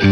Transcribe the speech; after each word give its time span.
Hello 0.00 0.06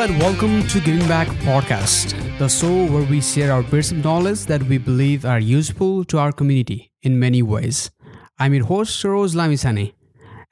and 0.00 0.18
welcome 0.18 0.66
to 0.66 0.80
Giving 0.80 1.06
Back 1.06 1.28
Podcast, 1.44 2.16
the 2.38 2.48
show 2.48 2.86
where 2.86 3.04
we 3.04 3.20
share 3.20 3.52
our 3.52 3.62
bits 3.62 3.92
of 3.92 3.98
knowledge 3.98 4.46
that 4.46 4.64
we 4.64 4.78
believe 4.78 5.24
are 5.24 5.38
useful 5.38 6.02
to 6.06 6.18
our 6.18 6.32
community 6.32 6.90
in 7.02 7.20
many 7.20 7.42
ways. 7.42 7.92
I'm 8.40 8.54
your 8.54 8.64
host, 8.64 9.00
Saroj 9.00 9.36
Lamisane, 9.36 9.94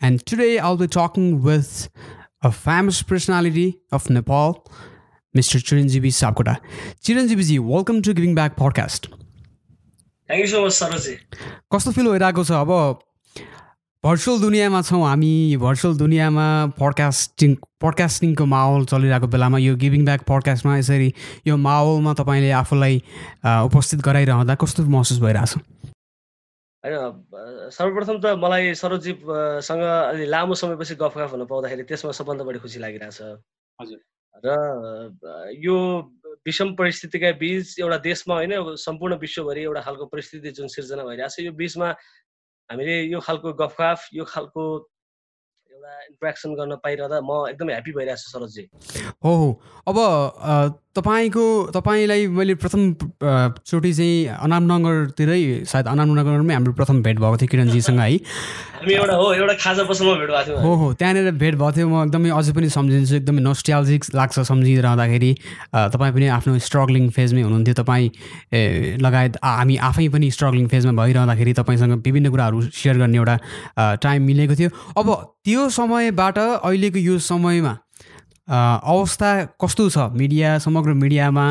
and 0.01 0.25
today 0.25 0.61
I'll 0.61 0.77
be 0.77 0.87
talking 0.87 1.43
with 1.43 1.89
a 2.41 2.53
famous 2.53 3.03
personality 3.03 3.81
of 3.91 4.09
Nepal, 4.09 4.65
Mr. 5.35 5.59
Chiranjeevi 5.63 6.11
Sapkota. 6.11 6.57
Chiranjeevi 7.01 7.61
welcome 7.61 8.03
to 8.03 8.13
Giving 8.13 8.35
Back 8.35 8.57
Podcast. 8.57 9.07
Thank 10.31 10.41
you 10.41 10.47
so 10.47 10.65
much 10.65 10.73
Saroji 10.73 11.15
कस्तो 11.75 11.91
feel 11.93 12.07
भइरहेको 12.09 12.43
छ 12.49 12.51
अब 12.59 12.71
virtual 14.05 14.41
दुनियाँमा 14.41 14.81
छौँ 14.89 15.03
हामी 15.07 15.57
virtual 15.63 15.97
दुनियाँमा 16.03 16.47
podcasting 16.79 17.55
पडकास्टिङको 17.83 18.45
माहौल 18.55 18.85
चलिरहेको 18.93 19.27
बेलामा 19.35 19.59
यो 19.59 19.75
गिभिङ 19.79 20.05
ब्याक 20.11 20.23
पडकास्टमा 20.31 20.77
यसरी 20.79 21.09
यो 21.47 21.57
माहौलमा 21.67 22.15
तपाईँले 22.23 22.51
आफूलाई 22.63 23.03
उपस्थित 23.71 24.01
गराइरहँदा 24.11 24.55
कस्तो 24.63 24.87
महसुस 24.99 25.19
भइरहेछ 25.27 25.53
होइन 26.85 27.71
सर्वप्रथम 27.79 28.17
त 28.19 28.39
मलाई 28.45 28.75
सरोजीसँग 28.83 29.83
अलि 29.91 30.27
लामो 30.35 30.55
समयपछि 30.63 30.95
गफगाफ 31.03 31.39
हुन 31.39 31.47
पाउँदाखेरि 31.51 31.83
त्यसमा 31.91 32.13
सबभन्दा 32.19 32.45
बढी 32.51 32.59
खुसी 32.67 32.79
लागिरहेछ 32.87 33.21
हजुर। 33.23 33.99
र 34.45 35.51
यो 35.65 35.77
विषम 36.47 36.75
परिस्थितिका 36.75 37.31
बिच 37.41 37.79
एउटा 37.81 37.99
देशमा 38.07 38.35
होइन 38.35 38.53
सम्पूर्ण 38.77 39.17
विश्वभरि 39.19 39.63
एउटा 39.63 39.81
खालको 39.81 40.07
परिस्थिति 40.07 40.51
जुन 40.59 40.69
सिर्जना 40.69 41.05
भइरहेछ 41.05 41.39
यो 41.41 41.53
बिचमा 41.53 41.89
हामीले 42.71 42.97
यो 43.13 43.21
खालको 43.21 43.53
गफगाफ 43.61 44.09
यो 44.15 44.25
खालको 44.25 44.65
एउटा 45.71 45.93
इन्ट्रेक्सन 46.05 46.55
गर्न 46.55 46.77
पाइरहँदा 46.85 47.21
म 47.21 47.31
एकदमै 47.51 47.73
ह्याप्पी 47.73 47.93
भइरहेको 47.93 48.23
छु 48.23 48.31
सरोजी 48.31 48.65
हो। 49.25 49.33
अब 49.89 49.97
तपाईँको 50.97 51.71
तपाईँलाई 51.71 52.27
मैले 52.27 52.55
प्रथम 52.59 52.83
चोटि 53.63 53.93
चाहिँ 53.95 54.27
अनामनगरतिरै 54.43 55.63
सायद 55.63 55.87
अनामनगरमै 55.87 56.55
हाम्रो 56.55 56.73
प्रथम 56.75 57.03
भेट 57.03 57.19
भएको 57.23 57.37
थियो 57.37 57.49
किरणजीसँग 57.51 58.01
है। 58.01 58.11
एउटा 58.91 59.15
हो 59.15 59.27
एउटा 59.35 59.55
खाजा 59.55 59.85
पसलमा 59.87 60.15
भेट 60.19 60.31
भएको 60.31 60.47
थियौँ। 60.51 60.63
हो 60.63 60.75
हो 60.75 60.93
त्यहाँनिर 60.99 61.31
भेट 61.39 61.55
भएको 61.55 61.73
थियो। 61.77 61.89
म 61.89 62.03
एकदमै 62.11 62.31
अझै 62.35 62.53
पनि 62.59 62.69
सम्झिन्छु 62.75 63.15
एकदमै 63.23 63.41
नोस्ट्याल्जिक 63.41 64.05
लाग्छ 64.19 64.41
सम्झिरहँदाखेरि। 64.51 65.33
तपाईँ 65.95 66.13
पनि 66.13 66.27
आफ्नो 66.27 66.59
स्ट्रगलिङ 66.59 67.05
फेजमै 67.15 67.43
हुनुहुन्थ्यो। 67.47 67.75
तपाईँ 67.83 68.99
लगायत 68.99 69.39
हामी 69.47 69.77
आफै 69.79 70.09
पनि 70.11 70.31
स्ट्रगलिङ 70.35 70.67
फेजमा 70.75 70.93
भइरहँदाखेरि 70.99 71.53
तपाईँसँग 71.55 72.03
विभिन्न 72.03 72.31
कुराहरू 72.35 72.59
सेयर 72.75 72.99
गर्ने 72.99 73.19
एउटा 73.23 73.37
टाइम 74.03 74.21
मिलेको 74.27 74.55
थियो। 74.59 74.71
अब 74.99 75.07
त्यो 75.47 75.69
समयबाट 75.71 76.39
अहिलेको 76.67 76.99
यो 76.99 77.19
समयमा 77.31 77.75
अवस्था 78.51 79.31
कस्तो 79.63 79.89
छ 79.91 80.11
मिडिया 80.21 80.59
समग्र 80.59 80.93
मिडियामा? 80.99 81.47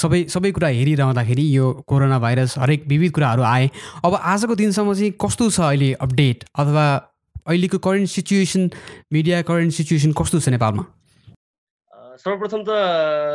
सबै 0.00 0.20
सबै 0.32 0.50
कुरा 0.56 0.68
हेरिरहँदाखेरि 0.68 1.44
यो 1.56 1.72
कोरोना 1.88 2.18
भाइरस 2.18 2.58
हरेक 2.58 2.84
विविध 2.88 3.12
कुराहरू 3.12 3.42
आए। 3.44 3.68
अब 4.04 4.14
आजको 4.14 4.54
दिनसम्म 4.56 4.94
चाहिँ 4.94 5.12
कस्तो 5.20 5.50
छ 5.50 5.60
अहिले 5.60 5.92
अपडेट? 6.00 6.44
अथवा 6.56 6.84
अहिलेको 7.46 7.78
current 7.78 8.08
situation 8.08 8.70
media 9.12 9.42
current 9.44 9.72
situation 9.74 10.12
कस्तो 10.16 10.40
छ 10.40 10.48
नेपालमा? 10.56 10.84
सर्वप्रथम 12.24 12.62
त 12.64 12.70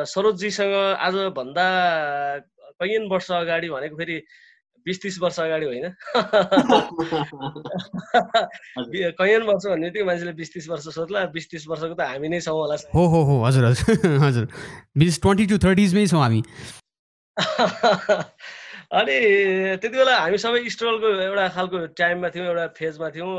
सरोजजीसँग 0.10 0.74
आजभन्दा 0.98 1.66
कैयन 2.80 3.08
वर्ष 3.12 3.32
अगाडि 3.38 3.70
भनेको 3.70 3.96
फेरि 3.98 4.16
बिस 4.86 5.02
तिस 5.02 5.20
वर्ष 5.22 5.40
अगाडि 5.40 5.66
होइन? 5.66 5.86
कैयन 9.20 9.44
वर्ष 9.50 9.66
भन्ने 9.66 9.86
बित्तिकै 9.88 10.06
मान्छेले 10.06 10.34
बिस 10.40 10.54
तिस 10.54 10.70
वर्ष 10.70 10.88
सोध्ला 10.96 11.26
बिस 11.36 11.50
तिस 11.52 11.68
वर्षको 11.68 11.96
त 11.96 12.02
हामी 12.12 12.28
नै 12.30 12.40
छौँ 12.42 12.58
होला। 12.58 12.76
हो 12.96 13.04
हो 13.14 13.20
हो 13.30 13.36
हजुर 13.46 13.66
हजुर 13.66 14.18
हजुर। 14.26 14.46
बिस 14.98 15.22
ट्वेन्टी 15.22 15.46
टु 15.52 15.58
थर्टिजमै 15.66 16.06
छौँ 16.08 16.22
हामी। 16.22 16.42
अनि 18.90 19.18
त्यति 19.82 19.98
बेला 19.98 20.14
हामी 20.20 20.38
सबै 20.42 20.60
स्ट्रगलको 20.70 21.08
एउटा 21.22 21.48
खालको 21.56 21.78
टाइममा 21.94 22.30
थियौँ 22.34 22.48
एउटा 22.48 22.66
फेजमा 22.80 23.10
थियौँ। 23.16 23.34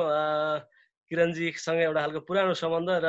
किरणजीसँग 1.11 1.79
एउटा 1.83 2.01
खालको 2.01 2.21
पुरानो 2.23 2.55
सम्बन्ध 2.55 2.91
र 3.03 3.07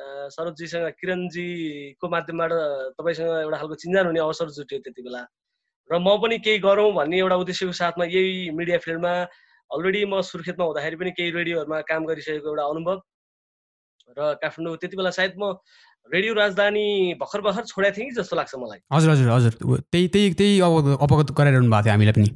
अ, 0.00 0.32
सरोजजीसँग 0.32 0.86
किरणजीको 0.96 2.06
माध्यमबाट 2.08 2.52
तपाईँसँग 2.96 3.28
एउटा 3.44 3.56
खालको 3.60 3.76
चिन्जान 3.84 4.06
हुने 4.08 4.20
अवसर 4.24 4.48
जुट्यो 4.56 4.78
त्यति 4.80 5.02
बेला। 5.04 5.20
र 5.90 5.98
म 5.98 6.16
पनि 6.22 6.38
केही 6.44 6.58
गरौँ 6.64 6.92
भन्ने 6.92 7.18
एउटा 7.18 7.36
उद्देश्यको 7.44 7.72
साथमा 7.72 8.04
यही 8.04 8.50
मिडिया 8.56 8.78
फिल्डमा 8.84 9.12
अलरेडी 9.70 10.04
म 10.04 10.20
सुर्खेतमा 10.20 10.64
हुँदाखेरि 10.64 10.96
पनि 10.96 11.10
केही 11.18 11.30
रेडियोहरूमा 11.30 11.80
काम 11.88 12.04
गरिसकेको 12.08 12.48
एउटा 12.48 12.64
अनुभव 12.72 12.96
र 14.16 14.20
काठमाडौँ 14.40 14.76
त्यति 14.80 14.96
बेला 14.96 15.10
सायद 15.18 15.34
म 15.36 15.52
रेडियो 16.12 16.32
राजधानी 16.34 17.16
भर्खर 17.20 17.40
भर्खर 17.40 17.64
छोडेको 17.64 17.96
थिएँ 17.96 18.08
कि 18.08 18.14
जस्तो 18.16 18.36
लाग्छ 18.36 18.54
मलाई। 18.60 18.80
हजुर 18.92 19.10
हजुर 19.10 19.28
हजुर। 19.30 19.52
त्यही 19.92 20.08
त्यही 20.08 20.32
त्यही 20.36 20.60
अवगत 20.60 21.00
अवगत 21.00 21.28
गराइरहनु 21.32 21.70
भएको 21.72 21.84
थियो 21.84 21.92
हामीलाई 21.92 22.12
पनि। 22.12 22.28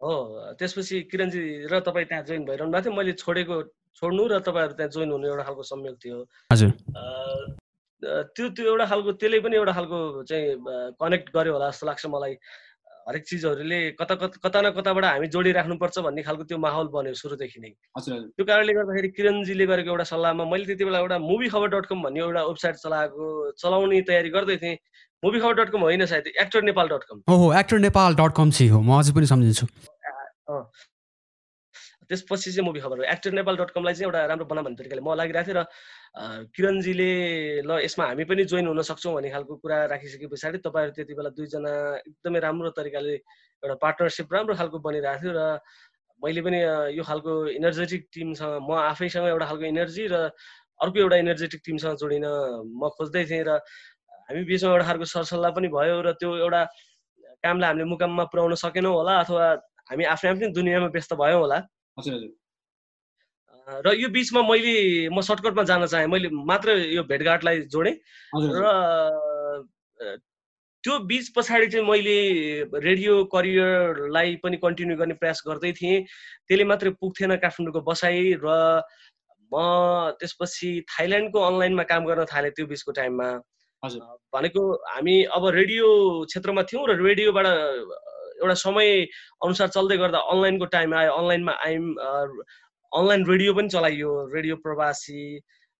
हो 0.00 0.12
त्यसपछि 0.58 0.96
किरणजी 1.12 1.42
र 1.68 1.80
तपाईँ 1.84 2.06
त्यहाँ 2.08 2.24
जोइन 2.24 2.44
भइरहनु 2.48 2.72
भएको 2.72 2.84
थियो। 2.88 2.96
मैले 2.96 3.12
छोडेको 3.20 3.56
छोड्नु 4.00 4.22
र 4.32 4.40
तपाईँहरू 4.40 4.74
त्यहाँ 4.80 4.90
जोइन 4.96 5.10
हुने 5.12 5.28
एउटा 5.28 5.44
खालको 5.44 5.62
संयोग 5.62 5.96
थियो। 6.04 6.16
हजुर। 6.52 6.70
त्यो 8.32 8.48
त्यो 8.56 8.64
एउटा 8.72 8.86
खालको 8.88 9.10
त्यसले 9.20 9.38
पनि 9.44 9.56
एउटा 9.60 9.72
खालको 9.76 9.98
चाहिँ 10.24 10.46
कनेक्ट 10.96 11.26
गर्यो 11.36 11.52
होला 11.52 11.68
जस्तो 11.70 11.86
लाग्छ 11.86 12.06
मलाई। 12.08 12.34
हरेक 13.08 13.24
चिजहरूले 13.28 13.78
कता 14.00 14.14
कता 14.14 14.38
कता 14.42 14.60
न 14.62 14.70
कताबाट 14.78 15.04
हामी 15.04 15.26
जोडिराख्नुपर्छ 15.34 15.98
भन्ने 16.06 16.22
खालको 16.22 16.44
त्यो 16.50 16.58
माहौल 16.64 16.86
बन्यो 16.94 17.14
सुरुदेखि 17.20 17.60
नै। 17.60 17.70
त्यो 17.98 18.44
कारणले 18.50 18.72
गर्दाखेरि 18.78 19.08
किरणजीले 19.16 19.66
गरेको 19.66 19.90
एउटा 19.90 20.06
सल्लाहमा 20.12 20.44
मैले 20.52 20.64
त्यति 20.66 20.84
बेला 20.84 20.98
एउटा 20.98 21.18
मुभी 21.18 21.48
खबर 21.54 21.68
डट 21.74 21.86
कम 21.90 22.02
भन्ने 22.02 22.20
एउटा 22.20 22.42
वेबसाइट 22.46 22.76
चलाएको 22.84 23.24
चलाउने 23.62 24.00
तयारी 24.10 24.30
गर्दै 24.36 24.56
थिएँ। 24.62 24.76
मुभी 25.22 25.38
खबर 25.40 25.54
डट 25.58 25.70
कम 25.72 25.80
होइन 25.88 26.06
सायद 26.12 26.26
एक्टर 26.44 26.62
नेपाल 26.70 26.88
डट 26.94 27.04
कम 27.10 27.16
हो 27.30 27.52
एक्टर 27.58 27.78
नेपाल 27.88 28.14
डट 28.22 28.32
कम 28.36 28.50
चाहिँ 28.50 28.70
हो 28.70 28.80
म 28.80 28.98
अझै 28.98 29.12
पनि 29.18 29.26
सम्झिन्छु। 29.32 29.66
त्यसपछि 32.12 32.52
चाहिँ 32.52 32.66
मुभी 32.68 32.80
खबर 32.84 33.04
एक्टर 33.08 33.32
नेपाल 33.40 33.56
डट 33.56 33.70
कमलाई 33.72 33.94
चाहिँ 33.96 34.06
एउटा 34.08 34.24
राम्रो 34.30 34.46
बना 34.52 34.62
भन्ने 34.68 34.76
तरिकाले 34.80 35.02
म 35.02 35.16
लागिरहेको 35.16 35.48
थिएँ 35.48 35.56
र 35.56 35.64
किरणजीले 36.56 37.10
ल 37.64 37.80
यसमा 37.88 38.04
हामी 38.12 38.24
पनि 38.28 38.44
जोइन 38.52 38.66
हुन 38.68 38.82
सक्छौँ 38.84 39.14
भन्ने 39.16 39.30
खालको 39.34 39.54
कुरा 39.64 39.78
राखिसके 39.92 40.26
पछाडि 40.28 40.58
तपाईँहरू 40.66 40.92
त्यति 40.92 41.14
बेला 41.16 41.30
दुईजना 41.38 41.72
एकदमै 42.12 42.40
राम्रो 42.46 42.70
तरिकाले 42.76 43.14
एउटा 43.64 43.76
पार्टनरसिप 43.84 44.28
राम्रो 44.36 44.54
खालको 44.60 44.78
बनिरहेको 44.86 45.22
थियो 45.24 45.32
र 45.32 45.40
मैले 46.20 46.40
पनि 46.46 46.58
यो 46.98 47.02
खालको 47.02 47.32
इनर्जेटिक 47.58 48.02
टिमसँग 48.14 48.68
म 48.68 48.70
आफैसँग 48.92 49.26
एउटा 49.32 49.46
खालको 49.50 49.64
इनर्जी 49.72 50.04
र 50.12 50.14
अर्को 50.84 50.98
एउटा 51.00 51.16
इनर्जेटिक 51.24 51.60
टिमसँग 51.66 51.96
जोडिन 52.02 52.26
म 52.78 52.92
खोज्दै 52.94 53.24
थिएँ 53.30 53.44
र 53.48 53.58
हामी 54.28 54.44
बिचमा 54.46 54.70
एउटा 54.70 54.86
खालको 54.86 55.06
सरसल्लाह 55.16 55.50
पनि 55.56 55.68
भयो 55.74 55.96
र 56.06 56.12
त्यो 56.20 56.30
एउटा 56.44 56.62
कामलाई 57.42 57.68
हामीले 57.68 57.84
मुकाममा 57.90 58.24
पुर्याउन 58.30 58.54
सकेनौँ 58.62 58.94
होला 58.94 59.12
अथवा 59.26 59.46
हामी 59.90 60.04
आफ्नै 60.14 60.30
आफ्नै 60.30 60.48
दुनियाँमा 60.58 60.88
व्यस्त 60.94 61.12
भयौँ 61.18 61.40
होला। 61.42 61.58
हजुर 61.98 62.14
हजुर। 62.14 62.30
र 63.86 63.94
यो 63.94 64.08
बिचमा 64.08 64.42
मैले 64.42 64.74
म 65.08 65.20
सर्टकटमा 65.20 65.62
जान 65.64 65.86
चाहेँ। 65.86 66.06
मैले 66.06 66.28
मात्र 66.32 66.70
यो 66.92 67.02
भेटघाटलाई 67.04 67.60
जोडेँ। 67.72 67.94
र 68.34 70.18
त्यो 70.84 70.98
बिच 71.06 71.28
पछाडि 71.36 71.66
चाहिँ 71.70 71.86
मैले 71.86 72.16
रेडियो 72.74 73.24
करियरलाई 73.30 74.36
पनि 74.42 74.56
कन्टिन्यू 74.58 74.96
गर्ने 74.98 75.14
प्रयास 75.14 75.42
गर्दै 75.46 75.72
थिएँ। 75.78 76.02
त्यसले 76.48 76.64
मात्रै 76.64 76.90
पुग्थेन 76.98 77.36
काठमाडौँको 77.38 77.80
बसाइ 77.86 78.42
र 78.42 78.46
म 79.52 79.54
त्यसपछि 80.18 80.70
थाइल्यान्डको 80.90 81.38
अनलाइनमा 81.38 81.84
काम 81.86 82.02
गर्न 82.08 82.24
थालेँ 82.32 82.50
त्यो 82.56 82.66
बिचको 82.66 82.92
टाइममा। 82.98 83.28
भनेको 84.34 84.62
हामी 84.90 85.16
अब 85.36 85.42
रेडियो 85.54 85.86
क्षेत्रमा 86.26 86.62
थियौँ 86.66 86.82
र 86.88 86.98
रेडियोबाट 86.98 87.46
एउटा 88.42 88.54
समय 88.66 88.88
अनुसार 89.44 89.68
चल्दै 89.78 89.96
गर्दा 90.02 90.18
अनलाइनको 90.34 90.66
टाइम 90.76 90.94
आयो 90.94 91.12
अनलाइनमा 91.12 91.52
आयौँ 91.66 92.44
अनलाइन 92.92 93.26
रेडियो 93.30 93.54
पनि 93.54 93.68
चलाइयो 93.68 94.12
रेडियो 94.34 94.56
प्रवासी 94.68 95.24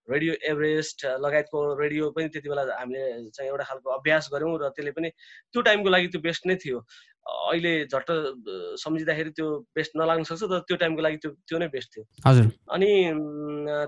रेडियो 0.09 0.35
एभरेस्ट 0.51 1.05
लगायतको 1.25 1.59
रेडियो 1.81 2.11
पनि 2.11 2.29
त्यति 2.35 2.49
बेला 2.49 2.63
हामीले 2.79 3.03
चाहिँ 3.31 3.51
एउटा 3.51 3.65
खालको 3.65 3.91
अभ्यास 3.91 4.29
गऱ्यौँ 4.35 4.59
र 4.63 4.69
त्यसले 4.75 4.91
पनि 4.99 5.09
त्यो 5.53 5.63
टाइमको 5.63 5.91
लागि 5.95 6.07
त्यो 6.15 6.21
बेस्ट 6.21 6.47
नै 6.47 6.57
थियो। 6.65 6.79
अहिले 7.23 7.73
झट्ट 7.87 8.11
सम्झिँदाखेरि 8.83 9.31
त्यो 9.31 9.47
बेस्ट 9.77 9.93
नलाग्न 9.97 10.23
सक्छ 10.27 10.43
तर 10.43 10.59
त्यो 10.67 10.77
टाइमको 10.83 11.03
लागि 11.07 11.17
त्यो 11.23 11.31
त्यो 11.47 11.59
नै 11.59 11.69
बेस्ट 11.71 11.89
थियो। 11.95 12.05
हजुर। 12.27 12.47
अनि 12.75 12.91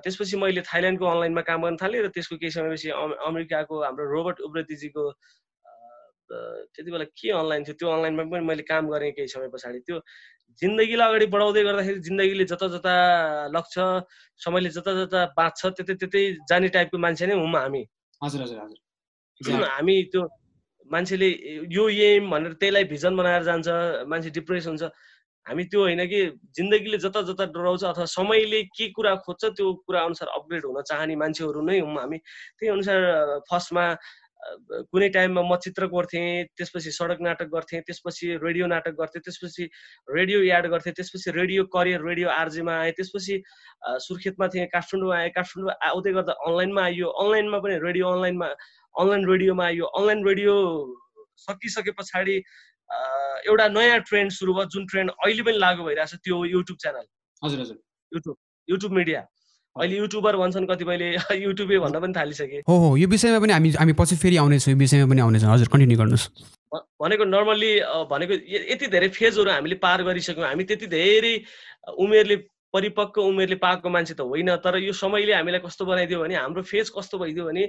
त्यसपछि 0.06 0.36
मैले 0.38 0.62
थाइल्यान्डको 0.70 1.06
अनलाइनमा 1.06 1.42
काम 1.50 1.66
गर्न 1.66 1.76
थालेँ 1.82 2.02
र 2.06 2.08
त्यसको 2.14 2.36
केही 2.38 2.50
समयपछि 2.58 2.90
अम- 2.94 3.18
अमेरिकाको 3.18 3.74
हाम्रो 3.82 4.04
रोबर्ट 4.14 4.40
उब्रेतीजीको 4.46 5.04
त्यति 6.28 6.90
बेला 6.90 7.04
के 7.18 7.30
अनलाइन 7.30 7.64
थियो? 7.64 7.74
त्यो 7.78 7.88
अनलाइनमा 7.90 8.22
पनि 8.30 8.44
मैले 8.44 8.62
काम 8.62 8.88
गरेँ 8.90 9.12
केही 9.12 9.28
समय 9.28 9.48
पछाडि 9.54 9.80
त्यो 9.86 9.98
जिन्दगीलाई 10.62 11.08
अगाडि 11.08 11.26
बढाउँदै 11.34 11.62
गर्दाखेरि 11.64 12.00
जिन्दगीले 12.08 12.44
जता 12.52 12.66
जता 12.74 12.94
लग्छ 13.50 13.74
समयले 14.40 14.70
जता 14.76 14.92
जता 15.00 15.20
बाँच्छ 15.36 15.60
त्यतै 15.76 15.94
त्यतै 16.00 16.22
जाने 16.48 16.68
टाइपको 16.76 16.98
मान्छे 16.98 17.26
नै 17.26 17.34
हौँ 17.34 17.50
हामी। 17.54 17.82
हजुर 18.22 18.42
हजुर 18.42 18.58
हजुर। 18.62 19.64
हामी 19.66 19.96
त्यो 20.12 20.22
मान्छेले 20.90 21.28
यो 21.72 21.88
एम 21.88 22.30
भनेर 22.30 22.52
त्यसलाई 22.60 22.84
भिजन 22.92 23.16
बनाएर 23.16 23.42
जान्छ 23.42 23.68
मान्छे 24.06 24.30
डिप्रेस 24.30 24.66
हुन्छ। 24.66 24.82
हामी 25.46 25.64
त्यो 25.68 25.80
होइन 25.80 26.00
कि 26.08 26.20
जिन्दगीले 26.56 26.98
जता 27.04 27.20
जता 27.28 27.44
डराउँछ 27.52 27.84
अथवा 27.84 28.04
समयले 28.08 28.62
के 28.72 28.88
कुरा 28.96 29.14
खोज्छ 29.26 29.44
त्यो 29.56 29.72
कुरा 29.84 30.00
अनुसार 30.08 30.28
अपग्रेड 30.38 30.64
हुन 30.64 30.80
चाहने 30.88 31.16
मान्छेहरू 31.16 31.60
नै 31.68 31.78
हौँ 31.80 31.96
हामी। 31.98 32.18
त्यही 32.18 32.70
अनुसार 32.72 33.00
फर्स्टमा 33.50 33.84
कुनै 34.92 35.08
टाइममा 35.08 35.42
म 35.42 35.56
चित्र 35.64 35.86
कोर्थेँ 35.86 36.44
त्यसपछि 36.56 36.90
सडक 36.92 37.20
नाटक 37.26 37.48
गर्थेँ 37.54 37.80
त्यसपछि 37.86 38.26
रेडियो 38.42 38.66
नाटक 38.66 38.94
गर्थेँ 39.00 39.22
त्यसपछि 39.24 39.64
रेडियो 40.08 40.42
याड 40.42 40.66
गर्थेँ 40.74 40.92
त्यसपछि 40.92 41.30
रेडियो 41.38 41.64
करियर 41.76 42.04
रेडियो 42.04 42.28
आरजेमा 42.30 42.74
आएँ 42.80 42.92
त्यसपछि 42.98 43.42
सुर्खेतमा 44.06 44.48
थिएँ 44.54 44.66
काठमाडौँ 44.74 45.14
आएँ 45.16 45.30
काठमाडौँ 45.36 45.74
आउँदै 45.88 46.12
गर्दा 46.12 46.32
अनलाइनमा 46.46 46.82
आइयो 46.84 47.08
अनलाइनमा 47.24 47.58
पनि 47.64 47.78
रेडियो 47.86 48.12
अनलाइनमा 48.12 48.48
अनलाइन 48.94 49.28
रेडियोमा 49.32 49.64
आइयो 49.66 49.84
अनलाइन 49.98 50.26
रेडियो 50.28 50.54
सकिसके 51.46 51.90
पछाडि 51.98 52.36
एउटा 53.48 53.68
नयाँ 53.68 54.00
ट्रेन्ड 54.08 54.30
सुरु 54.32 54.54
भयो 54.54 54.64
जुन 54.72 54.86
ट्रेन्ड 54.86 55.10
अहिले 55.10 55.42
पनि 55.42 55.58
लागु 55.58 55.84
भइरहेछ 55.84 56.14
त्यो 56.24 56.44
युट्युब 56.44 56.78
च्यानल। 56.82 57.06
हजुर 57.42 57.60
हजुर। 57.60 57.78
YouTube 58.12 58.36
YouTube 58.68 58.92
media. 58.92 59.20
अहिले 59.76 59.96
युट्युबर 59.96 60.36
भन्छन् 60.36 60.66
कतिपयले। 60.70 61.08
युट्युबे 61.44 61.78
भन्न 61.78 62.00
पनि 62.00 62.12
थालिसके। 62.14 62.58
हो 62.68 62.74
हो 62.78 62.96
यो 62.96 63.08
विषयमा 63.08 63.38
पनि 63.42 63.52
हामी 63.52 63.70
हामी 63.74 63.92
पछि 63.98 64.16
फेरि 64.22 64.36
आउनेछौँ 64.42 64.72
यो 64.74 64.78
विषयमा 64.78 65.10
पनि 65.10 65.20
आउनेछौँ। 65.20 65.50
हजुर 65.50 65.68
कन्टिन्यू 65.72 65.98
गर्नुहोस्। 65.98 66.26
भनेको 67.02 67.24
नर्मल्ली 67.24 67.72
भनेको 68.10 68.34
यति 68.70 68.86
धेरै 68.94 69.08
फेजहरू 69.18 69.50
हामीले 69.50 69.76
पार 69.82 70.02
गरिसक्यौँ। 70.06 70.46
हामी 70.46 70.64
त्यति 70.64 70.86
धेरै 70.86 71.34
उमेरले 71.98 72.36
परिपक्व 72.74 73.22
उमेरले 73.22 73.56
पाएको 73.62 73.88
मान्छे 73.90 74.14
त 74.14 74.20
होइन 74.26 74.50
तर 74.58 74.78
यो 74.82 74.92
समयले 74.92 75.34
हामीलाई 75.34 75.62
कस्तो 75.66 75.84
बनाइदियो 75.86 76.18
भने 76.22 76.34
हाम्रो 76.34 76.62
फेज 76.62 76.90
कस्तो 76.94 77.18
भइदियो 77.18 77.44
भने 77.46 77.64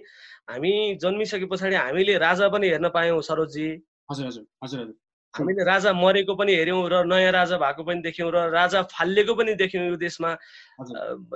हामी 0.50 0.72
जन्मिसके 1.02 1.46
पछाडि 1.46 1.76
हामीले 1.78 2.18
राजा 2.18 2.50
पनि 2.50 2.70
हेर्न 2.70 2.90
पायौँ 2.90 3.22
सरोजी 3.22 3.68
हजुर 4.12 4.26
हजुर 4.26 4.46
हजुर 4.64 4.80
हजुर। 4.82 4.94
हामीले 5.36 5.64
राजा 5.68 5.92
मरेको 5.94 6.34
पनि 6.40 6.56
हेऱ्यौँ 6.56 6.80
र 6.90 7.04
नयाँ 7.12 7.32
राजा 7.32 7.58
भएको 7.60 7.84
पनि 7.84 8.02
देख्यौँ 8.02 8.32
र 8.32 8.38
राजा 8.56 8.82
फालिएको 8.88 9.34
पनि 9.36 9.54
देख्यौँ 9.60 9.86
यो 9.92 9.96
देशमा। 10.00 10.30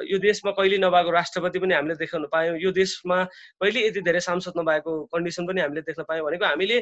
यो 0.08 0.18
देशमा 0.24 0.52
कहिले 0.56 0.78
नभएको 0.80 1.12
राष्ट्रपति 1.12 1.60
पनि 1.60 1.74
हामीले 1.74 1.96
देख्न 2.00 2.32
पायौँ। 2.32 2.58
यो 2.64 2.72
देशमा 2.72 3.18
कहिले 3.60 3.80
यति 3.88 4.02
धेरै 4.02 4.20
सांसद 4.24 4.54
नभएको 4.56 4.92
कन्डिसन 5.12 5.48
पनि 5.48 5.62
हामीले 5.62 5.82
देख्न 5.84 6.04
पायौँ 6.08 6.26
भनेको 6.26 6.46
हामीले 6.46 6.78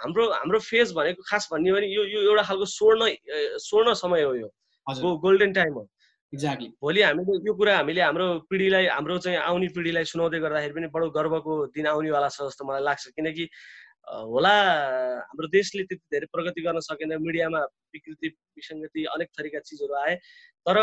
हाम्रो 0.00 0.24
हाम्रो 0.32 0.58
फेज 0.64 0.92
भनेको 0.96 1.22
खास 1.28 1.48
भन्ने 1.52 1.72
भने 1.72 1.86
यो 1.92 2.02
यो 2.08 2.20
एउटा 2.32 2.42
खालको 2.48 2.64
स्वर्ण 2.64 3.00
स्वर्ण 3.60 3.92
समय 4.00 4.22
हो 4.22 4.34
यो। 4.34 4.48
गोल्डन 4.88 5.52
टाइम 5.52 5.72
हो। 5.74 5.88
एक्ज्याक्टली 6.32 6.68
भोलि 6.80 7.00
हामीले 7.02 7.32
यो 7.44 7.52
कुरा 7.54 7.76
हामीले 7.76 8.00
हाम्रो 8.00 8.26
पिँढीलाई 8.48 8.86
हाम्रो 8.88 9.18
चाहिँ 9.20 9.38
आउने 9.38 9.68
पिँढीलाई 9.76 10.04
सुनाउँदै 10.08 10.38
गर्दाखेरि 10.40 10.72
पनि 10.72 10.88
बडो 10.88 11.10
गर्वको 11.12 11.52
दिन 11.76 11.86
आउनेवाला 11.92 12.28
छ 12.32 12.48
जस्तो 12.48 12.64
मलाई 12.64 12.82
लाग्छ। 12.82 13.12
किनकि 13.20 13.44
होला। 14.08 14.54
हाम्रो 15.28 15.48
देशले 15.48 15.82
त्यति 15.84 16.04
धेरै 16.12 16.26
प्रगति 16.32 16.60
गर्न 16.62 16.80
सकेन। 16.80 17.16
मिडियामा 17.22 17.60
विकृति 17.94 18.28
विसङ्गति 18.28 19.04
अनेक 19.14 19.28
थरीका 19.38 19.60
चिजहरू 19.60 19.94
आए। 19.94 20.14
तर 20.66 20.76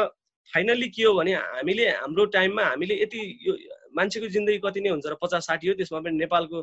फाइनल्ली 0.49 0.87
के 0.89 1.03
हो 1.03 1.13
भने 1.13 1.33
हामीले 1.33 1.89
हाम्रो 1.89 2.25
टाइममा 2.33 2.63
हामीले 2.63 2.95
यति 3.03 3.19
यो 3.47 3.53
मान्छेको 3.95 4.27
जिन्दगी 4.27 4.57
कति 4.65 4.81
नै 4.81 4.89
हुन्छ 4.89 5.05
र 5.05 5.15
पचास 5.21 5.45
साठी 5.45 5.67
हो 5.67 5.73
त्यसमा 5.77 5.99
पनि 5.99 6.17
नेपालको 6.17 6.57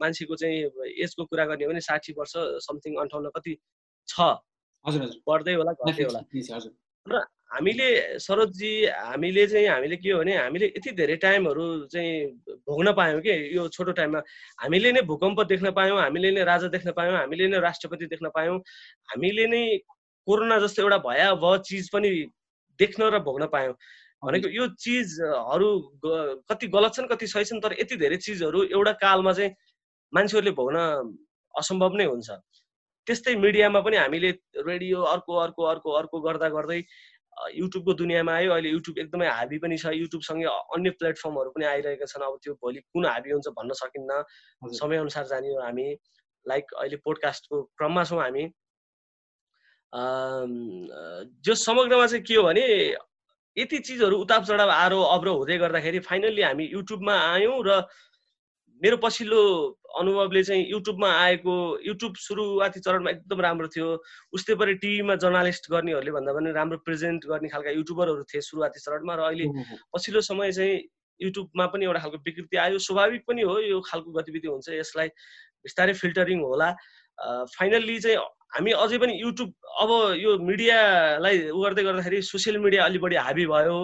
मान्छेको 0.00 0.34
चाहिँ 0.36 0.58
एजको 1.02 1.24
कुरा 1.24 1.44
गर्ने 1.46 1.64
हो 1.64 1.70
भने 1.70 1.80
साठी 1.80 2.12
वर्ष 2.18 2.32
समथिङ 2.66 2.96
अन्ठाउन्न 3.02 3.30
कति 3.36 3.52
छ। 4.08 4.20
हजुर 4.84 5.02
हजुर। 5.02 5.20
बढ्दै 5.26 5.54
होला 5.54 5.72
घट्दै 5.72 6.04
होला। 6.04 6.20
र 7.06 7.14
हामीले 7.52 8.18
सरोजी 8.18 8.72
हामीले 8.88 9.46
चाहिँ 9.46 9.66
हामीले 9.68 9.96
के 9.96 10.10
हो 10.10 10.18
भने 10.18 10.36
हामीले 10.36 10.66
यति 10.66 10.90
धेरै 10.96 11.16
टाइमहरू 11.24 11.64
चाहिँ 11.92 12.12
भोग्न 12.64 12.92
पायौँ 12.96 13.20
कि 13.20 13.32
यो 13.56 13.68
छोटो 13.68 13.92
टाइममा। 13.92 14.20
हामीले 14.62 14.92
नै 14.92 15.02
भूकम्प 15.04 15.40
देख्न 15.52 15.70
पायौँ 15.76 16.00
हामीले 16.00 16.30
नै 16.32 16.44
राजा 16.44 16.68
देख्न 16.72 16.92
पायौँ 16.96 17.16
हामीले 17.16 17.48
नै 17.48 17.60
राष्ट्रपति 17.60 18.06
देख्न 18.08 18.28
पायौँ 18.34 18.56
हामीले 19.12 19.46
नै 19.46 19.62
कोरोना 20.26 20.58
जस्तो 20.64 20.82
एउटा 20.82 20.98
भयावह 21.04 21.56
चिज 21.68 21.90
पनि 21.92 22.10
देख्न 22.80 23.10
र 23.12 23.18
भोग्न 23.20 23.46
पायौँ। 23.52 23.74
भनेको 24.24 24.48
यो 24.48 24.66
चिजहरू 24.78 25.68
कति 26.48 26.66
गलत 26.72 26.94
छन् 26.94 27.08
कति 27.12 27.26
सही 27.26 27.44
छन् 27.44 27.60
तर 27.60 27.72
यति 27.80 27.96
धेरै 27.98 28.16
चिजहरू 28.16 28.62
एउटा 28.72 28.92
कालमा 29.04 29.32
चाहिँ 29.32 29.50
मान्छेहरूले 30.12 30.52
भोग्न 30.56 30.78
असम्भव 31.54 31.96
नै 32.00 32.04
हुन्छ। 32.06 32.30
त्यस्तै 33.06 33.34
मिडियामा 33.36 33.80
पनि 33.82 33.96
हामीले 33.96 34.30
रेडियो 34.62 35.02
अर्को 35.12 35.32
अर्को 35.44 35.62
अर्को 35.68 35.90
अर्को 36.00 36.20
गर्दा 36.22 36.48
गर्दै 36.48 36.80
युट्युबको 37.54 37.92
दुनियाँमा 37.94 38.32
आयो। 38.32 38.52
अहिले 38.52 38.70
युट्युब 38.70 38.98
एकदमै 38.98 39.28
हाबी 39.28 39.58
पनि 39.58 39.76
छ। 39.78 39.92
युट्युबसँगै 39.94 40.46
अन्य 40.76 40.90
प्लेटफर्महरू 41.00 41.50
पनि 41.52 41.64
आइरहेका 41.64 42.06
छन्। 42.06 42.22
अब 42.22 42.38
त्यो 42.42 42.54
भोलि 42.62 42.80
कुन 42.92 43.06
हाबी 43.06 43.30
हुन्छ 43.32 43.48
भन्न 43.58 43.72
सकिन्न। 43.82 44.22
समयअनुसार 44.80 45.24
जाने 45.32 45.48
हो 45.48 45.60
हामी 45.62 45.86
लाइक 46.46 46.64
अहिले 46.74 46.96
पोडकास्टको 47.04 47.62
क्रममा 47.78 48.04
छौँ 48.04 48.20
हामी। 48.22 48.44
जो 51.42 51.54
समग्रमा 51.54 52.06
चाहिँ 52.06 52.24
के 52.24 52.34
हो 52.34 52.42
भने 52.42 52.64
यति 53.56 53.78
चिजहरू 53.78 54.16
उताप 54.24 54.42
चढाव 54.44 54.70
आरो 54.70 55.00
अब्रो 55.16 55.32
हुँदै 55.36 55.56
गर्दाखेरि 55.58 55.98
फाइनल्ली 56.08 56.42
हामी 56.42 56.64
युट्युबमा 56.72 57.16
आयौँ 57.32 57.58
र 57.66 57.70
मेरो 58.82 58.96
पछिल्लो 59.02 59.40
अनुभवले 59.98 60.42
चाहिँ 60.44 60.62
युट्युबमा 60.70 61.08
आएको 61.22 61.54
युट्युब 61.86 62.14
सुरुवाती 62.18 62.80
चरणमा 62.80 63.10
एकदम 63.10 63.40
राम्रो 63.40 63.68
थियो। 63.74 63.88
उस्तै 64.34 64.54
परि 64.58 64.74
टिभीमा 64.82 65.14
जर्नालिस्ट 65.22 65.70
गर्नेहरूले 65.70 66.12
भन्दा 66.16 66.32
पनि 66.34 66.52
राम्रो 66.52 66.78
प्रेजेन्ट 66.86 67.26
गर्ने 67.30 67.48
खालका 67.54 67.70
युट्युबरहरू 67.78 68.24
थिए 68.32 68.40
सुरुवाती 68.42 68.80
चरणमा 68.80 69.14
र 69.14 69.20
अहिले 69.28 69.46
पछिल्लो 69.94 70.20
समय 70.30 70.52
चाहिँ 70.52 70.74
युट्युबमा 71.20 71.66
पनि 71.70 71.84
एउटा 71.86 72.00
खालको 72.02 72.18
विकृति 72.26 72.56
आयो। 72.56 72.78
स्वाभाविक 72.82 73.22
पनि 73.28 73.42
हो 73.46 73.58
यो 73.60 73.80
खालको 73.86 74.10
गतिविधि 74.18 74.48
हुन्छ 74.48 74.68
यसलाई 74.82 75.08
बिस्तारै 75.62 75.94
फिल्टरिङ 76.02 76.40
होला। 76.42 76.70
फाइनल्ली 77.54 77.98
चाहिँ 78.02 78.18
हामी 78.56 78.70
अझै 78.82 78.98
पनि 78.98 79.12
युट्युब 79.22 79.50
अब 79.82 79.90
यो 80.18 80.30
मिडियालाई 80.50 81.36
उ 81.54 81.60
गर्दै 81.62 81.82
गर्दाखेरि 81.86 82.22
सोसियल 82.26 82.58
मिडिया 82.66 82.84
अलि 82.84 82.98
बढी 82.98 83.16
हाबी 83.28 83.46
भयो। 83.46 83.78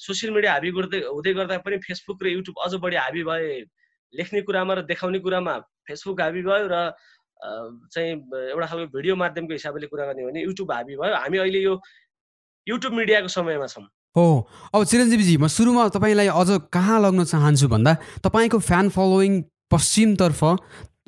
सोसियल 0.00 0.32
मिडिया 0.34 0.52
हाबी 0.52 0.70
गर्दै 0.72 0.98
हुँदै 1.06 1.32
गर्दा 1.38 1.58
पनि 1.64 1.76
फेसबुक 1.86 2.22
र 2.24 2.26
युट्युब 2.36 2.56
अझ 2.64 2.72
बढी 2.82 2.96
हाबी 2.96 3.22
भए 3.28 3.48
लेख्ने 4.14 4.40
कुरामा 4.48 4.74
र 4.74 4.80
देखाउने 4.88 5.18
कुरामा 5.20 5.54
फेसबुक 5.86 6.20
हाबी 6.20 6.42
भयो 6.42 6.66
र 6.72 6.76
चाहिँ 7.40 8.12
एउटा 8.52 8.66
खालको 8.66 8.86
भिडियो 8.96 9.16
माध्यमको 9.16 9.52
हिसाबले 9.52 9.86
कुरा 9.92 10.04
गर्ने 10.08 10.24
भने 10.24 10.40
युट्युब 10.42 10.72
हाबी 10.72 10.96
भयो। 10.96 11.14
हामी 11.16 11.38
अहिले 11.38 11.60
यो 11.60 11.74
युट्युब 12.66 12.92
मिडियाको 12.92 13.28
समयमा 13.28 13.66
छौँ। 13.66 13.84
हो। 14.16 14.26
अब 14.74 14.84
चिरञ्जीवीजी 14.84 15.36
म 15.36 15.46
सुरुमा 15.48 15.88
तपाईँलाई 15.96 16.28
अझ 16.28 16.68
कहाँ 16.68 17.00
लग्न 17.00 17.24
चाहन्छु 17.24 17.68
भन्दा 17.68 17.92
तपाईँको 18.24 18.58
फ्यान 18.58 18.88
फलोइङ 18.92 19.32
पश्चिमतर्फ 19.72 20.42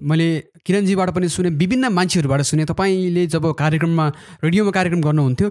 मैले 0.03 0.29
किरणजीबाट 0.67 1.11
पनि 1.11 1.29
सुने 1.29 1.49
विभिन्न 1.59 1.89
मान्छेहरूबाट 1.93 2.41
सुने। 2.43 2.65
तपाईँले 2.65 3.27
जब 3.27 3.45
कार्यक्रममा 3.59 4.07
रेडियोमा 4.45 4.71
कार्यक्रम 4.71 5.01
गर्नुहुन्थ्यो 5.03 5.49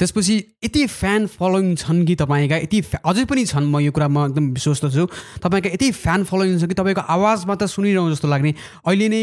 त्यसपछि 0.00 0.36
यति 0.64 0.86
फ्यान 0.86 1.26
फलोइङ 1.28 1.74
छन् 1.76 2.04
कि 2.06 2.14
तपाईँका? 2.16 2.56
यति 2.56 2.78
अझै 3.04 3.24
पनि 3.24 3.44
छन्। 3.44 3.68
म 3.68 3.80
यो 3.80 3.92
कुरामा 3.92 4.24
एकदम 4.26 4.44
विश्वस्त 4.56 4.84
छु। 4.96 5.06
तपाईँका 5.44 5.70
यति 5.76 5.90
फ्यान 5.92 6.24
फलोइङ 6.24 6.58
छ 6.58 6.64
कि 6.64 6.74
तपाईँको 6.74 7.02
आवाज 7.04 7.44
मात्र 7.46 7.66
सुनिरहँ 7.66 8.10
जस्तो 8.12 8.28
लाग्ने। 8.28 8.54
अहिले 8.86 9.08
नै 9.08 9.22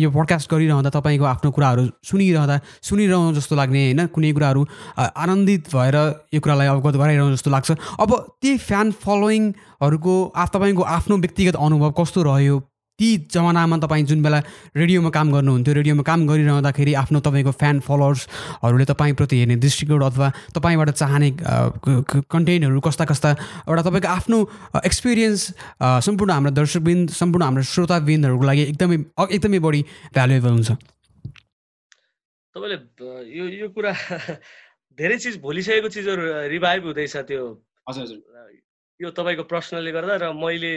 यो 0.00 0.08
पडकास्ट 0.10 0.48
गरिरहँदा 0.48 0.90
तपाईँको 0.96 1.24
आफ्नो 1.24 1.50
कुराहरू 1.50 1.84
सुनिरहँदा 2.00 2.56
सुनिरहँ 2.80 3.32
जस्तो 3.36 3.54
लाग्ने 3.56 3.80
होइन? 3.84 4.06
कुनै 4.16 4.32
कुराहरू 4.32 4.66
आनन्दित 4.96 5.68
भएर 5.74 5.96
यो 6.34 6.40
कुरालाई 6.40 6.68
अवगत 6.72 6.94
गराइरहँ 6.96 7.32
जस्तो 7.36 7.50
लाग्छ। 7.50 7.70
अब 8.00 8.10
ती 8.40 8.56
फ्यान 8.56 8.96
फलोइङहरूको 8.96 10.14
तपाईँको 10.56 10.82
आफ्नो 10.82 11.16
व्यक्तिगत 11.20 11.56
अनुभव 11.60 11.90
कस्तो 12.00 12.22
रह्यो? 12.24 12.56
ती 13.00 13.08
जमानामा 13.32 13.76
तपाईँ 13.80 14.04
जुन 14.04 14.20
बेला 14.22 14.38
रेडियोमा 14.76 15.10
काम 15.10 15.32
गर्नुहुन्थ्यो 15.32 15.74
रेडियोमा 15.74 16.04
काम 16.04 16.20
गरिरहँदाखेरि 16.28 16.92
आफ्नो 17.00 17.20
तपाईँको 17.24 17.52
फ्यान 17.56 17.80
फलोवर्सहरूले 17.80 18.84
तपाईँप्रति 18.92 19.36
हेर्ने 19.40 19.56
दृष्टिकोण 19.56 20.02
अथवा 20.04 20.28
तपाईँबाट 20.52 20.90
चाहने 21.00 21.30
कन्टेन्टहरू 22.28 22.80
कस्ता 22.84 23.04
कस्ता 23.08 23.30
एउटा 23.64 23.82
तपाईँको 23.88 24.08
आफ्नो 24.08 24.38
एक्सपिरियन्स 24.84 25.40
सम्पूर्ण 25.80 26.30
हाम्रो 26.36 26.52
दर्शकबिन 26.60 27.06
सम्पूर्ण 27.08 27.44
हाम्रो 27.44 27.62
श्रोताबिन्दहरूको 27.72 28.44
लागि 28.44 28.62
एकदमै 28.68 28.96
एकदमै 29.32 29.58
बढी 29.64 29.80
भ्यालुएबल 30.14 30.52
हुन्छ। 30.60 30.70
तपाईँले 32.54 32.76
यो 33.38 33.44
यो 33.64 33.68
कुरा 33.72 33.92
धेरै 35.00 35.16
चिज 35.24 35.40
भुलिसकेको 35.40 35.88
चिजहरू 35.88 36.22
रिभाइभ 36.52 36.84
हुँदैछ 36.84 37.16
त्यो। 37.16 37.44
हजुर 37.88 38.04
हजुर। 38.04 38.20
यो 39.00 39.08
तपाईँको 39.16 39.44
प्रश्नले 39.48 39.92
गर्दा 39.96 40.14
र 40.20 40.32
मैले 40.36 40.74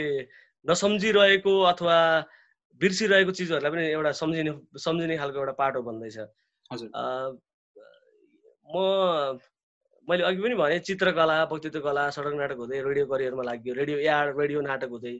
नसम्झिरहेको 0.64 1.54
अथवा 1.72 1.96
बिर्सिरहेको 2.80 3.32
चिजहरूलाई 3.38 3.70
पनि 3.72 3.82
एउटा 3.96 4.12
सम्झिने 4.20 4.52
सम्झिने 4.84 5.16
खालको 5.18 5.38
एउटा 5.38 5.54
पाटो 5.60 5.80
भन्दैछ 5.88 6.16
म 8.66 8.76
मैले 10.08 10.22
अघि 10.28 10.40
पनि 10.42 10.54
भने 10.54 10.78
चित्रकला 10.86 11.36
वक्तित्व 11.50 11.80
कला 11.80 12.02
सडक 12.16 12.34
नाटक 12.40 12.58
हुँदै 12.62 12.80
रेडियो 12.86 13.06
करियरमा 13.12 13.42
लाग्यो 13.50 13.74
रेडियो 13.74 13.98
याड 13.98 14.26
रेडियो 14.40 14.60
नाटक 14.60 14.90
हुँदै। 14.94 15.16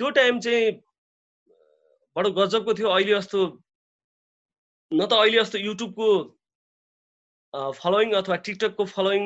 त्यो 0.00 0.10
टाइम 0.18 0.38
चाहिँ 0.40 0.70
बडो 2.16 2.30
गजबको 2.38 2.74
थियो। 2.78 2.88
अहिले 2.88 3.12
जस्तो 3.14 3.40
न 4.92 5.00
त 5.06 5.12
अहिले 5.12 5.38
जस्तो 5.40 5.58
युट्युबको 5.58 6.08
फलोइङ 7.80 8.08
अथवा 8.20 8.36
टिकटकको 8.46 8.84
फलोइङ 8.94 9.22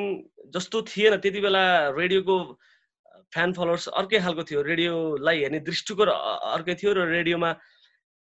जस्तो 0.55 0.81
थिएन। 0.89 1.13
त्यति 1.21 1.39
बेला 1.45 1.63
रेडियोको 1.99 2.35
फ्यान 3.33 3.53
फलोवर्स 3.57 3.87
अर्कै 3.99 4.19
खालको 4.25 4.43
थियो। 4.49 4.61
रेडियोलाई 4.71 5.37
हेर्ने 5.43 5.59
दृष्टिकोण 5.69 6.09
अर्कै 6.55 6.75
थियो 6.81 6.91
र 6.93 6.99
रेडियोमा 7.17 7.51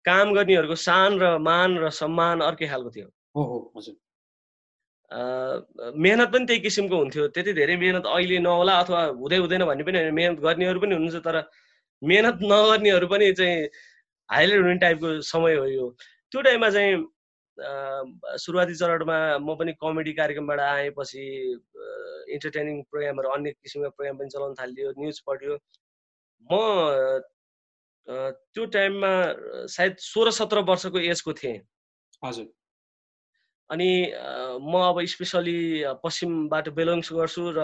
काम 0.06 0.34
गर्नेहरूको 0.36 0.76
सान 0.88 1.12
र 1.22 1.38
मान 1.50 1.78
र 1.84 1.90
सम्मान 2.02 2.42
अर्कै 2.50 2.68
खालको 2.72 2.90
थियो। 2.96 3.08
मेहनत 6.04 6.30
पनि 6.34 6.46
त्यही 6.50 6.60
किसिमको 6.60 6.96
हुन्थ्यो। 6.98 7.28
त्यति 7.36 7.52
धेरै 7.54 7.76
मेहनत 7.84 8.06
अहिले 8.10 8.38
नहोला 8.48 8.74
अथवा 8.84 9.02
हुँदै 9.22 9.38
हुँदैन 9.44 9.64
भन्ने 9.70 9.84
पनि 9.88 10.00
मेहनत 10.20 10.40
गर्नेहरू 10.46 10.80
पनि 10.84 10.94
हुनुहुन्छ 10.98 11.22
तर 11.28 11.38
मेहनत 12.02 12.38
नगर्नेहरू 12.52 13.08
पनि 13.08 13.32
चाहिँ 13.40 13.70
हाइलाइट 14.30 14.62
हुने 14.64 14.78
टाइपको 14.84 15.10
समय 15.22 15.56
हो 15.56 15.66
यो। 15.68 15.86
त्यो 16.32 16.42
टाइममा 16.42 16.70
चाहिँ 16.76 16.96
सुरुवाती 17.60 18.76
चरणमा 18.76 19.18
म 19.38 19.56
पनि 19.60 19.74
कमेडी 19.82 20.14
कार्यक्रमबाट 20.14 20.60
आएपछि 20.60 21.24
इन्टरटेनिङ 22.34 22.82
प्रोग्रामहरू 22.90 23.30
अन्य 23.30 23.52
किसिमका 23.52 23.90
प्रोग्राम 23.90 24.18
पनि 24.18 24.30
चलाउन 24.34 24.54
थालियो 24.60 24.92
न्युज 24.98 25.20
पढ्यो। 25.28 25.58
म 26.50 27.22
त्यो 28.54 28.66
टाइममा 28.76 29.14
सायद 29.76 29.96
सोह्र 30.02 30.32
सत्र 30.40 30.60
वर्षको 30.70 31.00
एजको 31.00 31.34
थिएँ। 31.34 31.58
हजुर। 32.26 32.48
अनि 33.70 33.90
म 34.62 34.74
अब 34.90 35.00
स्पेसली 35.14 35.60
पश्चिमबाट 36.04 36.70
बिलोङ्स 36.80 37.12
गर्छु 37.14 37.44
र 37.58 37.62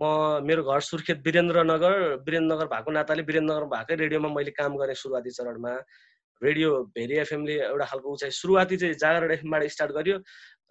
म 0.00 0.02
मेरो 0.46 0.62
घर 0.64 0.80
सुर्खेत 0.80 1.18
वीरेन्द्रनगर 1.26 1.94
वीरेन्द्रनगर 2.26 2.66
भएको 2.72 2.90
नाताले 2.96 3.22
वीरेन्द्रनगर 3.28 3.66
भएकै 3.74 3.94
रेडियोमा 4.02 4.28
मैले 4.36 4.50
काम 4.56 4.76
गरेँ 4.80 4.94
सुरुवाती 4.94 5.30
चरणमा। 5.30 5.74
रेडियो 6.42 6.70
भेरी 6.96 7.16
एफएमले 7.24 7.54
एउटा 7.62 7.84
खालको 7.90 8.12
उचाइ 8.12 8.30
सुरुवाती 8.40 8.76
चाहिँ 8.76 8.94
जागरण 9.02 9.30
एफएमबाट 9.32 9.62
स्टार्ट 9.76 9.92
गर्यो 9.92 10.16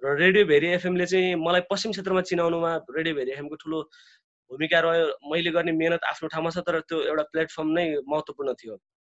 र 0.01 0.15
रेडियो 0.17 0.45
भेरी 0.45 0.67
एफएमले 0.79 1.05
चाहिँ 1.05 1.35
मलाई 1.45 1.61
पश्चिम 1.71 1.91
क्षेत्रमा 1.91 2.21
चिनाउनुमा 2.29 2.71
रेडियो 2.97 3.15
भेरी 3.15 3.31
एफएमको 3.31 3.55
ठुलो 3.63 3.79
भूमिका 4.51 4.79
रह्यो। 4.81 5.05
मैले 5.31 5.51
गर्ने 5.51 5.71
मेहनत 5.77 6.03
आफ्नो 6.09 6.27
ठाउँमा 6.33 6.49
छ 6.49 6.65
तर 6.65 6.79
त्यो 6.89 6.97
एउटा 7.05 7.23
प्लेटफर्म 7.33 7.69
नै 7.77 7.85
महत्त्वपूर्ण 8.01 8.53
थियो। 8.57 8.75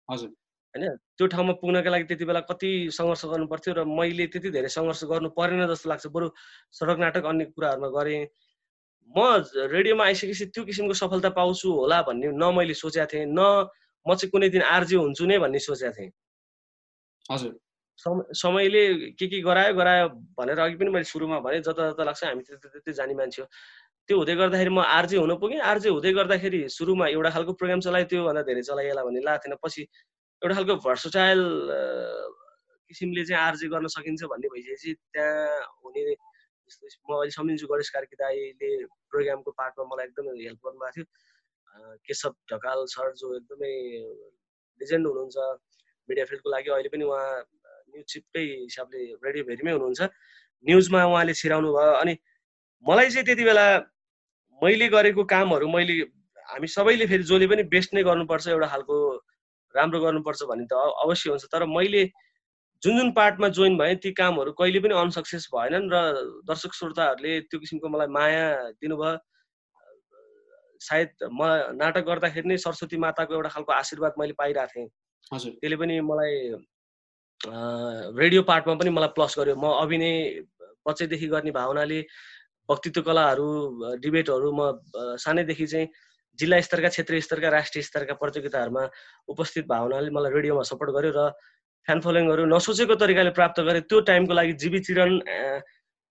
हजुर। 0.09 0.29
होइन? 0.75 0.95
त्यो 1.17 1.27
ठाउँमा 1.27 1.53
पुग्नका 1.61 1.89
लागि 1.89 2.03
त्यति 2.11 2.25
बेला 2.25 2.41
कति 2.51 2.71
सङ्घर्ष 2.91 3.23
गर्नु 3.31 3.47
पर्थ्यो 3.47 3.73
र 3.79 3.83
मैले 3.87 4.27
त्यति 4.27 4.49
धेरै 4.51 4.69
सङ्घर्ष 4.75 5.03
गर्नु 5.07 5.29
परेन 5.31 5.63
जस्तो 5.71 5.89
लाग्छ। 5.89 6.07
बरु 6.11 6.27
सडक 6.75 6.97
नाटक 6.99 7.23
अन्य 7.31 7.45
कुराहरूमा 7.55 7.89
गरेँ। 7.95 8.27
म 9.15 9.19
रेडियोमा 9.71 10.03
आइसकेपछि 10.05 10.45
त्यो 10.51 10.63
किसिमको 10.67 10.93
सफलता 10.99 11.29
पाउँछु 11.39 11.67
होला 11.79 12.01
भन्ने 12.07 12.27
न 12.35 12.43
मैले 12.51 12.75
सोचेको 12.75 13.07
थिएँ 13.11 13.25
न 13.31 13.39
म 14.05 14.15
चाहिँ 14.19 14.31
कुनै 14.31 14.49
दिन 14.49 14.63
आर्जे 14.67 14.95
हुन्छु 14.99 15.25
नै 15.31 15.37
भन्ने 15.39 15.59
सोचेको 15.59 15.95
थिएँ। 15.95 16.11
हजुर। 17.31 17.53
समयले 18.33 19.13
के 19.17 19.27
के 19.27 19.39
गरायो 19.41 19.73
गरायो 19.73 20.07
भनेर 20.37 20.59
अघि 20.59 20.75
पनि 20.75 20.89
मैले 20.89 21.05
सुरुमा 21.05 21.39
भने 21.39 21.59
जता 21.61 21.91
जता 21.91 22.03
लाग्छ 22.03 22.23
हामी 22.23 22.43
त्यति 22.43 22.67
त्यति 22.67 22.93
जाने 22.99 23.13
मान्छे 23.13 23.41
हो। 23.41 23.47
त्यो 24.07 24.17
हुँदै 24.17 24.35
गर्दाखेरि 24.35 24.71
म 24.73 24.79
आर्जे 24.81 25.17
हुन 25.17 25.35
पुगेँ। 25.37 25.59
आर्जे 25.61 25.89
हुँदै 25.89 26.11
गर्दाखेरि 26.17 26.59
सुरुमा 26.77 27.05
एउटा 27.13 27.29
खालको 27.29 27.53
प्रोग्राम 27.59 27.79
चलायो 27.85 28.05
त्योभन्दा 28.11 28.41
धेरै 28.49 28.63
चलाइएला 28.69 29.01
भन्ने 29.05 29.21
लागेको 29.21 29.45
थिएन। 29.45 29.55
पछि 29.63 29.81
एउटा 30.41 30.53
खालको 30.57 30.75
भर्सटाइल 30.81 31.41
किसिमले 32.89 33.23
चाहिँ 33.29 33.41
आर्जे 33.47 33.67
गर्न 33.69 33.87
सकिन्छ 33.95 34.21
भन्ने 34.33 34.47
भइसकेपछि 34.49 34.91
त्यहाँ 35.13 35.61
हुने 35.85 36.01
म 36.01 37.09
अहिले 37.13 37.31
सम्झिन्छु 37.37 37.67
गणेश 37.67 37.89
कार्की 37.95 38.15
दाईले 38.15 38.69
प्रोग्रामको 39.11 39.51
पार्टमा 39.59 39.83
मलाई 39.91 40.05
एकदमै 40.07 40.31
हेल्प 40.41 40.59
गर्नुभएको 40.65 40.91
थियो। 40.95 41.05
केशव 42.07 42.31
ढकाल 42.51 42.79
सर 42.91 43.11
जो 43.21 43.27
एकदमै 43.37 43.73
लेजेन्ड 44.81 45.05
हुनुहुन्छ 45.07 45.37
मिडिया 46.11 46.25
फिल्डको 46.31 46.49
लागि 46.55 46.69
अहिले 46.75 46.89
पनि 46.95 47.03
उहाँ 47.09 47.27
न्युज 47.91 48.05
चिपकै 48.13 48.43
हिसाबले 48.67 48.99
रेडियो 49.25 49.43
भेरीमै 49.49 49.71
हुनुहुन्छ। 49.75 50.01
न्युजमा 50.65 50.99
उहाँले 51.11 51.33
छिराउनु 51.41 51.69
भयो 51.77 51.93
अनि 52.03 52.13
मलाई 52.85 53.09
चाहिँ 53.09 53.25
त्यति 53.25 53.43
बेला 53.49 53.65
मैले 54.61 54.87
गरेको 54.95 55.23
कामहरू 55.33 55.67
मैले 55.75 55.95
हामी 56.51 56.67
सबैले 56.75 57.05
फेरि 57.11 57.23
जसले 57.29 57.47
पनि 57.47 57.63
बेस्ट 57.73 57.93
नै 57.95 58.03
गर्नुपर्छ 58.03 58.47
एउटा 58.53 58.67
खालको 58.73 58.95
राम्रो 59.75 59.99
गर्नुपर्छ 60.05 60.41
भन्ने 60.51 60.65
त 60.71 60.73
अवश्य 61.03 61.29
हुन्छ। 61.29 61.45
तर 61.53 61.65
मैले 61.65 62.03
जुन 62.83 62.97
जुन 62.97 63.11
पार्टमा 63.17 63.47
जोइन 63.57 63.77
भएँ 63.77 63.95
ती 64.03 64.11
कामहरू 64.19 64.51
कहिले 64.59 64.79
पनि 64.85 64.93
अनसक्सेस 65.01 65.47
भएनन् 65.55 65.89
र 65.93 65.97
दर्शक 66.49 66.73
श्रोताहरूले 66.79 67.33
त्यो 67.49 67.59
किसिमको 67.59 67.87
मलाई 67.89 68.09
माया 68.17 68.45
दिनुभयो। 68.81 69.17
सायद 70.81 71.09
म 71.29 71.41
नाटक 71.77 72.03
गर्दाखेरि 72.09 72.47
नै 72.49 72.57
सरस्वती 72.57 72.97
माताको 73.05 73.33
एउटा 73.37 73.49
खालको 73.55 73.71
आशीर्वाद 73.73 74.13
मैले 74.19 74.33
पाइरहेको 74.37 74.73
थिएँ। 74.75 74.89
त्यसले 75.29 75.75
पनि 75.81 75.99
मलाई 76.01 76.33
रेडियो 78.19 78.41
पार्टमा 78.49 78.75
पनि 78.81 78.89
मलाई 78.89 79.11
प्लस 79.15 79.35
गर्यो। 79.39 79.55
म 79.55 79.65
अभिनय 79.83 80.13
बच्चैदेखि 80.87 81.27
गर्ने 81.33 81.51
भावनाले 81.51 81.99
वक्तित्व 82.69 83.01
कलाहरू 83.01 83.47
डिबेटहरू 84.03 84.49
म 84.51 84.61
सानैदेखि 85.23 85.67
चाहिँ 85.67 85.87
जिल्ला 86.39 86.59
स्तरका 86.61 86.89
क्षेत्रीय 86.89 87.21
स्तरका 87.21 87.49
राष्ट्रिय 87.49 87.83
स्तरका 87.83 88.13
प्रतियोगिताहरूमा 88.21 88.83
उपस्थित 89.27 89.65
भावनाले 89.67 90.09
मलाई 90.09 90.31
रेडियोमा 90.31 90.63
सपोर्ट 90.71 90.91
गर्यो 90.97 91.11
र 91.17 91.29
फ्यान 91.87 91.99
फलोइङहरू 92.01 92.45
नसोचेको 92.45 92.95
तरिकाले 92.95 93.31
प्राप्त 93.37 93.59
गरेँ 93.67 93.81
त्यो 93.89 93.99
टाइमको 94.09 94.33
लागि 94.33 94.53
जीवी 94.63 94.79
चिरन 94.87 95.13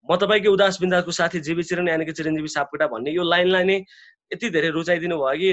म 0.07 0.17
तपाईँकै 0.17 0.51
उदास 0.51 0.81
बिन्दासको 0.83 1.13
साथी 1.15 1.41
जीवी 1.47 1.63
चिरन 1.63 1.89
यानिक 1.89 2.11
चिरञ्जीवी 2.19 2.51
सापकोटा 2.57 2.87
भन्ने 2.95 3.11
यो 3.15 3.23
लाइनलाई 3.23 3.65
नै 3.65 3.77
यति 4.33 4.51
धेरै 4.51 4.71
रुचाइदिनु 4.77 5.17
भयो 5.23 5.39
कि 5.41 5.51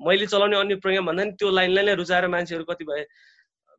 मैले 0.00 0.26
चलाउने 0.26 0.56
अन्य 0.56 0.76
प्रोग्राम 0.82 1.06
भन्दा 1.06 1.24
नि 1.24 1.32
त्यो 1.38 1.50
लाइनलाई 1.50 1.84
नै 1.84 1.94
रुचाएर 2.00 2.26
मान्छेहरू 2.34 2.64
कति 2.70 2.84
भए 2.84 3.02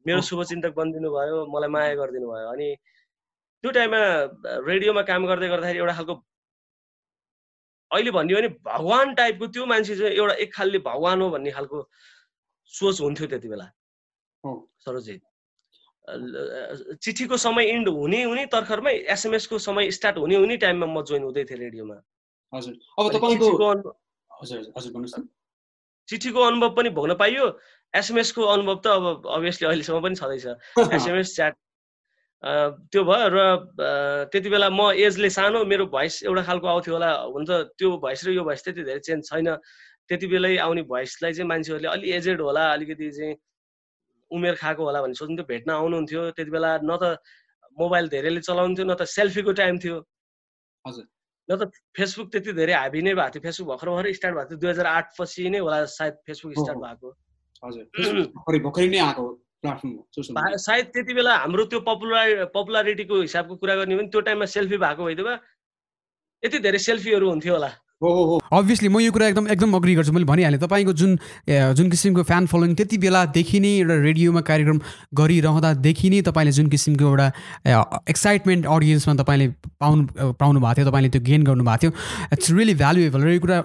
मेरो 0.05 0.21
शुभचिन्तक 0.29 0.73
बनिदिनु 0.75 1.09
भयो 1.11 1.37
मलाई 1.53 1.69
माया 1.69 1.93
गरिदिनु 1.95 2.27
भयो। 2.31 2.47
अनि 2.53 2.67
त्यो 3.63 3.71
टाइममा 3.77 4.01
रेडियोमा 4.67 5.01
काम 5.09 5.21
गर्दै 5.27 5.47
गर्दाखेरि 5.47 5.79
एउटा 5.79 5.93
खालको 5.95 6.15
अहिले 7.91 8.11
भनियो 8.11 8.37
भने 8.37 8.49
भगवान् 8.67 9.15
टाइपको 9.15 9.45
त्यो 9.53 9.65
मान्छे 9.65 9.95
चाहिँ 9.95 10.13
एउटा 10.13 10.35
एक 10.43 10.53
खालले 10.55 10.79
भगवान् 10.87 11.21
हो 11.21 11.29
भन्ने 11.29 11.51
खालको 11.51 11.77
सोच 12.73 13.01
हुन्थ्यो 13.01 13.27
त्यति 13.27 13.47
बेला। 13.49 13.67
सरोजी 14.85 15.15
चिठीको 17.03 17.37
समय 17.37 17.63
इन्ड 17.69 17.87
हुने 17.89 18.19
हुने 18.23 18.45
तर्खरमै 18.53 18.93
एसएमएसको 19.13 19.57
समय 19.59 19.91
स्टार्ट 19.91 20.17
हुने 20.17 20.35
हुने 20.35 20.55
टाइममा 20.57 20.85
म 20.85 21.01
जोइन 21.03 21.23
हुँदै 21.23 21.43
थिएँ 21.49 21.59
रेडियोमा। 21.59 21.97
हजुर। 22.53 22.73
अब 22.99 23.05
तपाईँको 23.13 23.47
चिठीको 26.09 26.41
अनुभव 26.41 26.69
पनि 26.75 26.89
भोग्न 26.97 27.13
पाइयो। 27.15 27.45
एसएमएसको 27.93 28.41
अनुभव 28.53 28.75
त 28.85 28.87
अब 28.87 29.27
अभियसली 29.37 29.67
अहिलेसम्म 29.67 30.01
पनि 30.03 30.15
छँदैछ। 30.15 30.45
एसएमएस 30.97 31.35
च्याट 31.35 31.55
त्यो 32.91 33.03
भयो 33.03 33.27
र 33.35 33.37
त्यति 34.31 34.49
बेला 34.49 34.69
म 34.69 34.91
एजले 34.95 35.29
सानो 35.29 35.63
मेरो 35.65 35.85
भोइस 35.91 36.23
एउटा 36.23 36.43
खालको 36.47 36.67
आउँथ्यो 36.67 36.93
होला। 36.93 37.11
हुन 37.35 37.45
त 37.45 37.51
त्यो 37.77 37.97
भोइस 37.99 38.25
र 38.25 38.31
यो 38.31 38.43
भोइस 38.43 38.63
त्यति 38.63 38.83
धेरै 38.83 38.99
चेन्ज 39.07 39.29
छैन। 39.29 39.47
त्यति 40.09 40.27
बेलै 40.27 40.57
आउने 40.57 40.81
भोइसलाई 40.87 41.33
चाहिँ 41.33 41.49
मान्छेहरूले 41.49 41.87
अलि 41.87 42.11
एजेड 42.17 42.41
होला 42.41 42.63
अलिकति 42.73 43.11
चाहिँ 43.11 43.35
उमेर 44.31 44.55
खाएको 44.55 44.83
होला 44.83 45.01
भन्ने 45.01 45.19
सोच्नु 45.19 45.43
भेट्न 45.43 45.69
आउनुहुन्थ्यो। 45.71 46.21
त्यति 46.31 46.51
बेला 46.51 46.71
न 46.83 46.97
त 47.01 47.19
मोबाइल 47.77 48.07
धेरैले 48.09 48.41
चलाउँथ्यो 48.41 48.85
न 48.85 48.93
त 48.95 49.03
सेल्फीको 49.05 49.51
टाइम 49.59 49.77
थियो। 49.83 49.97
हजुर। 50.85 51.05
न 51.49 51.55
त 51.57 51.61
फेसबुक 51.97 52.27
त्यति 52.31 52.51
धेरै 52.53 52.73
हाबी 52.73 53.01
नै 53.01 53.13
भएको 53.17 53.29
थियो। 53.33 53.41
फेसबुक 53.41 53.67
भर्खर 53.69 53.89
भर्खर 53.89 54.13
स्टार्ट 54.13 54.35
भएको 54.35 54.49
थियो। 54.49 54.59
दुई 54.61 54.69
हजार 54.69 54.85
आठ 54.85 55.07
पछि 55.17 55.49
नै 55.49 55.59
होला 55.65 55.77
सायद 55.97 56.15
फेसबुक 56.25 56.53
स्टार्ट 56.61 56.79
भएको। 56.85 57.09
हजुर। 57.63 57.85
सायद 59.59 60.85
त्यति 60.93 61.13
बेला 61.13 61.33
हाम्रो 61.35 61.63
त्यो 61.71 61.79
पपुलर 61.83 62.45
पपुलारिटीको 62.55 63.15
हिसाबको 63.21 63.55
कुरा 63.59 63.75
गर्ने 63.75 63.95
भने 63.99 64.07
त्यो 64.07 64.21
टाइममा 64.29 64.45
सेल्फी 64.55 64.77
भएको 64.79 65.03
भइदियो 65.03 65.33
यति 66.43 66.57
धेरै 66.63 66.79
सेल्फीहरू 66.79 67.29
हुन्थ्यो 67.29 67.53
होला। 67.53 67.71
अभियसली 67.99 68.89
म 68.89 68.99
यो 68.99 69.11
कुरा 69.11 69.27
एकदम 69.27 69.47
एकदम 69.51 69.73
अग्री 69.75 69.95
गर्छु। 69.95 70.11
मैले 70.15 70.25
भनिहालेँ 70.25 70.59
तपाईँको 70.59 70.93
जुन 70.95 71.19
जुन 71.75 71.89
किसिमको 71.91 72.23
फ्यान 72.23 72.45
फलोइङ 72.47 72.75
त्यति 72.75 72.97
बेलादेखि 72.97 73.59
नै 73.59 73.71
एउटा 73.77 73.95
रेडियोमा 74.07 74.41
कार्यक्रम 74.41 74.79
गरिरहँदादेखि 75.11 76.09
नै 76.09 76.21
तपाईँले 76.23 76.51
जुन 76.51 76.67
किसिमको 76.71 77.03
एउटा 77.03 77.27
एक्साइटमेन्ट 78.07 78.65
अडियन्समा 78.65 79.13
तपाईँले 79.19 79.47
पाउनु 79.83 80.31
पाउनु 80.39 80.59
भएको 80.63 80.75
थियो 80.79 80.87
तपाईँले 80.87 81.09
त्यो 81.11 81.21
गेन 81.27 81.43
गर्नुभएको 81.43 81.79
थियो। 81.83 81.91
इट्स 82.39 82.51
रियली 82.55 82.73
भ्यालुएबल 82.79 83.19
र 83.19 83.35
यो 83.35 83.39
कुरा 83.43 83.57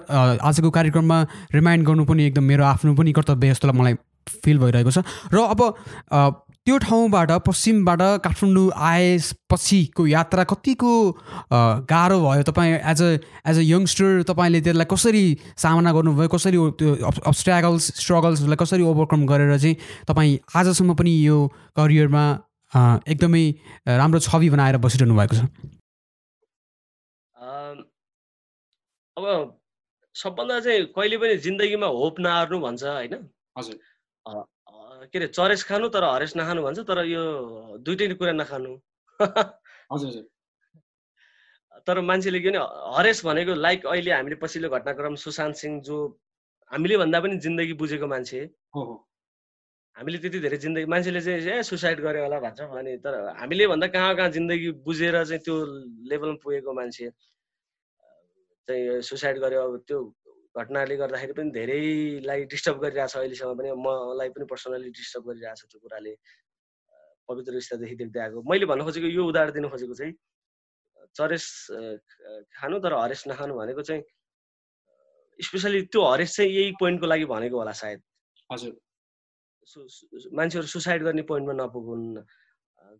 आजको 0.43 0.69
कार्यक्रममा 0.69 1.17
रिमाइन्ड 1.55 1.87
गर्नु 1.87 2.03
पनि 2.03 2.27
एकदम 2.27 2.43
मेरो 2.43 2.63
आफ्नो 2.75 2.91
पनि 2.91 3.11
कर्तव्य 3.15 3.55
जस्तो 3.55 3.71
मलाई 3.71 3.95
फिल 4.43 4.57
भइरहेको 4.59 4.91
छ। 4.91 4.99
र 5.31 5.47
अब 5.47 6.43
त्यो 6.65 6.77
ठाउँबाट 6.81 7.31
पश्चिमबाट 7.45 8.01
काठमाडौँ 8.25 8.69
आएपछिको 8.73 10.05
यात्रा 10.07 10.43
कतिको 10.49 10.93
गाह्रो 11.91 12.17
भयो? 12.25 12.43
तपाईँ 12.49 12.73
as 12.91 13.01
a 13.05 13.09
as 13.49 13.57
a 13.61 13.63
youngster 13.69 14.23
तपाईँले 14.29 14.61
त्यसलाई 14.65 14.87
कसरी 14.93 15.25
सामना 15.61 15.91
गर्नुभयो? 15.93 16.27
कसरी 16.35 16.57
त्यो 16.79 16.89
अब्स्ट्रागल्स 17.29 17.83
स्ट्रगल्सहरूलाई 18.01 18.57
कसरी 18.63 18.83
ओभरकम 18.91 19.25
गरेर 19.29 19.57
चाहिँ 19.61 19.75
तपाईँ 20.09 20.33
आजसम्म 20.57 20.93
पनि 20.97 21.13
यो 21.27 21.37
करियरमा 21.77 22.25
एकदमै 23.13 23.45
राम्रो 24.01 24.19
छवि 24.25 24.49
बनाएर 24.57 24.77
बसिरहनु 24.81 25.15
भएको 25.21 25.35
छ? 25.37 25.45
अब 29.17 29.25
सबभन्दा 30.15 30.59
चाहिँ 30.65 30.85
कहिले 30.97 31.17
पनि 31.21 31.37
जिन्दगीमा 31.45 31.87
होप 32.01 32.15
नहार्नु 32.25 32.57
भन्छ 32.65 32.83
होइन? 32.83 33.13
हजुर। 33.57 33.77
के 35.15 35.19
अरे 35.19 35.27
चरेस 35.31 35.63
खानु 35.63 35.87
तर 35.95 36.03
हरेस 36.03 36.35
नखानु 36.37 36.61
भन्छ 36.63 36.79
तर 36.91 36.99
यो 37.07 37.23
दुइटै 37.79 38.05
कुरा 38.19 38.33
नखानु। 38.35 38.71
तर 41.87 41.99
मान्छेले 42.01 42.39
के 42.43 42.49
भने 42.51 42.59
हरेस 42.95 43.23
भनेको 43.25 43.53
लाइक 43.55 43.85
अहिले 43.87 44.11
हामीले 44.11 44.35
पछिल्लो 44.43 44.69
घटनाक्रम 44.75 45.15
सुशान्त 45.23 45.55
सिंह 45.55 45.79
जो 45.87 45.95
हामीले 46.71 46.97
भन्दा 46.97 47.19
पनि 47.23 47.37
जिन्दगी 47.45 47.73
बुझेको 47.79 48.07
मान्छे। 48.11 48.39
हामीले 49.95 50.17
त्यति 50.19 50.39
धेरै 50.43 50.57
जिन्दगी 50.65 50.85
मान्छेले 50.91 51.21
चाहिँ 51.21 51.39
ए 51.47 51.63
सुसाइड 51.63 51.99
गरे 52.03 52.19
होला 52.25 52.39
भन्छ 52.43 52.59
भने 52.75 52.97
तर 52.99 53.13
हामीले 53.39 53.67
भन्दा 53.71 53.87
कहाँ 53.95 54.15
कहाँ 54.15 54.29
जिन्दगी 54.35 54.69
बुझेर 54.83 55.15
चाहिँ 55.23 55.41
त्यो 55.47 55.55
लेभलमा 56.11 56.37
पुगेको 56.43 56.71
मान्छे। 56.75 57.09
चाहिँ 58.67 59.01
सुसाइड 59.07 59.37
गर्यो 59.39 59.61
अब 59.63 59.73
त्यो 59.87 59.99
घटनाले 60.55 60.95
गर्दाखेरि 61.01 61.33
पनि 61.37 61.51
धेरैलाई 61.57 62.39
डिस्टर्ब 62.53 62.77
गरिरहेछ 62.83 63.13
अहिलेसम्म 63.17 63.53
पनि। 63.59 63.69
मलाई 63.85 64.29
पनि 64.35 64.45
पर्सनली 64.51 64.89
डिस्टर्ब 64.99 65.23
गरिरहेछ 65.29 65.61
त्यो 65.71 65.79
कुराले। 65.83 66.13
पवित्र 67.27 67.51
रिस्तादेखि 67.59 67.95
देख्दै 68.01 68.19
आएको। 68.21 68.41
मैले 68.49 68.65
भन्न 68.69 68.83
खोजेको 68.87 69.07
यो 69.17 69.23
उदाहरण 69.25 69.51
दिनु 69.57 69.69
खोजेको 69.73 69.95
चाहिँ 69.99 70.13
चरेस 71.17 71.45
खानु 72.55 72.79
तर 72.85 72.93
हरेस 72.93 73.23
नखानु 73.27 73.53
भनेको 73.57 73.81
चाहिँ 73.81 74.03
स्पेसली 75.39 75.81
त्यो 75.91 76.01
हरेस 76.05 76.35
चाहिँ 76.35 76.51
यही 76.51 76.71
पोइन्टको 76.79 77.05
लागि 77.07 77.25
भनेको 77.33 77.57
होला 77.57 77.73
सायद। 77.81 77.99
हजुर। 78.51 78.73
मान्छेहरू 80.37 80.67
सुसाइड 80.67 81.03
गर्ने 81.03 81.21
पोइन्टमा 81.29 81.53
नपुगुन्। 81.59 82.03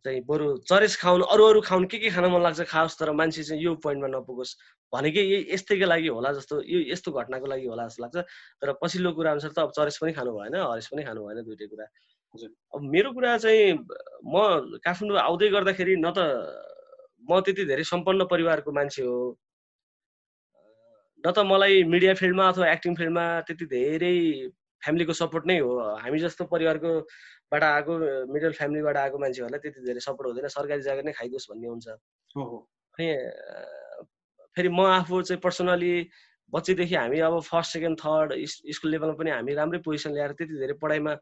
चाहिँ 0.03 0.21
बरु 0.27 0.45
चरेस 0.69 0.95
खाउनु 1.01 1.23
अरू 1.33 1.43
अरू 1.49 1.61
खाउनु 1.61 1.87
के 1.87 1.97
के 1.97 2.09
खान 2.09 2.25
मन 2.31 2.41
लाग्छ 2.41 2.61
खाओस् 2.67 2.99
तर 2.99 3.11
मान्छे 3.11 3.43
चाहिँ 3.43 3.61
यो 3.63 3.75
पोइन्टमा 3.85 4.07
नपुगोस्। 4.11 4.55
भनेकै 4.93 5.21
यही 5.21 5.53
यस्तैको 5.53 5.85
लागि 5.85 6.07
होला 6.07 6.31
जस्तो 6.39 6.61
यो 6.63 6.79
यस्तो 6.91 7.11
घटनाको 7.11 7.47
लागि 7.47 7.65
होला 7.67 7.87
जस्तो 7.87 8.03
लाग्छ। 8.03 8.17
तर 8.61 8.73
पछिल्लो 8.81 9.11
कुरा 9.15 9.31
अनुसार 9.31 9.51
त 9.55 9.59
अब 9.65 9.71
चरेस 9.77 9.97
पनि 10.01 10.11
खानु 10.17 10.31
भएन 10.35 10.55
हरेस 10.55 10.87
पनि 10.91 11.03
खानु 11.03 11.21
भएन 11.25 11.43
दुइटै 11.47 11.67
कुरा। 11.71 11.85
अब 12.75 12.81
मेरो 12.93 13.09
कुरा 13.15 13.37
चाहिँ 13.39 13.73
म 14.25 14.35
काठमाडौँ 14.83 15.19
आउँदै 15.21 15.47
गर्दाखेरि 15.55 15.95
न 15.95 16.11
त 16.11 16.19
म 17.29 17.39
त्यति 17.45 17.63
धेरै 17.65 17.83
सम्पन्न 17.83 18.25
परिवारको 18.31 18.71
मान्छे 18.71 19.01
हो। 19.01 19.37
न 21.25 21.31
त 21.31 21.39
मलाई 21.41 21.83
मिडिया 21.89 22.13
फिल्डमा 22.21 22.47
अथवा 22.53 22.65
एक्टिङ 22.71 22.95
फिल्डमा 22.95 23.25
त्यति 23.47 23.65
धेरै 23.65 24.15
फ्यामिलीको 24.83 25.13
सपोर्ट 25.17 25.45
नै 25.49 25.57
हो। 25.59 25.71
हामी 25.97 26.19
जस्तो 26.21 26.45
परिवारको 26.45 26.89
बाट 27.51 27.63
आएको 27.63 27.93
मिडल 28.33 28.51
फ्यामिलीबाट 28.59 28.97
आएको 28.97 29.17
मान्छेहरूलाई 29.23 29.59
त्यति 29.63 29.81
धेरै 29.85 30.01
सपोर्ट 30.07 30.27
हुँदैन। 30.27 30.47
सरकारी 30.49 30.81
जग्गा 30.81 31.03
नै 31.05 31.13
खाइदियोस् 31.19 31.49
भन्ने 31.51 31.67
हुन्छ। 31.67 31.87
अनि 32.37 33.07
फेरि 34.55 34.69
म 34.69 34.79
आफू 34.97 35.21
चाहिँ 35.21 35.41
पर्सनली 35.41 35.93
बच्चैदेखि 36.53 36.95
हामी 36.95 37.19
अब 37.19 37.39
फर्स्ट 37.43 37.71
सेकेन्ड 37.73 37.97
थर्ड 37.99 38.29
स्कुल 38.47 38.91
लेभलमा 38.91 39.15
पनि 39.19 39.29
हामी 39.31 39.53
राम्रै 39.53 39.79
पोजिसन 39.85 40.11
ल्याएर 40.15 40.31
त्यति 40.39 40.53
धेरै 40.59 40.75
पढाइमा 40.81 41.13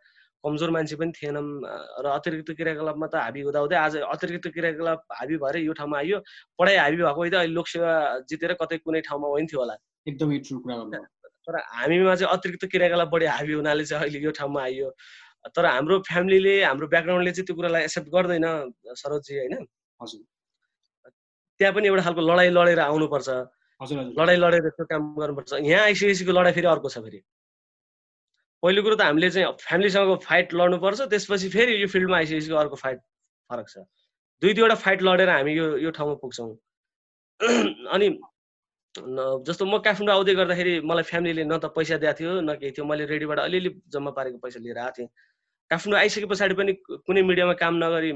कमजोर 0.43 0.69
मान्छे 0.75 0.95
पनि 0.99 1.11
थिएनौँ। 1.15 1.43
र 2.03 2.05
अतिरिक्त 2.13 2.51
क्रियाकलापमा 2.59 3.07
त 3.07 3.15
हाबी 3.15 3.41
हुँदा 3.41 3.59
हुँदै 3.63 3.77
आज 3.79 3.95
अतिरिक्त 4.03 4.47
क्रियाकलाप 4.53 4.99
हाबी 5.19 5.35
भएर 5.39 5.55
यो 5.63 5.73
ठाउँमा 5.73 5.97
आइयो। 5.97 6.19
पढाइ 6.59 6.75
हाबी 6.77 6.97
भएको 6.99 7.19
होइन 7.23 7.33
अहिले 7.33 7.53
लोकसेवा 7.53 7.93
जितेर 8.29 8.53
कतै 8.61 8.77
कुनै 8.83 9.01
ठाउँमा 9.07 9.27
होइन 9.33 9.47
होला। 9.55 9.75
एकदमै 10.07 10.37
ट्रु 10.45 10.59
कुरा 10.59 10.99
तर 11.47 11.55
हामीमा 11.59 12.15
चाहिँ 12.15 12.31
अतिरिक्त 12.33 12.65
क्रियाकलाप 12.71 13.09
बढी 13.11 13.25
हाबी 13.25 13.53
हुनाले 13.53 13.85
चाहिँ 13.85 14.03
अहिले 14.03 14.19
यो 14.19 14.31
ठाउँमा 14.31 14.61
आइयो। 14.63 14.89
तर 15.55 15.65
हाम्रो 15.65 15.99
फ्यामिलीले 16.07 16.53
हाम्रो 16.63 16.87
ब्याकग्राउन्डले 16.93 17.31
चाहिँ 17.31 17.45
त्यो 17.47 17.55
कुरालाई 17.55 17.83
एक्सेप्ट 17.83 18.09
गर्दैन 18.15 18.45
सरोजी 19.01 19.33
होइन? 19.39 19.67
त्यहाँ 21.59 21.73
पनि 21.75 21.87
एउटा 21.87 22.03
खालको 22.03 22.21
लडाइँ 22.29 22.51
लडेर 22.57 22.79
आउनुपर्छ। 22.79 23.29
लडाइँ 24.19 24.39
लडेर 24.43 24.69
त्यो 24.77 24.85
काम 24.91 25.03
गर्नुपर्छ। 25.19 25.53
यहाँ 25.67 25.83
आइसिएसीको 25.83 26.31
लडाइँ 26.31 26.53
फेरि 26.55 26.67
अर्को 26.67 26.89
छ 26.89 26.97
फेरि। 27.05 27.19
पहिलो 28.63 28.81
कुरो 28.83 28.95
त 28.95 29.01
हामीले 29.01 29.29
चाहिँ 29.35 29.47
फ्यामिलीसँग 29.59 30.15
फाइट 30.23 30.53
लड्नुपर्छ 30.55 31.01
त्यसपछि 31.11 31.49
फेरि 31.55 31.81
यो 31.81 31.87
फिल्डमा 31.93 32.17
आइसिएसीको 32.17 32.55
अर्को 32.63 32.75
फाइट 32.83 32.99
फरक 33.49 33.67
छ। 33.69 33.77
दुई 34.41 34.53
दुईवटा 34.53 34.75
फाइट 34.83 35.01
लडेर 35.03 35.29
हामी 35.29 35.51
यो 35.53 35.65
यो 35.83 35.91
ठाउँमा 35.91 36.15
पुग्छौँ। 36.23 36.51
अनि 37.95 38.07
जस्तो 38.95 39.65
म 39.65 39.77
काठमाडौँ 39.83 40.15
आउँदै 40.15 40.33
गर्दाखेरि 40.39 40.73
मलाई 40.85 41.03
फ्यामिलीले 41.11 41.43
न 41.43 41.57
त 41.59 41.65
पैसा 41.75 41.97
दिएको 41.97 42.17
थियो 42.19 42.31
न 42.41 42.55
केही 42.61 42.71
थियो। 42.71 42.85
मैले 42.85 43.05
रेडियोबाट 43.11 43.39
अलिअलि 43.39 43.69
जम्मा 43.93 44.11
पारेको 44.17 44.37
पैसा 44.37 44.59
लिएर 44.63 44.77
आएको 44.77 44.95
थिएँ। 44.97 45.09
काठमाडौँ 45.71 45.99
आइसके 45.99 46.27
पछाडि 46.31 46.53
पनि 46.59 46.73
कुनै 47.07 47.21
मिडियामा 47.29 47.53
काम 47.63 47.73
नगरी 47.83 48.11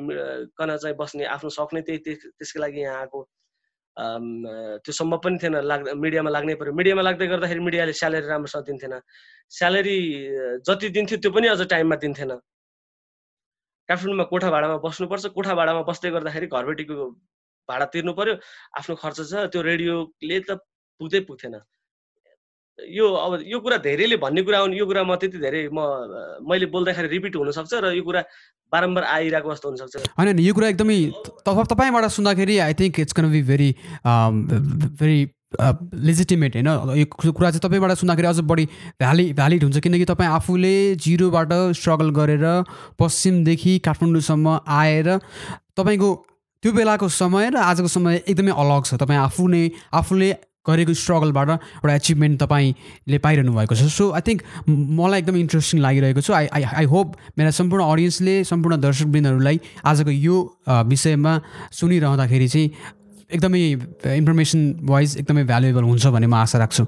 कन 0.57 0.69
चाहिँ 0.83 0.95
बस्ने 1.01 1.25
आफ्नो 1.35 1.49
सक 1.57 1.69
नै 1.73 1.81
त्यही 1.87 2.15
त्यसको 2.37 2.59
लागि 2.59 2.81
यहाँ 2.81 2.97
आएको 3.01 3.19
त्यो 4.83 4.93
सम्भव 4.99 5.19
पनि 5.25 5.37
थिएन 5.41 5.55
लाग् 5.71 5.87
मिडियामा 6.03 6.29
लाग्नै 6.35 6.55
पऱ्यो 6.59 6.73
मिडियामा 6.79 7.01
लाग्दै 7.07 7.27
गर्दाखेरि 7.33 7.61
मिडियाले 7.67 7.93
स्यालेरी 8.01 8.27
राम्रोसँग 8.33 8.65
दिन्थेन 8.69 8.93
स्यालेरी 9.57 9.97
जति 10.67 10.87
दिन्थ्यो 10.97 11.17
त्यो 11.23 11.31
पनि 11.37 11.47
अझ 11.55 11.61
टाइममा 11.73 11.95
दिन्थेन 12.03 12.31
काठमाडौँमा 13.89 14.23
कोठा 14.31 14.49
भाडामा 14.51 14.77
बस्नुपर्छ। 14.83 15.25
कोठा 15.31 15.53
भाडामा 15.55 15.81
बस्दै 15.87 16.09
गर्दाखेरि 16.11 16.47
घरबेटीको 16.51 16.95
भाडा 17.69 17.85
तिर्नु 17.93 18.13
पर्यो। 18.19 18.33
आफ्नो 18.79 18.95
खर्च 18.99 19.19
छ। 19.31 19.47
त्यो 19.51 19.61
रेडियोले 19.63 20.37
त 20.43 20.59
पुग्दै 20.99 21.19
पुग्थेन 21.29 21.55
यो 22.77 23.05
अब 23.09 23.43
यो 23.47 23.59
कुरा 23.59 23.77
धेरैले 23.81 24.17
भन्ने 24.21 24.41
कुरा 24.45 24.59
हो 24.59 24.67
यो 24.73 24.85
कुरा 24.85 25.03
म 25.03 25.15
त्यति 25.17 25.37
धेरै 25.37 25.61
म 25.73 25.81
मैले 26.45 26.65
बोल्दाखेरि 26.69 27.07
रिपिट 27.09 27.35
हुनसक्छ 27.35 27.73
र 27.73 27.93
यो 27.97 28.03
कुरा 28.03 28.21
बारम्बार 28.71 29.03
आइरहेको 29.03 29.53
जस्तो 29.53 29.67
हुनसक्छ। 29.69 30.13
होइन 30.13 30.39
यो 30.39 30.53
कुरा 30.53 30.67
एकदमै 30.69 30.99
तपाईँबाट 31.41 32.05
सुन्दाखेरि 32.11 32.57
I 32.59 32.73
think 32.77 32.99
it's 32.99 33.13
can 33.17 33.31
be 33.31 33.41
very 33.49 33.69
very 34.05 35.19
legitimate 36.05 36.55
होइन? 36.55 36.69
यो 36.99 37.31
कुरा 37.31 37.49
चाहिँ 37.51 37.63
तपाईँबाट 37.63 37.91
सुन्दाखेरि 37.97 38.27
अझ 38.27 38.39
बढी 38.45 38.65
भ्यालि 39.01 39.25
भ्यालिड 39.33 39.63
हुन्छ 39.63 39.77
किनकि 39.79 40.05
तपाईँ 40.05 40.29
आफूले 40.29 40.75
जिरोबाट 41.01 41.53
स्ट्रगल 41.73 42.09
गरेर 42.13 42.45
पश्चिमदेखि 42.99 43.77
काठमाडौँसम्म 43.79 44.59
आएर 44.67 45.07
तपाईँको 45.77 46.09
त्यो 46.63 46.71
बेलाको 46.73 47.07
समय 47.07 47.49
र 47.55 47.57
आजको 47.63 47.87
समय 47.87 48.21
एकदमै 48.27 48.51
अलग 48.51 48.83
छ। 48.85 48.99
तपाईँ 48.99 49.19
आफू 49.19 49.47
नै 49.47 49.63
आफूले 49.93 50.29
गरेको 50.67 50.93
स्ट्रगलबाट 50.93 51.49
एउटा 51.49 51.93
एचिभमेन्ट 51.95 52.35
तपाईँले 52.43 53.17
पाइरहनु 53.25 53.51
भएको 53.57 53.75
छ। 53.75 53.87
सो 53.87 54.11
आई 54.11 54.21
थिङ्क 54.27 54.41
मलाई 54.69 55.19
एकदम 55.21 55.35
इन्ट्रेस्टिङ 55.43 55.81
लागिरहेको 55.81 56.21
छ। 56.21 56.31
आई 56.31 56.47
आई 56.51 56.63
आई 56.63 56.85
होप 56.93 57.07
मेरा 57.37 57.51
सम्पूर्ण 57.59 57.83
अडियन्सले 57.85 58.35
सम्पूर्ण 58.51 58.75
दर्शकवृन्दहरूलाई 58.83 59.57
आजको 59.85 60.11
यो 60.11 60.35
विषयमा 60.67 61.33
सुनिरहँदाखेरि 61.79 62.47
चाहिँ 62.47 62.67
एकदमै 63.27 63.61
इन्फर्मेसन 64.19 64.59
वाइज 64.89 65.17
एकदमै 65.17 65.43
भ्यालुएबल 65.51 65.83
हुन्छ 65.83 66.05
भन्ने 66.15 66.27
म 66.27 66.35
आशा 66.43 66.57
राख्छु। 66.63 66.83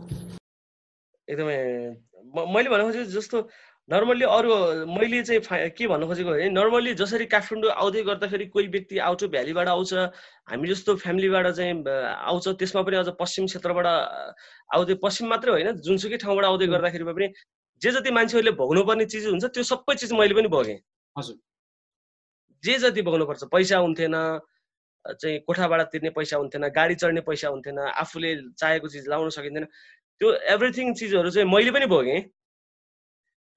एकदमै 1.27 1.57
मैले 2.29 2.69
भन्नु 2.69 2.85
खोजेको 2.87 3.11
जस्तो 3.11 3.37
नर्मल्ली 3.89 4.25
अरू 4.27 4.53
मैले 4.87 5.21
चाहिँ 5.23 5.69
के 5.73 5.87
भन्नु 5.87 6.07
खोजेको 6.07 6.29
भने 6.29 6.49
नर्मल्ली 6.51 6.93
जसरी 6.93 7.25
काठमाडौँ 7.25 7.71
आउँदै 7.73 8.01
गर्दाखेरि 8.05 8.45
कोही 8.47 8.67
व्यक्ति 8.67 8.97
आउँछ 9.01 9.23
भ्यालीबाट 9.33 9.67
आउँछ 9.67 9.93
हामी 10.49 10.67
जस्तो 10.69 10.95
फ्यामिलीबाट 10.95 11.47
चाहिँ 11.57 11.73
आउँछ 12.29 12.47
त्यसमा 12.59 12.81
पनि 12.85 12.95
अझ 12.97 13.09
पश्चिम 13.19 13.45
क्षेत्रबाट 13.49 13.87
आउँदै 14.69 14.95
पश्चिम 15.01 15.27
मात्रै 15.29 15.51
होइन 15.51 15.81
जुनसुकै 15.81 16.17
ठाउँबाट 16.21 16.45
आउँदै 16.45 16.67
गर्दाखेरि 16.67 17.03
पनि 17.09 17.27
जे 17.81 17.91
जति 17.91 18.11
मान्छेहरूले 18.11 18.51
भोग्नुपर्ने 18.61 19.05
चिज 19.09 19.25
हुन्छ 19.27 19.45
त्यो 19.57 19.63
सबै 19.65 19.95
चिज 19.97 20.13
मैले 20.13 20.33
पनि 20.35 20.47
भोगेँ। 20.53 20.79
हजुर। 21.15 21.35
जे 22.63 22.77
जति 22.79 23.01
भोग्नुपर्छ 23.01 23.43
पैसा 23.51 23.77
हुन्थेन 23.79 24.15
चाहिँ 25.05 25.39
कोठा 25.47 25.67
भाडा 25.67 25.83
तिर्ने 25.91 26.09
पैसा 26.13 26.37
हुन्थेन 26.37 26.67
गाडी 26.77 26.95
चढ्ने 27.01 27.21
पैसा 27.25 27.47
हुन्थेन 27.49 27.79
आफूले 27.79 28.35
चाहेको 28.53 28.87
चिज 28.87 29.07
लाउन 29.09 29.29
सकिँदैन 29.33 29.65
त्यो 29.65 30.33
एभ्रिथिङ 30.53 30.93
चिजहरू 30.93 31.29
चाहिँ 31.31 31.49
मैले 31.49 31.71
पनि 31.71 31.85
भोगेँ। 31.87 32.19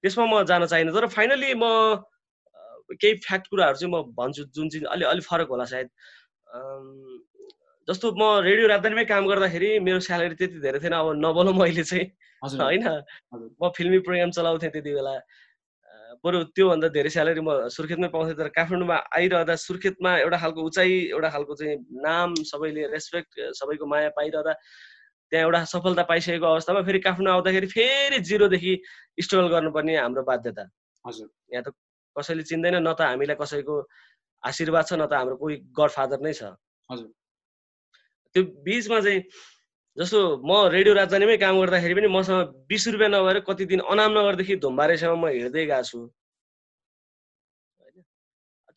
त्यसमा 0.03 0.25
म 0.25 0.43
जान 0.45 0.65
चाहिनँ 0.65 0.93
तर 0.93 1.07
फाइनली 1.07 1.53
म 1.55 1.65
केही 3.01 3.13
फ्याक्ट 3.25 3.47
कुराहरू 3.49 3.77
चाहिँ 3.79 3.93
म 3.93 4.01
भन्छु 4.13 4.43
जुन 4.55 4.69
चाहिँ 4.69 4.85
अलि 4.85 5.05
अलिक 5.05 5.23
फरक 5.23 5.47
होला 5.49 5.65
सायद। 5.65 5.87
जस्तो 7.87 8.11
म 8.11 8.43
रेडियो 8.43 8.67
राजधानीमै 8.67 9.05
काम 9.05 9.27
गर्दाखेरि 9.27 9.69
मेरो 9.79 9.99
स्यालेरी 10.07 10.35
त्यति 10.35 10.59
धेरै 10.59 10.79
थिएन 10.79 10.93
अब 10.93 11.07
नबोलौँ 11.23 11.55
मैले 11.55 11.83
चाहिँ। 11.83 12.05
होइन? 12.43 12.83
म 13.59 13.69
फिल्मी 13.77 13.99
प्रोग्राम 14.03 14.31
चलाउँथेँ 14.31 14.71
त्यति 14.71 14.91
बेला। 14.93 15.15
बरु 16.23 16.43
त्योभन्दा 16.55 16.87
धेरै 16.95 17.09
स्यालेरी 17.09 17.41
म 17.41 17.67
सुर्खेतमै 17.71 18.07
पाउँथेँ 18.13 18.35
तर 18.37 18.47
काठमाडौँमा 18.55 18.97
आइरहँदा 19.17 19.55
सुर्खेतमा 19.55 20.11
एउटा 20.19 20.37
खालको 20.39 20.61
उचाइ 20.63 20.91
एउटा 21.11 21.29
खालको 21.35 21.53
चाहिँ 21.55 21.75
नाम 22.05 22.35
सबैले 22.51 22.87
रेस्पेक्ट 22.91 23.31
सबैको 23.59 23.85
माया 23.85 24.09
पाइरहँदा 24.15 24.53
त्यहाँ 25.33 25.45
एउटा 25.45 25.63
सफलता 25.65 26.03
पाइसकेको 26.05 26.45
अवस्थामा 26.45 26.81
फेरि 26.85 26.99
काठमाडौँ 27.01 27.33
आउँदाखेरि 27.33 27.67
फेरि 27.73 28.19
जिरोदेखि 28.29 28.73
स्ट्रगल 29.17 29.47
गर्नुपर्ने 29.49 29.95
हाम्रो 29.97 30.23
बाध्यता। 30.29 30.63
हजुर। 31.05 31.27
यहाँ 31.53 31.63
त 31.65 31.73
कसैले 32.15 32.43
चिन्दैन 32.45 32.75
न 32.85 32.93
त 32.93 33.01
हामीलाई 33.01 33.37
कसैको 33.41 33.75
आशीर्वाद 34.43 34.85
छ 34.85 34.93
न 34.93 35.09
त 35.09 35.13
हाम्रो 35.17 35.35
कोही 35.41 35.55
गड 35.73 35.89
फादर 35.89 36.19
नै 36.21 36.33
छ। 36.37 36.53
हजुर। 36.89 37.09
त्यो 38.35 38.41
बिचमा 38.61 38.99
चाहिँ 39.01 39.19
जस्तो 39.97 40.19
म 40.45 40.69
रेडियो 40.69 40.93
राजधानीमै 41.01 41.37
काम 41.41 41.57
गर्दाखेरि 41.61 41.93
पनि 41.97 42.09
मसँग 42.13 42.53
बिस 42.69 42.87
रुपियाँ 42.93 43.09
नभएर 43.13 43.39
कति 43.49 43.65
दिन 43.73 43.81
अनाम 43.89 44.11
नगरदेखि 44.13 44.55
धुम्बारेसम्म 44.61 45.17
म 45.17 45.33
हिँड्दै 45.33 45.65
गएको 45.65 45.81
छु। 45.89 45.99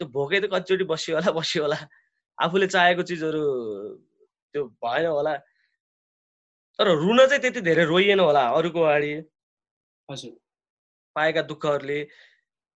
त्यो 0.00 0.08
भोकै 0.08 0.40
त 0.40 0.48
कतिचोटि 0.52 0.84
बसियो 0.88 1.16
होला 1.16 1.30
बसियो 1.36 1.62
होला। 1.64 1.78
आफूले 2.38 2.66
चाहेको 2.72 3.02
चिजहरू 3.08 3.44
त्यो 4.52 4.62
भएन 4.80 5.06
होला। 5.12 5.34
तर 6.78 6.88
रुन 7.02 7.18
चाहिँ 7.26 7.40
त्यति 7.42 7.60
धेरै 7.60 7.84
रोइएन 7.84 8.20
होला 8.20 8.42
अरूको 8.56 8.80
अगाडि। 8.82 9.12
हजुर। 10.10 10.32
पाएका 11.16 11.42
दुःखहरूले। 11.42 11.98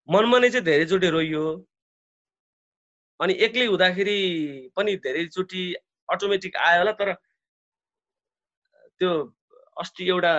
मनमा 0.08 0.38
नै 0.38 0.50
चाहिँ 0.50 0.64
धेरैचोटि 0.64 1.08
रोइयो। 1.10 1.44
अनि 3.20 3.32
एक्लै 3.44 3.66
हुँदाखेरि 3.66 4.18
पनि 4.76 4.96
धेरैचोटि 5.04 5.62
अटोमेटिक 6.08 6.56
आयो 6.56 6.78
होला 6.78 6.92
तर 7.00 7.12
त्यो 8.98 9.10
अस्ति 9.80 10.08
एउटा 10.08 10.32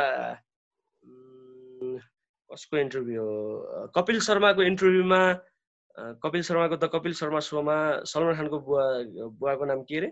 कसको 2.49 2.77
इन्टरभ्यू 2.77 3.21
हो? 3.21 3.87
कपिल 3.95 4.19
शर्माको 4.21 4.61
इन्टरभ्यूमा 4.61 5.21
कपिल 6.23 6.41
शर्माको 6.41 6.75
द 6.77 6.89
कपिल 6.93 7.13
शर्मा 7.13 7.39
सोमा 7.45 7.77
सलमान 8.11 8.35
खानको 8.35 8.59
बुवा 8.59 8.85
बुवाको 9.37 9.65
नाम 9.65 9.83
के 9.83 9.97
अरे? 9.97 10.11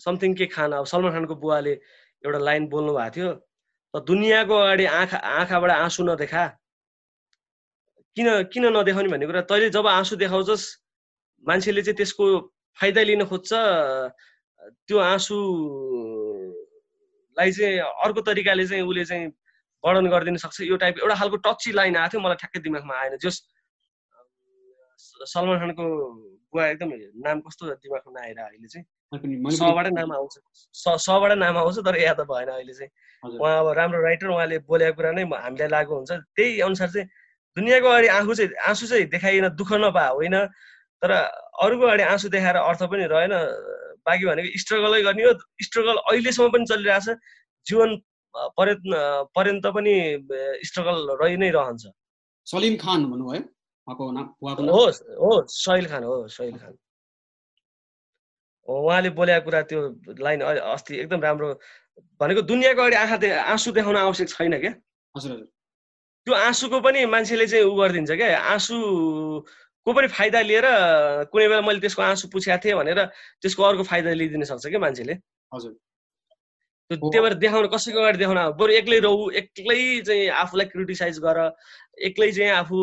समथिङ 0.00 0.30
के 0.38 0.46
खान 0.54 0.72
अब 0.72 0.84
सलमान 0.86 1.12
खानको 1.12 1.34
बुवाले 1.42 1.74
एउटा 2.24 2.38
लाइन 2.38 2.62
बोल्नु 2.68 2.92
भएको 2.98 3.10
थियो 3.16 3.30
त 3.94 3.96
दुनियाँको 4.06 4.54
अगाडि 4.54 4.84
आँखा 4.84 5.16
आँखाबाट 5.16 5.70
आँसु 5.70 6.02
नदेखा। 6.04 6.44
किन 8.16 8.28
किन 8.52 8.64
नदेखाउने 8.76 9.08
भन्ने 9.08 9.26
कुरा? 9.26 9.42
तैँले 9.48 9.68
जब 9.70 9.86
आँसु 9.86 10.14
देखाउँछस् 10.22 10.64
मान्छेले 11.44 11.82
चाहिँ 11.82 11.96
त्यसको 11.96 12.24
फाइदा 12.78 13.02
लिन 13.08 13.22
खोज्छ 13.30 13.50
त्यो 14.86 14.96
आँसुलाई 14.98 15.40
चाहिँ 17.56 17.78
अर्को 18.04 18.20
तरिकाले 18.28 18.64
चाहिँ 18.66 18.82
उसले 18.82 19.04
चाहिँ 19.04 19.26
वर्णन 19.84 20.06
गरिदिन 20.10 20.36
सक्छ। 20.42 20.60
यो 20.66 20.76
टाइप 20.76 20.94
एउटा 20.98 21.14
खालको 21.14 21.36
टची 21.46 21.70
लाइन 21.72 21.96
आएको 21.96 22.10
थियो 22.12 22.20
मलाई 22.26 22.36
ठ्याक्कै 22.42 22.60
दिमागमा 22.66 22.94
आएन। 22.98 23.16
जस 23.22 23.36
सलमान 25.32 25.58
खानको 25.58 25.84
बुवा 26.50 26.64
एकदम 26.68 26.90
नाम 27.24 27.40
कस्तो 27.46 27.62
दिमागमा 27.86 28.10
नआएर 28.20 28.38
अहिले 28.38 28.68
चाहिँ? 28.68 28.86
सबाट 29.08 29.86
नाम 29.92 30.12
आउँछ। 30.12 30.34
सबाट 30.74 31.32
नाम 31.38 31.56
आउँछ 31.56 31.78
तर 31.86 31.96
याद 31.96 32.20
भएन 32.28 32.48
अहिले 32.48 32.74
चाहिँ। 32.74 32.90
उहाँ 33.38 33.58
अब 33.60 33.68
राम्रो 33.72 34.00
राइटर 34.02 34.26
उहाँले 34.28 34.58
बोलेको 34.68 34.96
कुरा 34.96 35.10
नै 35.16 35.24
हामीलाई 35.24 35.68
लागु 35.68 35.94
हुन्छ। 35.94 36.12
त्यही 36.36 36.60
अनुसार 36.60 36.88
चाहिँ 36.92 37.08
दुनियाँको 37.56 37.88
अगाडि 37.88 38.08
आँखु 38.08 38.34
चाहिँ 38.34 38.50
आँसु 38.68 38.86
चाहिँ 38.86 39.04
देखाइएन 39.08 39.48
दुःख 39.56 39.72
नपा 39.80 40.06
होइन। 40.12 40.36
तर 41.02 41.10
अरूको 41.64 41.84
अगाडि 41.88 42.02
आँसु 42.02 42.28
देखाएर 42.28 42.56
अर्थ 42.56 42.82
पनि 42.84 43.04
रहेन। 43.08 43.34
बाँकी 44.04 44.24
भनेको 44.28 44.58
स्ट्रगलै 44.60 45.02
गर्ने 45.02 45.22
हो। 45.24 45.32
स्ट्रगल 45.62 45.96
अहिलेसम्म 46.04 46.48
पनि 46.52 46.64
चलिरहेछ। 46.68 47.08
जीवन 47.66 47.90
पर्यन्त 48.34 48.84
पर्यन्त 49.34 49.66
पनि 49.74 49.94
स्ट्रगल 50.68 50.96
रहि 51.22 51.36
नै 51.36 51.50
रहन्छ। 51.50 51.84
सलिम 52.46 52.76
खान 52.76 53.00
भन्नुभयो 53.10 53.40
हो? 54.68 54.84
हो 55.24 55.32
सहिल 55.48 55.86
खान 55.88 56.04
हो 56.04 56.16
सहिल 56.28 56.56
खान। 56.58 56.76
उहाँले 58.68 59.10
बोलेको 59.16 59.44
कुरा 59.44 59.62
त्यो 59.68 59.80
लाइन 60.20 60.40
अस्ति 60.40 60.96
एकदम 60.96 61.20
राम्रो 61.22 61.48
भनेको 62.20 62.42
दुनियाँको 62.42 62.82
अगाडि 62.82 62.96
आँखा 62.96 63.16
आँसु 63.52 63.72
देखाउन 63.72 63.96
आवश्यक 63.96 64.28
छैन 64.28 64.58
क्या? 64.60 64.72
त्यो 66.26 66.34
आँसुको 66.34 66.80
पनि 66.80 67.04
मान्छेले 67.06 67.46
चाहिँ 67.46 67.64
उ 67.64 67.74
गरिदिन्छ 67.80 68.10
क्या? 68.12 68.38
आँसुको 68.52 69.92
पनि 69.92 70.08
फाइदा 70.12 70.40
लिएर 70.44 70.66
कुनै 71.32 71.48
बेला 71.48 71.60
मैले 71.64 71.80
त्यसको 71.80 72.02
आँसु 72.02 72.28
पुछेको 72.28 72.58
थिएँ 72.64 72.76
भनेर 72.76 73.04
त्यसको 73.40 73.62
अर्को 73.62 73.82
फाइदा 73.88 74.12
लिइदिन 74.12 74.44
सक्छ 74.44 74.66
क्या 74.66 74.80
मान्छेले? 74.80 75.14
हजुर। 75.54 75.72
त्यो 76.90 77.22
भएर 77.22 77.34
देखाउन 77.40 77.66
कसैको 77.72 77.98
अगाडि 78.00 78.18
देखाउन 78.18 78.40
बरु 78.56 78.72
एक्लै 78.80 78.98
रहु 79.04 79.30
एक्लै 79.40 79.80
चाहिँ 80.08 80.28
आफूलाई 80.42 80.66
क्रिटिसाइज 80.66 81.18
गर 81.24 81.38
एक्लै 82.08 82.30
चाहिँ 82.32 82.52
आफू 82.52 82.78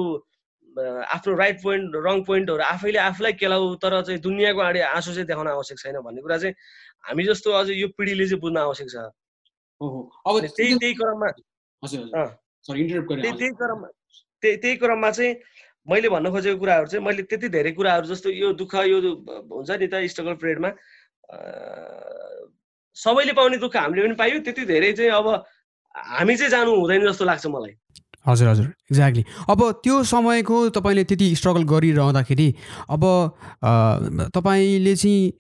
आफ्नो 0.77 1.35
राइट 1.35 1.57
पोइन्ट 1.63 1.95
रङ 2.05 2.23
पोइन्टहरू 2.23 2.63
आफैले 2.63 2.99
आफूलाई 2.99 3.33
केलाउ 3.41 3.75
तर 3.83 4.01
चाहिँ 4.01 4.19
दुनियाँको 4.21 4.59
अगाडि 4.61 4.79
आँसु 4.79 5.11
चाहिँ 5.13 5.27
देखाउन 5.27 5.47
आवश्यक 5.47 5.79
छैन 5.79 5.99
भन्ने 6.05 6.21
कुरा 6.21 6.37
चाहिँ 6.37 6.55
हामी 7.07 7.23
जस्तो 7.25 7.51
अझ 7.51 7.69
यो 7.69 7.87
पिँढीले 7.97 8.25
चाहिँ 8.27 8.41
बुझ्न 8.41 8.57
आवश्यक 8.57 8.89
छ। 8.89 8.95
त्यही 10.55 10.75
त्यही 10.79 10.93
क्रममा 10.93 11.29
त्यही 11.83 13.49
क्रममा 13.59 13.87
त्यही 14.41 14.57
त्यही 14.57 14.75
क्रममा 14.75 15.11
चाहिँ 15.11 15.33
मैले 15.87 16.09
भन्न 16.09 16.31
खोजेको 16.31 16.59
कुराहरू 16.59 16.87
चाहिँ 16.87 17.05
मैले 17.05 17.23
त्यति 17.29 17.47
धेरै 17.49 17.71
कुराहरू 17.71 18.07
जस्तो 18.07 18.29
यो 18.29 18.51
दुःख 18.53 18.75
यो 18.89 18.97
हुन्छ 18.99 19.71
नि 19.71 19.87
त 19.87 20.05
स्ट्रगल 20.11 20.33
पिरियडमा 20.41 20.69
सबैले 22.97 23.33
पाउने 23.33 23.57
दुःख 23.57 23.75
हामीले 23.77 24.01
पनि 24.07 24.15
पायो 24.15 24.39
त्यति 24.43 24.65
धेरै 24.65 24.91
चाहिँ 24.93 25.11
अब 25.11 25.27
हामी 25.95 26.35
चाहिँ 26.35 26.51
जानु 26.51 26.71
हुँदैन 26.75 27.05
जस्तो 27.07 27.25
लाग्छ 27.25 27.45
मलाई। 27.47 27.73
हजुर 28.25 28.47
हजुर 28.47 28.65
एक्ज्याक्टली 28.65 29.23
अब 29.49 29.61
त्यो 29.83 30.03
समयको 30.05 30.57
तपाईँले 30.69 31.03
त्यति 31.03 31.27
स्ट्रगल 31.35 31.63
गरिरहँदाखेरि 31.65 32.47
अब 32.89 33.03
तपाईँले 34.33 34.95
चाहिँ 34.95 35.33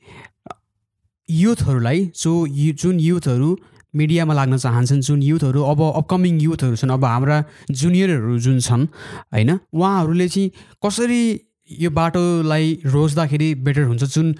युथहरूलाई 1.29 2.05
जो 2.15 2.33
यु 2.47 2.73
जुन 2.75 2.99
युथहरू 2.99 3.55
मिडियामा 3.93 4.33
लाग्न 4.33 4.57
चाहन्छन् 4.57 5.01
जुन 5.01 5.21
युथहरू 5.23 5.61
अब 5.63 5.81
अपकमिङ 5.95 6.39
युथहरू 6.41 6.75
छन् 6.75 6.91
अब 6.91 7.05
हाम्रा 7.05 7.43
जुनियरहरू 7.71 8.37
जुन 8.39 8.59
छन् 8.59 8.85
होइन 9.33 9.51
उहाँहरूले 9.51 10.27
चाहिँ 10.27 10.51
कसरी 10.85 11.21
यो 11.69 11.89
बाटोलाई 11.91 12.65
रोज्दाखेरि 12.85 13.53
बेटर 13.63 13.83
हुन्छ 13.83 14.03
जुन 14.03 14.33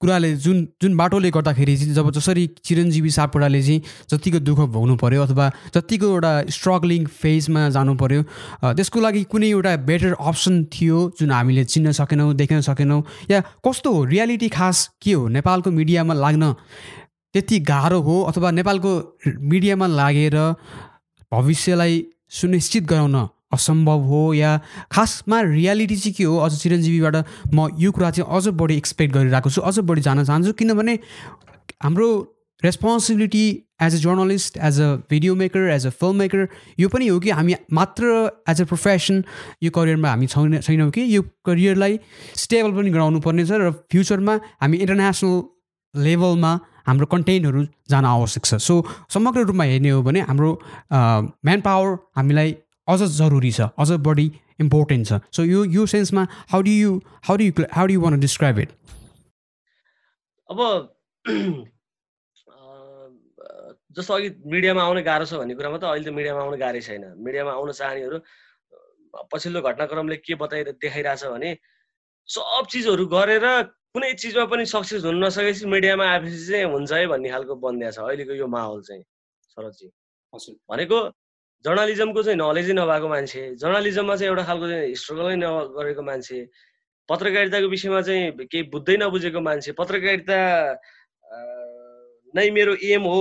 कुराले 0.00 0.32
जुन 0.40 0.56
जुन 0.82 0.96
बाटोले 0.96 1.30
गर्दाखेरि 1.30 1.76
चाहिँ 1.76 1.94
जब 1.94 2.10
जसरी 2.10 2.46
चिरञ्जीवी 2.64 3.10
सापकोटाले 3.10 3.62
चाहिँ 3.62 3.82
जतिको 4.10 4.38
दुःख 4.40 4.58
भोग्नु 4.72 4.96
पऱ्यो 4.96 5.22
अथवा 5.22 5.48
जतिको 5.76 6.06
एउटा 6.08 6.32
स्ट्रगलिङ 6.56 7.04
फेजमा 7.20 7.68
जानु 7.76 7.94
पऱ्यो 8.00 8.22
त्यसको 8.80 9.00
लागि 9.00 9.22
कुनै 9.28 9.48
एउटा 9.50 9.76
बेटर 9.84 10.12
अप्सन 10.16 10.64
थियो 10.72 10.98
जुन 11.20 11.30
हामीले 11.30 11.64
चिन्न 11.68 11.92
सकेनौँ 11.92 12.32
देख्न 12.34 12.60
सकेनौँ? 12.64 13.02
या 13.30 13.40
कस्तो 13.60 13.92
हो? 13.92 14.04
रियालिटी 14.04 14.48
खास 14.48 14.88
के 15.02 15.12
हो? 15.12 15.28
नेपालको 15.36 15.70
मिडियामा 15.70 16.14
लाग्न 16.14 16.52
त्यति 17.34 17.58
गाह्रो 17.68 18.00
हो 18.00 18.16
अथवा 18.32 18.50
नेपालको 18.56 18.92
मिडियामा 19.52 19.86
लागेर 20.00 20.36
भविष्यलाई 21.32 22.04
सुनिश्चित 22.40 22.84
गराउन 22.88 23.16
असम्भव 23.52 24.00
हो 24.10 24.22
या 24.34 24.50
खासमा 24.92 25.40
रियालिटी 25.42 25.96
चाहिँ 25.96 26.14
के 26.14 26.24
हो? 26.24 26.36
अझ 26.38 26.52
चिरञ्जीवीबाट 26.62 27.16
म 27.54 27.68
यो 27.78 27.92
कुरा 27.92 28.10
चाहिँ 28.10 28.28
अझ 28.36 28.48
बढी 28.54 28.76
एक्सपेक्ट 28.76 29.14
गरिरहेको 29.14 29.50
छु 29.50 29.60
अझ 29.62 29.78
बढी 29.88 30.00
जान 30.02 30.24
चाहन्छु 30.24 30.52
किनभने 30.58 30.98
हाम्रो 31.82 32.08
responsibility 32.62 33.44
as 33.82 33.94
a 33.94 33.98
journalist 33.98 34.56
as 34.68 34.80
a 34.80 34.88
video 35.10 35.34
maker 35.34 35.68
as 35.74 35.86
a 35.86 35.90
film 36.00 36.16
maker 36.16 36.48
यो 36.80 36.88
पनि 36.92 37.06
हो 37.08 37.18
कि 37.20 37.30
हामी 37.30 37.54
मात्र 37.72 38.04
एज 38.48 38.60
अ 38.60 38.64
प्रोफेसन 38.72 39.22
यो 39.62 39.70
करियरमा 39.76 40.08
हामी 40.10 40.26
छैन 40.26 40.60
छैनौँ 40.60 40.90
कि 40.92 41.04
यो 41.16 41.22
करियरलाई 41.48 41.98
स्टेबल 42.36 42.72
पनि 42.76 42.90
गराउनु 42.90 43.20
पर्नेछ 43.26 43.52
र 43.52 43.70
फ्युचरमा 43.88 44.34
हामी 44.62 44.76
इन्टरनेसनल 44.76 46.04
लेभलमा 46.04 46.52
हाम्रो 46.86 47.06
कन्टेन्टहरू 47.12 47.64
जान 47.90 48.04
आवश्यक 48.04 48.44
छ। 48.44 48.54
सो 48.60 48.74
समग्र 49.14 49.40
रूपमा 49.48 49.64
हेर्ने 49.64 49.90
हो 49.90 50.02
भने 50.02 50.20
हाम्रो 50.28 50.50
म्यान 50.92 51.60
पावर 51.64 51.96
हामीलाई 52.16 52.54
अझ 52.92 53.00
जरुरी 53.16 53.52
छ 53.52 53.68
अझ 53.78 53.90
बढी 54.06 54.26
इम्पोर्टेन्ट 54.60 55.06
छ। 55.08 55.20
सो 55.36 55.44
यो 55.44 55.64
यो 55.76 55.82
सेन्समा 55.94 56.22
how 56.52 56.60
do 56.68 56.72
you 56.76 56.90
how 57.28 57.36
do 57.36 57.44
you 57.44 57.52
how 57.72 57.86
do 57.86 57.92
you 57.94 58.00
one 58.00 58.20
describe 58.20 58.58
it 58.58 58.70
अब 60.48 60.58
जस्तो 63.96 64.14
अघि 64.14 64.28
मिडियामा 64.52 64.82
आउन 64.82 64.98
गाह्रो 65.06 65.24
छ 65.26 65.34
भन्ने 65.42 65.54
कुरामा 65.58 65.78
त 65.78 65.84
अहिले 65.84 66.06
त 66.06 66.14
मिडियामा 66.14 66.40
आउन 66.42 66.54
गाह्रै 66.58 66.80
छैन। 66.86 67.04
मिडियामा 67.26 67.52
आउन 67.58 67.72
चाहनेहरू 67.78 68.18
पछिल्लो 69.32 69.60
घटनाक्रमले 69.68 70.16
के 70.26 70.34
बताइ 70.42 70.62
देखाइरहेछ 70.82 71.24
भने 71.34 71.50
सब 72.28 72.66
चिजहरू 72.70 73.06
गरेर 73.14 73.46
कुनै 73.94 74.10
चिजमा 74.22 74.44
पनि 74.52 74.64
सक्सेस 74.72 75.04
हुन 75.04 75.16
नसकेपछि 75.24 75.66
मिडियामा 75.66 76.04
आएपछि 76.10 76.38
चाहिँ 76.46 76.66
हुन्छ 76.74 76.92
है 76.92 77.06
भन्ने 77.12 77.28
खालको 77.30 77.54
बनिदिएको 77.64 77.94
छ 77.96 77.98
अहिलेको 78.06 78.32
यो 78.42 78.46
माहौल 78.54 78.80
चाहिँ 78.88 79.02
शरदजी 79.54 79.88
भनेको 80.70 80.98
जर्नलिजमको 81.64 82.22
चाहिँ 82.22 82.38
नलेजै 82.40 82.72
नभएको 82.72 83.08
मान्छे 83.08 83.40
जर्नलिजममा 83.62 84.14
चाहिँ 84.16 84.28
एउटा 84.30 84.44
खालको 84.48 84.68
चाहिँ 84.68 84.94
स्ट्रगलै 84.96 85.36
नगरेको 85.40 86.02
मान्छे 86.02 86.38
पत्रकारिताको 87.08 87.68
विषयमा 87.68 88.00
चाहिँ 88.02 88.46
केही 88.52 88.62
बुझ्दै 88.72 88.96
नबुझेको 89.02 89.40
मान्छे 89.48 89.72
पत्रकारिता 89.80 90.38
नै 92.34 92.46
मेरो 92.56 92.74
एम 92.92 93.02
हो 93.12 93.18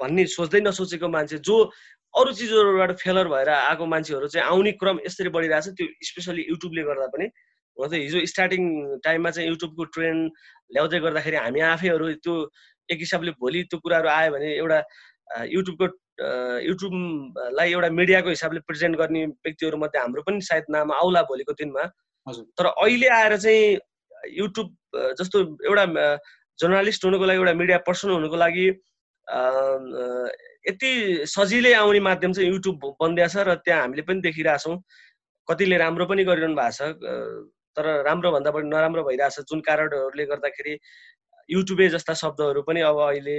भन्ने 0.00 0.26
सोच्दै 0.34 0.60
नसोचेको 0.60 1.08
मान्छे 1.08 1.38
जो 1.48 1.56
अरू 2.14 2.32
चिजहरूबाट 2.34 2.92
फेलर 3.00 3.28
भएर 3.32 3.48
आएको 3.48 3.86
मान्छेहरू 3.86 4.28
चाहिँ 4.28 4.46
आउने 4.46 4.72
क्रम 4.80 5.00
यसरी 5.06 5.32
बढिरहेको 5.36 5.70
छ 5.70 5.74
त्यो 5.78 5.86
स्पेसली 6.08 6.44
युट्युबले 6.48 6.82
गर्दा 6.88 7.06
पनि। 7.14 7.26
हुन 7.76 7.88
त 7.88 7.92
हिजो 7.94 8.24
स्टार्टिङ 8.32 8.62
टाइममा 9.04 9.30
चाहिँ 9.30 9.48
युट्युबको 9.48 9.84
ट्रेन्ड 9.96 10.20
ल्याउँदै 10.74 10.98
गर्दाखेरि 11.06 11.36
हामी 11.36 11.60
आफैहरू 11.70 12.12
त्यो 12.26 12.34
एक 12.92 12.98
हिसाबले 13.06 13.32
भोलि 13.40 13.62
त्यो 13.70 13.78
कुराहरू 13.84 14.08
आयो 14.18 14.30
भने 14.34 14.48
एउटा 14.58 14.78
युट्युबको 15.54 15.86
युट्युबलाई 16.20 17.70
एउटा 17.72 17.88
मिडियाको 18.00 18.28
हिसाबले 18.28 18.60
प्रेजेन्ट 18.68 18.96
गर्ने 18.96 19.24
व्यक्तिहरूमध्ये 19.26 20.00
हाम्रो 20.00 20.22
पनि 20.22 20.40
सायद 20.48 20.64
नाम 20.70 20.92
आउला 20.92 21.22
भोलिको 21.30 21.52
दिनमा। 21.60 21.84
तर 22.58 22.66
अहिले 22.66 23.08
आएर 23.08 23.36
चाहिँ 23.36 23.78
युट्युब 24.38 24.68
जस्तो 25.20 25.38
एउटा 25.64 25.84
जर्नलिस्ट 26.58 27.04
हुनुको 27.04 27.24
लागि 27.24 27.38
एउटा 27.40 27.54
मिडिया 27.60 27.78
पर्सन 27.88 28.10
हुनुको 28.10 28.36
लागि 28.36 28.66
यति 30.68 30.90
सजिलै 31.32 31.72
आउने 31.74 32.00
माध्यम 32.08 32.32
चाहिँ 32.32 32.50
युट्युब 32.50 32.76
बनिदिएको 33.00 33.32
छ 33.32 33.46
र 33.48 33.54
त्यहाँ 33.64 33.80
हामीले 33.80 34.02
पनि 34.04 34.20
देखिरहेछौँ। 34.20 34.76
कतिले 35.48 35.76
राम्रो 35.80 36.04
पनि 36.06 36.24
गरिरहनु 36.28 36.56
भएको 36.60 36.76
छ 36.76 36.80
तर 37.76 37.86
राम्रो 38.04 38.30
भन्दा 38.32 38.50
बढी 38.50 38.68
नराम्रो 38.68 39.02
भइरहेछ। 39.08 39.48
जुन 39.48 39.60
कारणहरूले 39.64 40.24
गर्दाखेरि 40.26 40.74
युट्युबे 41.48 41.88
जस्ता 41.96 42.14
शब्दहरू 42.14 42.62
पनि 42.68 42.80
अब 42.84 42.98
अहिले 43.08 43.36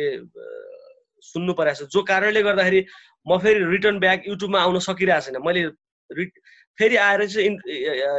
सुन्नु 1.22 1.54
परेको 1.54 1.86
छ। 1.86 1.90
जो 1.94 2.02
कारणले 2.04 2.42
गर्दाखेरि 2.44 2.82
म 3.28 3.38
फेरि 3.38 3.60
रिटर्न 3.72 4.00
ब्याक 4.00 4.28
युट्युबमा 4.28 4.60
आउन 4.62 4.80
सकिरहेको 4.88 5.26
छैन। 5.26 5.38
मैले 5.46 5.62
फेरि 6.80 6.96
आएर 6.96 7.26
चाहिँ 7.28 7.50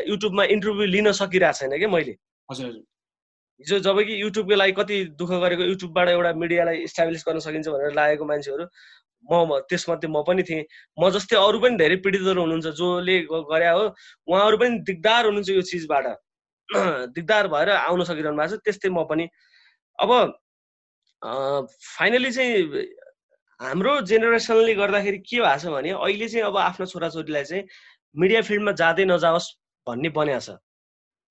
युट्युबमा 0.09 0.45
इन्टरभ्यू 0.55 0.87
लिन 0.95 1.13
सकिरहेको 1.13 1.59
छैन 1.59 1.79
क्या 1.79 1.89
मैले। 1.89 2.15
हिजो 3.61 3.79
जब 3.79 4.01
कि 4.07 4.15
युट्युबको 4.23 4.55
लागि 4.55 4.73
कति 4.79 4.97
दुःख 5.19 5.31
गरेको 5.43 5.63
युट्युबबाट 5.63 6.09
एउटा 6.09 6.33
मिडियालाई 6.43 6.77
इस्टाब्लिस 6.89 7.25
गर्न 7.29 7.39
सकिन्छ 7.47 7.69
भनेर 7.69 7.93
लागेको 7.95 8.25
मान्छेहरू 8.25 8.67
म 9.25 9.59
त्यसमध्ये 9.71 10.09
म 10.11 10.23
पनि 10.27 10.43
थिएँ। 10.43 10.65
म 10.99 11.11
जस्तै 11.15 11.37
अरू 11.39 11.59
पनि 11.63 11.77
धेरै 11.79 11.97
पीडितहरू 12.03 12.41
हुनुहुन्छ 12.43 12.67
जसले 12.67 13.17
गरे 13.31 13.69
हो 13.71 13.83
उहाँहरू 14.29 14.57
पनि 14.59 14.79
दिगदार 14.89 15.27
हुनुहुन्छ 15.27 15.51
यो 15.51 15.63
चिजबाट। 15.63 16.07
दिगदार 17.15 17.49
भएर 17.55 17.69
आउन 17.71 18.03
सकिरहनु 18.11 18.37
भएको 18.37 18.57
छ। 18.57 18.61
त्यस्तै 18.67 18.91
म 18.91 19.07
पनि। 19.07 19.29
अब 19.99 20.11
फाइनली 21.23 22.31
चाहिँ 22.31 22.87
हाम्रो 23.61 24.01
जेनेरेसनले 24.11 24.75
गर्दाखेरि 24.75 25.19
के 25.19 25.41
भएको 25.41 25.59
छ 25.59 25.67
भने 25.71 25.91
अहिले 25.95 26.29
चाहिँ 26.29 26.45
अब 26.47 26.57
आफ्नो 26.57 26.87
छोराछोरीलाई 26.87 27.45
चाहिँ 27.45 27.65
मिडिया 28.15 28.41
फिल्डमा 28.43 28.73
जाँदै 28.73 29.05
नजाओस् 29.07 29.49
भन्ने 29.87 30.09
बनिएको 30.19 30.41
छ। 30.41 30.59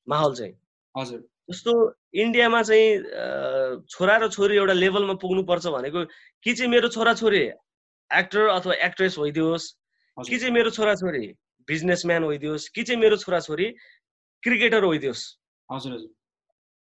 माहौल 0.07 0.35
चाहिँ। 0.35 0.53
हजुर। 0.95 1.19
जस्तो 1.51 1.71
इन्डियामा 2.23 2.61
चाहिँ 2.63 3.83
छोरा 3.91 4.15
र 4.17 4.27
छोरी 4.31 4.55
एउटा 4.57 4.73
लेभलमा 4.73 5.13
पुग्नुपर्छ 5.19 5.67
भनेको 5.75 6.05
कि 6.43 6.53
चाहिँ 6.53 6.71
मेरो 6.71 6.87
छोराछोरी? 6.95 7.43
एक्टर 8.11 8.47
अथवा 8.47 8.73
एक्ट्रेस 8.87 9.17
होइदियोस् 9.17 9.65
कि 10.27 10.37
चाहिँ 10.39 10.53
मेरो 10.53 10.69
छोराछोरी? 10.71 11.25
बिजनेसम्यान 11.67 12.23
होइदियोस् 12.23 12.69
कि 12.75 12.83
चाहिँ 12.83 13.01
मेरो 13.01 13.17
छोराछोरी? 13.17 13.67
क्रिकेटर 14.43 14.83
होइदियोस् 14.83 15.23
हजुर 15.69 15.93
हजुर। 15.93 16.11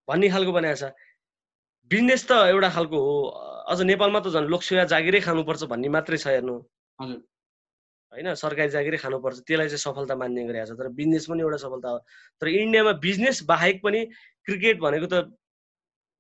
भन्ने 0.08 0.28
खालको 0.28 0.52
बनाएको 0.52 0.76
छ। 0.76 0.92
बिजनेस 1.92 2.22
त 2.28 2.32
एउटा 2.52 2.68
खालको 2.76 2.98
हो। 3.06 3.14
अझ 3.72 3.78
नेपालमा 3.92 4.20
त 4.24 4.26
झन् 4.34 4.48
लोकसेवा 4.52 4.84
जागिरै 4.92 5.20
खानुपर्छ 5.26 5.62
भन्ने 5.72 5.88
मात्रै 5.96 6.18
छ 6.22 6.26
हेर्नु। 6.34 6.56
होइन 8.12 8.28
सरकारी 8.36 8.70
जागिरै 8.76 8.98
खानुपर्छ 9.04 9.38
त्यसलाई 9.48 9.68
चाहिँ 9.72 9.84
सफलता 9.86 10.14
मान्ने 10.22 10.42
गरिरहेको 10.48 10.72
छ। 10.72 10.78
तर 10.80 10.88
बिजनेस 10.98 11.24
पनि 11.28 11.40
एउटा 11.44 11.58
सफलता 11.64 11.88
हो। 11.92 11.98
तर 12.40 12.46
इन्डियामा 12.48 12.92
बिजनेस 13.06 13.42
बाहेक 13.52 13.76
पनि 13.84 14.00
क्रिकेट 14.46 14.76
भनेको 14.84 15.06
त 15.12 15.14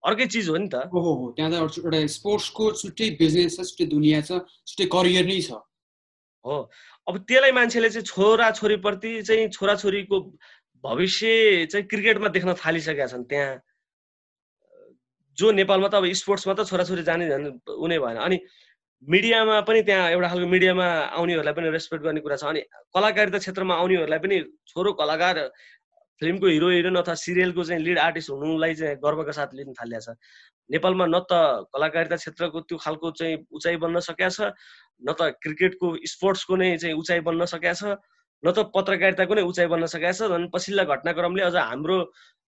अर्कै 0.02 0.26
चिज 0.34 0.48
हो 0.48 0.56
नि 0.56 0.68
त। 0.72 0.76
त्यहाँ 0.92 1.50
त 1.52 1.54
एउटा 1.84 2.00
स्पोर्ट्सको 2.16 2.64
छुट्टै 2.80 3.08
बिजनेस 3.20 3.56
छ 3.56 3.60
छुट्टै 3.70 3.86
दुनियाँ 3.92 4.22
छ 4.28 4.30
छुट्टै 4.68 4.86
करियर 4.94 5.24
नै 5.30 5.40
छ। 5.40 5.50
हो। 6.44 6.56
अब 7.08 7.14
त्यसलाई 7.28 7.52
मान्छेले 7.58 7.90
चाहिँ 7.90 8.06
छोरा 8.06 8.50
छोरीप्रति 8.58 9.12
चाहिँ 9.28 9.48
छोराछोरीको 9.56 10.16
भविष्य 10.84 11.66
चाहिँ 11.70 11.86
क्रिकेटमा 11.86 12.28
देख्न 12.34 12.50
थालिसकेका 12.58 13.06
छन् 13.12 13.28
त्यहाँ। 13.30 13.52
जो 15.38 15.50
नेपालमा 15.52 15.88
त 15.88 15.94
अब 15.94 16.04
स्पोर्ट्समा 16.20 16.54
त 16.54 16.68
छोराछोरी 16.68 17.02
जाने 17.02 17.28
झन् 17.28 17.46
उनी 17.68 17.98
भएन। 17.98 18.16
अनि 18.26 18.36
मिडियामा 19.02 19.60
पनि 19.66 19.82
त्यहाँ 19.82 20.10
एउटा 20.14 20.28
खालको 20.28 20.46
मिडियामा 20.46 20.86
आउनेहरूलाई 21.18 21.54
पनि 21.54 21.68
रेस्पेक्ट 21.74 22.02
गर्ने 22.04 22.20
कुरा 22.20 22.36
छ। 22.36 22.44
अनि 22.52 22.60
कलाकारिता 22.94 23.38
क्षेत्रमा 23.38 23.74
आउनेहरूलाई 23.74 24.18
पनि 24.24 24.36
छोरो 24.70 24.92
कलाकार 25.00 25.36
फिल्मको 26.20 26.46
हिरो 26.46 26.68
हिरोइन 26.70 26.96
अथवा 27.02 27.14
सिरियलको 27.18 27.64
चाहिँ 27.64 27.82
लिड 27.82 27.98
आर्टिस्ट 27.98 28.30
हुनुलाई 28.30 28.74
चाहिँ 28.78 28.96
गर्वका 29.02 29.32
साथ 29.32 29.54
लिन 29.58 29.72
थालिएको 29.74 30.12
छ। 30.12 30.16
नेपालमा 30.70 31.06
न 31.06 31.18
त 31.26 31.66
कलाकारिता 31.74 32.16
क्षेत्रको 32.16 32.60
त्यो 32.68 32.78
खालको 32.78 33.10
चाहिँ 33.10 33.36
उचाइ 33.50 33.76
बन्न 33.82 34.00
सकेका 34.06 34.28
छ 34.30 34.40
न 35.02 35.12
त 35.18 35.34
क्रिकेटको 35.42 35.86
स्पोर्ट्सको 36.12 36.56
नै 36.62 36.76
चाहिँ 36.78 36.94
उचाइ 36.94 37.20
बन्न 37.26 37.44
सकेका 37.50 37.74
छ 37.74 37.82
न 38.44 38.46
त 38.54 38.70
पत्रकारिताको 38.70 39.34
नै 39.34 39.42
उचाइ 39.50 39.66
बन्न 39.66 39.86
सकेका 39.90 40.12
छ। 40.14 40.30
झन् 40.30 40.46
पछिल्ला 40.54 40.84
घटनाक्रमले 40.94 41.42
अझ 41.42 41.56
हाम्रो 41.58 41.98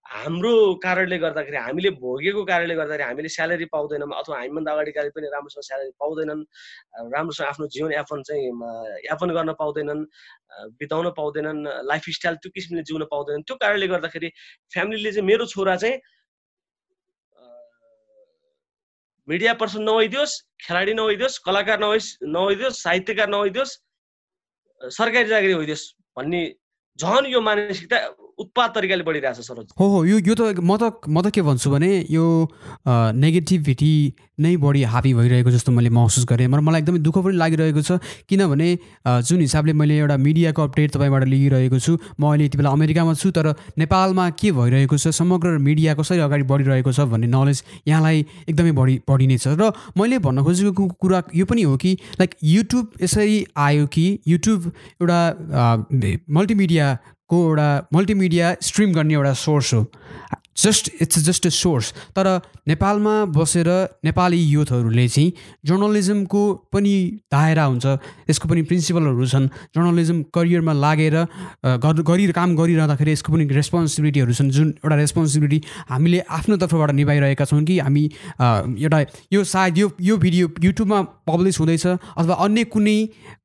हाम्रो 0.06 0.74
कारणले 0.84 1.16
गर्दाखेरि 1.18 1.56
हामीले 1.56 1.90
भोगेको 2.00 2.44
कारणले 2.44 2.74
गर्दाखेरि 2.74 3.02
हामीले 3.02 3.28
स्यालेरी 3.28 3.64
पाउँदैनौँ 3.72 4.08
अथवा 4.20 4.36
हामीभन्दा 4.38 4.72
अगाडिकाले 4.72 5.10
पनि 5.16 5.26
राम्रोसँग 5.32 5.64
स्यालेरी 5.64 5.92
पाउँदैनन्। 6.00 6.42
राम्रोसँग 7.14 7.46
आफ्नो 7.46 7.66
जीवन 7.74 7.92
यापन 7.92 8.22
चाहिँ 8.22 8.44
यापन 9.08 9.28
गर्न 9.36 9.52
पाउँदैनन् 9.58 10.02
बिताउन 10.80 11.08
पाउँदैनन् 11.16 11.60
लाइफ 11.88 12.04
स्टाइल 12.18 12.36
त्यो 12.36 12.50
किसिमले 12.54 12.82
जिउन 12.84 13.04
पाउँदैनन्। 13.10 13.42
त्यो 13.48 13.56
कारणले 13.56 13.86
गर्दाखेरि 13.88 14.28
फ्यामिलीले 14.72 15.12
चाहिँ 15.12 15.26
मेरो 15.26 15.46
छोरा 15.46 15.76
चाहिँ 15.76 15.96
मिडिया 19.28 19.52
पर्सन 19.56 19.82
नभइदियोस् 19.88 20.34
खेलाडी 20.62 20.92
नभइदियोस् 20.94 21.38
कलाकार 21.48 21.78
नभइस 21.80 22.06
नभइदियोस् 22.28 22.82
साहित्यकार 22.82 23.28
नभइदियोस् 23.34 23.72
सरकारी 24.80 25.28
जागिरी 25.28 25.52
होइदियोस् 25.52 25.84
भन्ने 26.16 26.42
झन् 26.98 27.26
यो 27.32 27.40
मानसिकता 27.40 27.98
उत्पाद 28.38 28.70
तरिकाले 28.74 29.02
बढिरहेछ 29.04 29.40
सरोज 29.46 29.72
हो 29.80 29.88
हो 29.88 30.04
यो 30.04 30.18
यो 30.18 30.34
त 30.34 30.60
म 30.60 30.76
त 30.76 31.08
म 31.08 31.22
त 31.22 31.30
के 31.30 31.42
भन्छु 31.42 31.70
भने 31.70 31.90
यो 32.10 32.26
नेगेटिभिटी 32.86 33.94
नै 34.40 34.56
बढी 34.58 34.82
हाबी 34.90 35.12
भइरहेको 35.14 35.50
जस्तो 35.50 35.72
मैले 35.72 35.90
महसुस 35.94 36.26
गरेँ। 36.26 36.46
मलाई 36.50 36.80
एकदमै 36.80 36.98
दुःख 36.98 37.18
पनि 37.22 37.36
लागिरहेको 37.38 37.82
छ 37.82 37.98
किनभने 38.26 38.68
जुन 39.22 39.40
हिसाबले 39.40 39.72
मैले 39.72 39.98
एउटा 39.98 40.16
मिडियाको 40.18 40.62
अपडेट 40.62 40.90
तपाईँबाट 40.96 41.24
लिइरहेको 41.30 41.78
छु 41.78 41.92
म 42.18 42.34
अहिले 42.34 42.44
यति 42.44 42.58
बेला 42.58 42.70
अमेरिकामा 42.74 43.14
छु 43.14 43.30
तर 43.30 43.54
नेपालमा 43.78 44.28
के 44.34 44.50
भइरहेको 44.58 44.96
छ 44.98 45.14
समग्र 45.14 45.58
मिडिया 45.62 45.94
कसरी 45.94 46.18
अगाडि 46.26 46.42
बढिरहेको 46.50 46.92
छ 46.92 47.06
भन्ने 47.14 47.30
नलेज 47.30 47.62
यहाँलाई 47.86 48.26
एकदमै 48.50 48.72
बढी 48.74 48.94
बढी 49.06 49.26
नै 49.30 49.38
छ। 49.38 49.54
र 49.54 49.70
मैले 49.94 50.18
भन्न 50.18 50.42
खोजेको 50.42 50.88
कुरा 50.98 51.22
यो 51.34 51.46
पनि 51.46 51.62
हो 51.62 51.76
कि 51.78 51.92
लाइक 52.18 52.34
युट्युब 52.42 53.02
यसरी 53.02 53.38
आयो 53.54 53.86
कि 53.94 54.06
युट्युब 54.26 54.70
एउटा 54.98 55.20
मल्टिमिडिया 56.34 56.86
को 57.30 57.44
एउटा 57.48 57.68
मल्टिमिडिया 57.94 58.54
स्ट्रिम 58.62 58.92
गर्ने 58.92 59.14
एउटा 59.14 59.32
सोर्स 59.32 59.74
हो. 59.74 59.86
Just 60.56 60.90
it's 61.02 61.18
just 61.18 61.46
a 61.46 61.50
source 61.50 61.90
तर 62.16 62.26
नेपालमा 62.68 63.14
बसेर 63.34 63.68
नेपाली 64.04 64.38
युथहरूले 64.38 65.06
चाहिँ 65.08 65.32
जर्नलिजमको 65.66 66.42
पनि 66.72 66.94
दायरा 67.32 67.64
हुन्छ 67.64 67.86
यसको 68.30 68.48
पनि 68.48 68.62
प्रिन्सिपलहरू 68.62 69.26
छन्। 69.26 69.48
जर्नलिजम 69.74 70.22
करियरमा 70.30 70.72
लागेर 70.72 71.16
गरि 72.06 72.30
काम 72.32 72.54
गरिरहँदाखेरि 72.56 73.12
यसको 73.12 73.32
पनि 73.32 73.44
रेस्पोन्सिबिलिटीहरू 73.50 74.32
छन्। 74.32 74.50
जुन 74.50 74.68
एउटा 74.78 74.96
रेस्पोन्सिबिलिटी 74.96 75.60
हामीले 75.90 76.20
आफ्नो 76.30 76.56
तर्फबाट 76.62 76.90
निभाइरहेका 77.02 77.44
छौँ 77.44 77.62
कि 77.64 77.78
हामी 77.82 78.04
एउटा 78.38 79.00
यो 79.34 79.44
सायद 79.44 79.78
यो 79.78 79.90
यो 80.00 80.16
भिडियो 80.16 80.48
युट्युबमा 80.62 81.02
पब्लिस 81.26 81.60
हुँदैछ 81.60 81.86
अथवा 81.86 82.34
अन्य 82.46 82.64
कुनै 82.70 82.98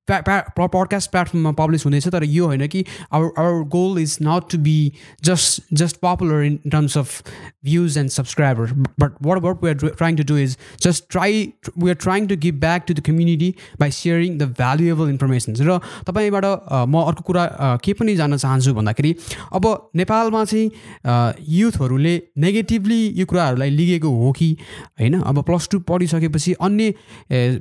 पडकास्ट 0.10 1.12
प्लेटफर्ममा 1.12 1.52
पब्लिस 1.60 1.86
हुँदैछ 1.86 2.08
तर 2.08 2.24
यो 2.24 2.45
होइन 2.45 2.67
कि 2.67 2.84
our 3.13 3.32
our 3.38 3.63
goal 3.69 4.02
is 4.02 4.17
not 4.22 4.50
to 4.52 4.58
be 4.60 4.78
just 5.24 5.74
just 5.74 5.98
popular 6.02 6.43
in 6.43 6.56
terms 6.67 6.98
of 6.98 7.22
views 7.65 7.98
and 7.98 8.10
subscriber 8.10 8.74
but 9.00 9.22
what 9.22 9.41
work 9.41 9.63
we 9.63 9.69
are 9.69 9.76
trying 9.88 10.17
to 10.17 10.24
do 10.24 10.38
is 10.38 10.58
just 10.82 11.06
try 11.12 11.41
we 11.78 11.89
are 11.89 11.95
trying 11.98 12.28
to 12.28 12.38
give 12.38 12.60
back 12.60 12.86
to 12.88 12.93
the 12.93 13.06
community 13.06 13.54
by 13.80 13.91
sharing 13.91 14.38
the 14.38 14.50
valuable 14.58 15.10
informations 15.10 15.62
र 15.62 15.80
तपाईँबाट 16.08 16.45
म 16.88 17.04
अर्को 17.04 17.24
कुरा 17.24 17.45
के 17.84 17.93
पनि 17.93 18.15
जान्न 18.15 18.38
चाहन्छु 18.38 18.74
भन्दाखेरि 18.74 19.15
अब 19.54 19.67
नेपालमा 19.95 20.43
चाहिँ 20.45 21.36
युथहरूले 21.50 22.15
नेगेटिभली 22.38 23.02
यो 23.19 23.26
कुराहरूलाई 23.26 23.69
लिगेको 23.72 24.10
हो 24.17 24.32
कि 24.32 24.56
होइन 25.00 25.19
अब 25.24 25.43
प्लस 25.43 25.67
टू 25.72 25.80
पढिसकेपछि 25.89 26.54
अन्य 26.62 26.93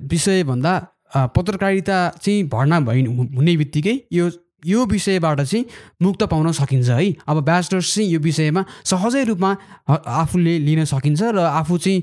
विषयभन्दा 0.09 0.77
पत्रकारिता 1.17 1.97
चाहिँ 2.23 2.43
भर्ना 2.49 2.81
भइ 2.81 3.05
हुने 3.37 3.57
बित्तिकै 3.57 4.01
यो 4.13 4.29
यो 4.67 4.85
विषयबाट 4.87 5.41
चाहिँ 5.41 5.65
मुक्त 6.03 6.23
पाउन 6.31 6.51
सकिन्छ 6.53 6.89
है। 6.91 7.15
अब 7.29 7.41
ब्याचलर्स 7.45 7.95
चाहिँ 7.95 8.09
यो 8.11 8.21
विषयमा 8.21 8.65
सहजै 8.85 9.23
रूपमा 9.25 9.51
आफूले 9.89 10.59
लिन 10.59 10.85
सकिन्छ 10.85 11.23
र 11.23 11.39
आफू 11.39 11.79
चाहिँ 11.79 12.03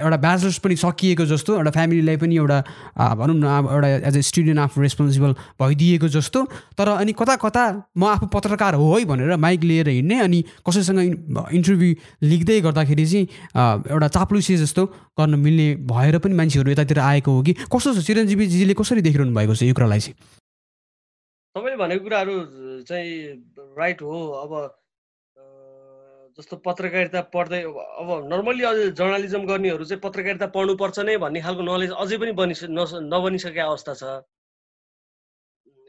एउटा 0.00 0.16
ब्याचलर्स 0.16 0.58
पनि 0.64 0.76
सकिएको 0.76 1.24
जस्तो 1.28 1.56
एउटा 1.56 1.70
फ्यामिलीलाई 1.70 2.16
पनि 2.16 2.36
एउटा 2.36 2.58
भनौँ 3.20 3.36
न 3.36 3.44
अब 3.44 3.68
एउटा 3.72 3.88
एज 4.08 4.16
अ 4.16 4.20
स्टुडेन्ट 4.20 4.58
आफू 4.58 4.80
रेस्पोन्सिबल 4.80 5.32
भइदिएको 5.60 6.08
जस्तो। 6.08 6.44
तर 6.78 6.88
अनि 6.88 7.12
कता 7.12 7.36
कता 7.36 7.64
म 7.98 8.04
आफू 8.16 8.26
पत्रकार 8.32 8.74
हो 8.74 8.94
है 8.94 9.04
भनेर 9.04 9.36
माइक 9.36 9.60
लिएर 9.64 9.88
हिँड्ने 9.88 10.20
अनि 10.20 10.44
कसैसँग 10.68 11.00
इन्टरभ्यू 11.52 11.94
लेख्दै 12.22 12.60
गर्दाखेरि 12.60 13.06
चाहिँ 13.06 13.26
एउटा 13.92 14.08
चाप्लुसी 14.08 14.56
जस्तो 14.56 14.86
गर्न 15.20 15.34
मिल्ने 15.36 15.68
भएर 15.84 16.18
पनि 16.18 16.34
मान्छेहरू 16.34 16.70
यतातिर 16.70 16.98
आएको 16.98 17.30
हो 17.32 17.42
कि? 17.42 17.52
कस्तो 17.68 17.94
छ? 17.94 18.06
चिरञ्जीवीजीले 18.06 18.74
कसरी 18.74 19.00
देखिरहनु 19.02 19.34
भएको 19.34 19.54
छ 19.54 19.62
यो 19.62 19.74
कुरालाई 19.74 20.00
चाहिँ? 20.00 20.14
तपाईँले 21.58 21.76
भनेको 21.76 22.04
कुराहरू 22.06 22.34
चाहिँ 22.86 23.14
राइट 23.78 24.02
हो। 24.02 24.18
अब 24.46 24.52
जस्तो 26.38 26.56
पत्रकारिता 26.62 27.20
पढ्दै 27.34 27.62
अब 27.66 28.08
नर्मल्ली 28.30 28.64
अझ 28.64 28.78
जर्नलिजम 28.94 29.42
गर्नेहरू 29.46 29.84
चाहिँ 29.84 30.00
पत्रकारिता 30.06 30.46
पढ्नुपर्छ 30.54 30.98
नै 31.02 31.16
भन्ने 31.18 31.40
खालको 31.42 31.62
नलेज 31.66 31.90
अझै 31.98 32.16
पनि 32.22 32.32
बनि 32.38 32.54
नबनिसकेको 32.70 33.70
अवस्था 33.70 33.94
छ। 33.98 34.22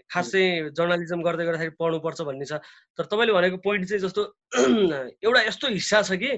खास 0.09 0.31
चाहिँ 0.33 0.73
जर्नलिजम 0.73 1.21
गर्दै 1.21 1.45
गर्दाखेरि 1.45 1.77
पढ्नुपर्छ 1.77 2.21
भन्ने 2.25 2.45
छ। 2.49 2.57
तर 2.97 3.05
तपाईँले 3.13 3.33
भनेको 3.37 3.57
पोइन्ट 3.61 3.85
चाहिँ 3.89 4.01
जस्तो 4.09 4.21
एउटा 5.25 5.41
यस्तो 5.53 5.67
हिस्सा 5.69 6.01
छ 6.01 6.17
कि 6.17 6.31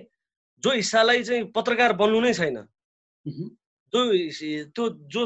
जो 0.63 0.72
हिस्सालाई 0.76 1.24
चाहिँ 1.24 1.44
पत्रकार 1.56 1.94
बन्नु 1.96 2.20
नै 2.20 2.34
छैन। 2.36 2.58
जो 3.94 4.00
त्यो 4.76 4.84
जो 5.08 5.24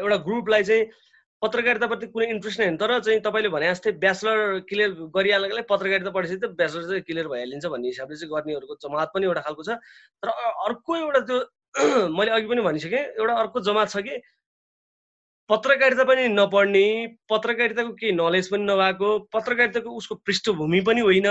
एउटा 0.00 0.16
ग्रुपलाई 0.24 0.64
चाहिँ 0.64 0.88
पत्रकारिताप्रति 1.42 2.06
कुनै 2.14 2.26
इन्ट्रेस्ट 2.30 2.60
नै 2.60 2.66
होइन। 2.66 2.76
तर 2.80 2.98
चाहिँ 3.00 3.20
तपाईँले 3.20 3.48
भने 3.54 3.66
जस्तै 3.70 3.92
ब्याचलर 4.04 4.38
क्लियर 4.68 4.90
गरिहाल्नलाई 5.16 5.64
पत्रकारिता 5.72 6.10
पढेपछि 6.16 6.36
त 6.36 6.50
ब्याचलर 6.60 6.88
चाहिँ 6.88 7.02
क्लियर 7.08 7.28
भइहालिन्छ 7.28 7.66
भन्ने 7.74 7.88
हिसाबले 7.92 8.16
चाहिँ 8.16 8.32
गर्नेहरूको 8.32 8.74
जमात 8.84 9.08
पनि 9.14 9.26
एउटा 9.26 9.42
खालको 9.46 9.62
छ। 9.62 9.76
तर 10.22 10.28
अर्को 10.66 10.96
एउटा 10.96 11.20
त्यो 11.28 11.38
मैले 12.16 12.30
अघि 12.30 12.46
पनि 12.48 12.62
भनिसकेँ 12.62 13.02
एउटा 13.20 13.34
अर्को 13.36 13.60
जमात 13.68 13.88
छ 13.90 14.02
कि 14.08 14.16
पत्रकारिता 15.50 16.04
पनि 16.04 16.28
नपढ्ने 16.28 16.84
पत्रकारिताको 17.30 17.92
केही 18.00 18.12
नलेज 18.16 18.48
पनि 18.50 18.64
नभएको 18.66 19.08
पत्रकारिताको 19.36 19.90
उसको 20.00 20.14
पृष्ठभूमि 20.26 20.80
पनि 20.88 21.00
होइन। 21.08 21.28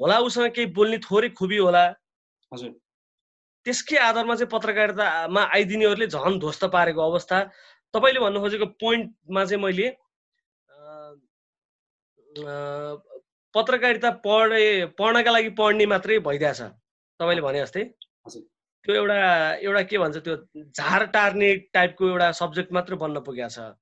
होला 0.00 0.18
उसँग 0.26 0.50
केही 0.56 0.66
बोल्ने 0.76 0.98
थोरै 1.06 1.28
खुबी 1.38 1.56
होला। 1.56 1.84
हजुर। 2.52 2.70
त्यसकै 3.66 3.96
आधारमा 4.04 4.34
चाहिँ 4.34 4.50
पत्रकारितामा 4.50 5.42
आइदिनेहरूले 5.56 6.06
झन् 6.10 6.40
ध्वस्त 6.42 6.64
पारेको 6.74 7.00
अवस्था। 7.10 7.38
तपाईँले 7.94 8.20
भन्नु 8.20 8.40
खोजेको 8.40 8.66
पोइन्टमा 8.82 9.44
चाहिँ 9.44 9.62
मैले 9.62 9.88
पत्रकारिता 13.54 14.10
पढे 14.24 14.62
पढ्नका 14.98 15.30
लागि 15.30 15.50
पढ्ने 15.60 15.86
मात्रै 15.86 16.18
भइदिएछ 16.28 16.60
तपाईँले 17.20 17.42
भने 17.44 17.60
जस्तै। 17.62 17.84
त्यो 18.84 18.94
एउटा 18.94 19.16
एउटा 19.60 19.82
के 19.90 19.98
भन्छ 19.98 20.16
त्यो 20.24 20.34
झार 20.72 21.02
टार्ने 21.14 21.50
टाइपको 21.74 22.08
एउटा 22.08 22.28
सब्जेक्ट 22.40 22.72
मात्रै 22.72 22.96
बन्न 22.96 23.20
पुगेको 23.28 23.48
छ। 23.52 23.76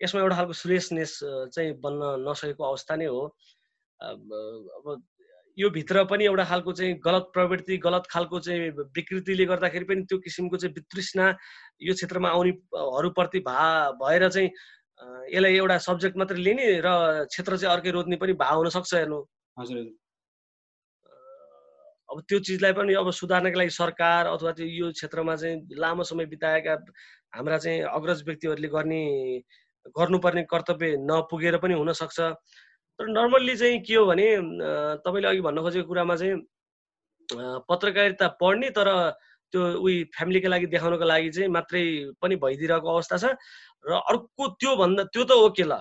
यसमा 0.00 0.20
एउटा 0.20 0.36
खालको 0.36 0.52
सिरियसनेस 0.52 1.12
चाहिँ 1.54 1.72
बन्न 1.80 2.02
नसकेको 2.26 2.62
अवस्था 2.64 2.96
नै 2.98 3.06
हो। 3.06 3.22
अब 4.00 4.84
यो 5.58 5.70
भित्र 5.70 6.04
पनि 6.10 6.24
एउटा 6.24 6.44
खालको 6.44 6.72
चाहिँ 6.72 6.94
गलत 7.04 7.30
प्रवृत्ति 7.32 7.76
गलत 7.78 8.06
खालको 8.10 8.40
चाहिँ 8.46 8.70
विकृतिले 8.96 9.44
गर्दाखेरि 9.46 9.84
पनि 9.84 10.02
त्यो 10.10 10.18
किसिमको 10.18 10.56
चाहिँ 10.56 10.74
वितृष्णा 10.74 11.26
यो 11.82 11.94
क्षेत्रमा 11.94 12.28
आउनेहरूप्रति 12.28 13.40
भा 13.46 13.90
भएर 14.02 14.28
चाहिँ 14.28 14.48
यसलाई 15.34 15.54
एउटा 15.56 15.78
सब्जेक्ट 15.86 16.16
मात्रै 16.18 16.38
लिने 16.38 16.66
र 16.86 16.88
क्षेत्र 17.30 17.56
चाहिँ 17.56 17.74
अर्कै 17.76 17.90
रोज्ने 17.90 18.16
पनि 18.16 18.32
भाव 18.42 18.56
हुनसक्छ 18.58 18.94
हेर्नु। 18.94 19.20
हजुर 19.58 19.78
अब 22.10 22.20
त्यो 22.28 22.38
चिजलाई 22.46 22.72
पनि 22.72 22.94
अब 22.94 23.10
सुधार्नका 23.10 23.58
लागि 23.58 23.70
सरकार 23.70 24.26
अथवा 24.26 24.52
त्यो 24.58 24.66
यो 24.66 24.90
क्षेत्रमा 24.92 25.36
चाहिँ 25.36 25.78
लामो 25.78 26.02
समय 26.04 26.26
बिताएका 26.34 26.74
हाम्रा 27.34 27.58
चाहिँ 27.58 27.80
अग्रज 27.94 28.22
व्यक्तिहरूले 28.26 28.68
गर्ने 28.68 29.02
गर्नुपर्ने 29.96 30.42
कर्तव्य 30.50 30.96
नपुगेर 31.10 31.56
पनि 31.62 31.74
हुनसक्छ। 31.74 32.20
तर 32.98 33.06
नर्मल्ली 33.10 33.56
चाहिँ 33.56 33.78
के 33.86 33.94
हो 33.94 34.04
भने 34.06 34.26
तपाईँले 35.04 35.28
अघि 35.28 35.40
भन्न 35.46 35.62
खोजेको 35.62 35.88
कुरामा 35.88 36.16
चाहिँ 36.16 36.36
पत्रकारिता 37.68 38.26
पढ्ने 38.40 38.70
तर 38.70 38.88
त्यो 39.52 39.62
उही 39.82 39.94
फ्यामिलीको 40.14 40.48
लागि 40.48 40.66
देखाउनको 40.66 41.04
लागि 41.04 41.30
चाहिँ 41.30 41.48
मात्रै 41.56 41.82
पनि 42.22 42.36
भइदिरहेको 42.42 42.88
अवस्था 42.94 43.16
छ। 43.18 43.24
र 43.86 43.92
अर्को 44.10 44.48
त्यो 44.60 44.70
भन्दा 44.76 45.02
त्यो 45.10 45.24
त 45.24 45.32
ओके 45.46 45.64
ल। 45.64 45.78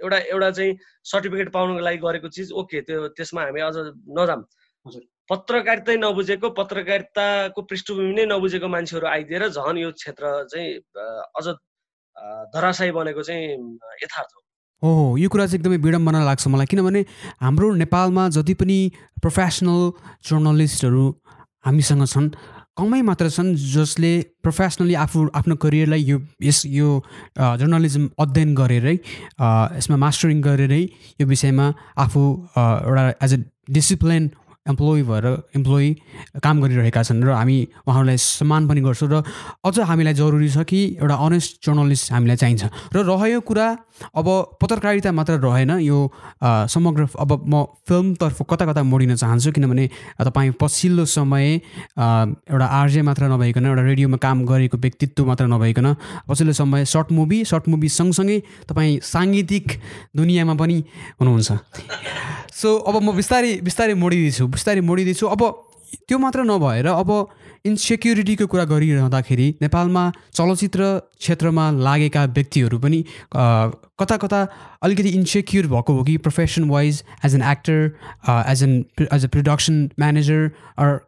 एउटा 0.00 0.18
एउटा 0.30 0.50
चाहिँ 0.50 0.72
सर्टिफिकेट 1.10 1.48
पाउनुको 1.54 1.82
लागि 1.82 1.98
गरेको 1.98 2.28
चिज 2.28 2.52
ओके 2.52 2.80
त्यो 2.86 3.08
त्यसमा 3.16 3.42
हामी 3.42 3.60
अझ 3.66 3.76
नजाम। 4.18 4.40
पत्रकारितै 5.30 5.96
नबुझेको 5.98 6.50
पत्रकारिताको 6.54 7.60
पृष्ठभूमि 7.62 8.12
नै 8.14 8.24
नबुझेको 8.30 8.68
मान्छेहरू 8.70 9.06
आइदिएर 9.06 9.48
झन् 9.50 9.78
यो 9.82 9.90
क्षेत्र 9.98 10.24
चाहिँ 10.50 10.70
अझ 11.38 11.46
धराशयी 12.54 12.90
बनेको 12.94 13.22
चाहिँ 13.22 13.46
यथार्थ 14.02 14.30
हो। 14.34 14.45
हो 14.82 14.92
हो 14.92 15.16
यो 15.16 15.28
कुरा 15.28 15.46
चाहिँ 15.46 15.58
एकदमै 15.60 15.76
विडम्बना 15.78 16.24
लाग्छ 16.24 16.46
मलाई 16.48 16.66
किनभने 16.66 17.04
हाम्रो 17.40 17.72
नेपालमा 17.76 18.28
जति 18.30 18.54
पनि 18.60 18.78
प्रोफेसनल 19.22 19.80
जर्नलिस्टहरू 20.28 21.04
हामीसँग 21.64 22.04
छन् 22.06 22.28
कमै 22.76 23.00
मात्र 23.02 23.28
छन् 23.30 23.54
जसले 23.56 24.12
प्रोफेसनली 24.42 24.94
आफू 25.00 25.20
आफ्नो 25.34 25.54
करियरलाई 25.56 26.02
यो 26.02 26.18
यस 26.42 26.62
यो 26.68 26.88
जर्नलिजम 27.60 28.08
अध्ययन 28.18 28.54
गरेरै 28.54 28.94
यसमा 28.94 29.96
मास्टरिङ 29.96 30.42
गरेरै 30.42 30.82
यो 31.20 31.26
विषयमा 31.26 31.66
आफू 32.04 32.24
एउटा 32.56 33.04
एज 33.24 33.34
अ 33.34 33.38
डिसिप्लिन 33.70 34.28
इम्प्लोइ 34.68 35.02
भएर 35.02 35.26
इम्प्लोइ 35.56 35.86
काम 36.42 36.56
गरिरहेका 36.62 37.02
छन् 37.02 37.22
र 37.24 37.30
हामी 37.32 37.58
उहाँहरूलाई 37.88 38.16
सम्मान 38.16 38.62
पनि 38.68 38.80
गर्छौँ 38.82 39.08
र 39.10 39.22
अझ 39.64 39.76
हामीलाई 39.78 40.14
जरुरी 40.14 40.48
छ 40.50 40.64
कि 40.66 40.80
एउटा 41.02 41.16
अनेस्ट 41.26 41.50
जर्नलिस्ट 41.66 42.12
हामीलाई 42.12 42.36
चाहिन्छ। 42.36 42.64
र 42.94 42.96
रह्यो 43.06 43.40
कुरा 43.46 43.66
अब 44.12 44.26
पत्रकारिता 44.60 45.12
मात्र 45.12 45.38
रहेन 45.40 45.70
यो 45.80 45.98
समग्र 46.68 47.08
अब 47.16 47.30
म 47.46 47.64
फिल्मतर्फ 47.88 48.38
कता 48.50 48.64
कता 48.66 48.82
मोडिन 48.82 49.14
चाहन्छु 49.16 49.52
किनभने 49.56 49.84
तपाईँ 50.20 50.52
पछिल्लो 50.60 51.04
समय 51.06 51.46
एउटा 51.96 52.66
आरजे 52.66 53.02
मात्र 53.02 53.24
नभइकन 53.32 53.66
एउटा 53.66 53.82
रेडियोमा 53.82 54.16
काम 54.20 54.44
गरेको 54.44 54.76
व्यक्तित्व 54.76 55.24
मात्र 55.26 55.46
नभइकन 55.46 55.86
पछिल्लो 56.28 56.52
समय 56.52 56.84
सर्ट 56.84 57.12
मुभी 57.12 57.44
सर्ट 57.44 57.68
मुभी 57.68 57.88
सँगसँगै 57.88 58.38
तपाईँ 58.68 58.98
साङ्गीतिक 59.00 59.66
दुनियाँमा 60.16 60.54
पनि 60.60 60.76
हुनुहुन्छ। 61.20 61.50
सो 62.52 62.68
अब 62.88 62.94
म 63.02 63.12
बिस्तारै 63.16 63.52
बिस्तारै 63.64 63.94
मोडिदिन्छु 63.94 64.44
बिस्तारै 64.56 64.80
मोडिदिन्छु 64.90 65.26
अब 65.36 65.42
त्यो 66.08 66.18
मात्र 66.18 66.42
नभएर 66.50 66.86
अब 66.86 67.10
इन्सेक्युरिटीको 67.66 68.46
कुरा 68.46 68.64
गरिरहँदाखेरि 68.72 69.46
नेपालमा 69.62 70.02
चलचित्र 70.34 70.88
क्षेत्रमा 71.20 71.64
लागेका 71.86 72.24
व्यक्तिहरू 72.36 72.78
पनि 72.78 73.00
कता 74.00 74.16
कता 74.24 74.40
अलिकति 74.82 75.10
इन्सेक्युर 75.20 75.66
भएको 75.72 75.92
हो 75.98 76.02
कि 76.04 76.16
profession 76.26 76.64
wise 76.70 77.02
as 77.24 77.34
an 77.34 77.42
actor 77.52 77.78
as 78.52 78.62
an 78.62 78.74
as 79.12 79.24
a 79.24 79.28
production 79.36 79.82
manager 79.98 80.50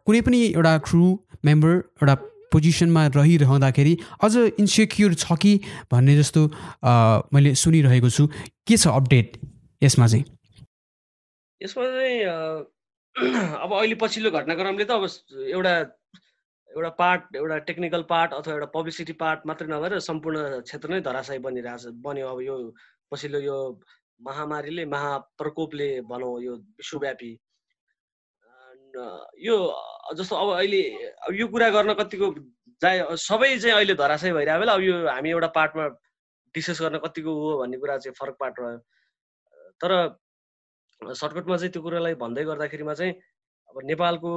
कुनै 0.05 0.21
पनि 0.27 0.41
एउटा 0.47 0.77
क्रु 0.87 1.03
मेम्बर 1.45 1.75
एउटा 2.01 2.15
पोजिसनमा 2.53 3.05
रहिरहँदाखेरि 3.15 3.97
अझ 4.23 4.35
इन्सेक्युर 4.37 5.13
छ 5.13 5.37
कि 5.41 5.53
भन्ने 5.91 6.17
जस्तो 6.17 6.41
मैले 7.33 7.53
सुनिरहेको 7.61 8.09
छु। 8.09 8.27
के 8.67 8.77
छ 8.77 8.87
अपडेट 8.99 9.37
यसमा 9.81 10.07
चाहिँ? 10.07 10.25
यसमा 11.61 11.85
चाहिँ 11.93 12.17
अब 13.63 13.73
अहिले 13.75 13.95
पछिल्लो 14.01 14.29
घटनाक्रमले 14.31 14.85
त 14.89 14.95
अब 14.95 15.03
एउटा 15.51 15.71
एउटा 16.69 16.89
पार्ट 16.99 17.35
एउटा 17.35 17.57
टेक्निकल 17.69 18.03
पार्ट 18.11 18.33
अथवा 18.33 18.53
एउटा 18.53 18.67
पब्लिसिटी 18.75 19.13
पार्ट 19.19 19.39
मात्रै 19.49 19.67
नभएर 19.67 19.99
सम्पूर्ण 20.05 20.59
क्षेत्र 20.69 20.89
नै 20.93 20.99
धराशयी 21.07 21.39
बनिरहेछ 21.47 21.99
बन्यो 22.05 22.27
अब 22.31 22.39
यो 22.41 22.55
पछिल्लो 23.11 23.39
यो 23.47 23.57
महामारीले 24.27 24.85
महाप्रकोपले 24.93 25.89
भनौँ 26.11 26.31
यो 26.43 26.55
विश्वव्यापी। 26.79 27.31
यो 29.47 29.57
जस्तो 30.21 30.35
अब 30.35 30.53
अहिले 30.55 30.81
अब 31.27 31.35
यो 31.41 31.47
कुरा 31.57 31.69
गर्न 31.75 31.93
कतिको 31.99 32.31
जाय 32.81 33.03
सबै 33.27 33.51
चाहिँ 33.57 33.75
अहिले 33.75 33.95
धराशयी 34.03 34.31
भइरहेको 34.39 34.59
बेला 34.63 34.73
अब 34.79 34.87
यो 34.87 34.95
हामी 35.09 35.29
एउटा 35.35 35.51
पार्टमा 35.59 35.87
डिस्कस 36.55 36.81
गर्न 36.87 37.03
कतिको 37.09 37.35
हो 37.43 37.51
भन्ने 37.63 37.77
कुरा 37.83 37.97
चाहिँ 38.07 38.15
फरक 38.21 38.35
पार्ट 38.39 38.55
रह्यो। 38.59 38.79
तर 39.83 39.91
सर्टकटमा 41.01 41.57
चाहिँ 41.57 41.71
त्यो 41.71 41.81
कुरालाई 41.81 42.13
भन्दै 42.19 42.43
गर्दाखेरिमा 42.45 42.93
चाहिँ 42.93 43.13
अब 43.69 43.75
नेपालको 43.85 44.31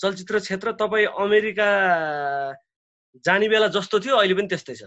चलचित्र 0.00 0.38
क्षेत्र 0.38 0.72
तपाईँ 0.80 1.06
अमेरिका 1.24 1.68
जाने 3.26 3.48
बेला 3.48 3.68
जस्तो 3.76 4.00
थियो 4.00 4.16
अहिले 4.16 4.34
पनि 4.34 4.48
त्यस्तै 4.48 4.74
छ? 4.74 4.82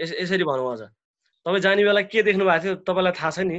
यस 0.00 0.10
यसरी 0.20 0.44
भनौँ 0.44 0.72
अझ। 0.72 0.80
तपाईँ 1.46 1.62
जाने 1.62 1.84
बेला 1.84 2.02
के 2.10 2.22
देख्नु 2.22 2.44
भएको 2.44 2.62
थियो 2.64 2.74
तपाईँलाई 2.82 3.12
थाहा 3.14 3.30
छ 3.30 3.38
नि? 3.46 3.58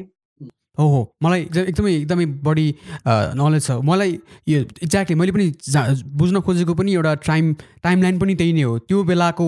हो 0.77 0.85
हो। 0.91 1.01
मलाई 1.23 1.41
एकदमै 1.71 1.91
एकदमै 1.95 2.25
बढी 2.43 2.67
नलेज 3.07 3.63
छ। 3.67 3.79
मलाई 3.79 4.19
यो 4.51 4.59
एक्ज्याक्टली 4.83 5.15
मैले 5.15 5.31
पनि 5.31 5.45
जा 5.63 5.81
बुझ्न 6.19 6.41
खोजेको 6.43 6.73
पनि 6.75 6.93
एउटा 6.93 7.13
टाइम 7.23 7.53
टाइम 7.79 8.01
लाइन 8.03 8.19
पनि 8.19 8.35
त्यही 8.35 8.53
नै 8.53 8.63
हो। 8.67 8.73
त्यो 8.83 9.03
बेलाको 9.07 9.47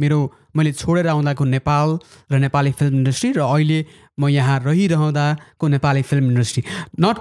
मेरो 0.00 0.20
मैले 0.56 0.72
छोडेर 0.72 1.06
आउँदाको 1.08 1.44
नेपाल 1.44 1.88
र 2.32 2.38
नेपाली 2.38 2.70
फिल्म 2.78 2.94
इन्डस्ट्री 3.02 3.30
र 3.36 3.40
अहिले 3.40 3.78
म 4.20 4.28
यहाँ 4.28 4.58
रहिरहँदाको 4.68 5.64
Nepali 5.68 6.02
film 6.02 6.24
industry. 6.30 6.62
Not 7.00 7.16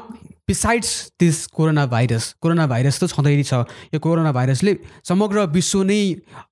besides 0.48 0.92
this 1.20 1.38
corona 1.56 1.86
virus 1.88 2.24
corona 2.44 2.66
virus 2.68 2.96
त 3.00 3.08
छँदै 3.16 3.36
नै 3.40 3.44
छ। 3.48 3.64
यो 3.96 4.00
कोरोना 4.04 4.32
भाइरसले 4.36 4.74
समग्र 5.08 5.48
विश्व 5.56 5.84
नै 5.88 6.02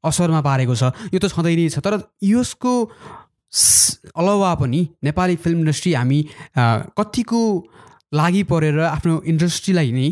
असरमा 0.07 0.39
पारेको 0.39 0.75
छ। 0.75 0.83
यो 1.11 1.19
त 1.19 1.27
छँदै 1.27 1.55
नै 1.55 1.67
छ। 1.67 1.83
तर 1.83 1.99
यसको 2.23 2.73
अलावा 4.15 4.51
पनि 4.61 4.81
नेपाली 5.03 5.35
फिल्म 5.35 5.59
इन्डस्ट्री 5.67 5.91
हामी 5.99 6.19
कतिको 6.95 7.41
लागि 8.13 8.43
परेर 8.47 8.79
आफ्नो 8.87 9.13
इन्डस्ट्रीलाई 9.25 9.91
नै 9.91 10.07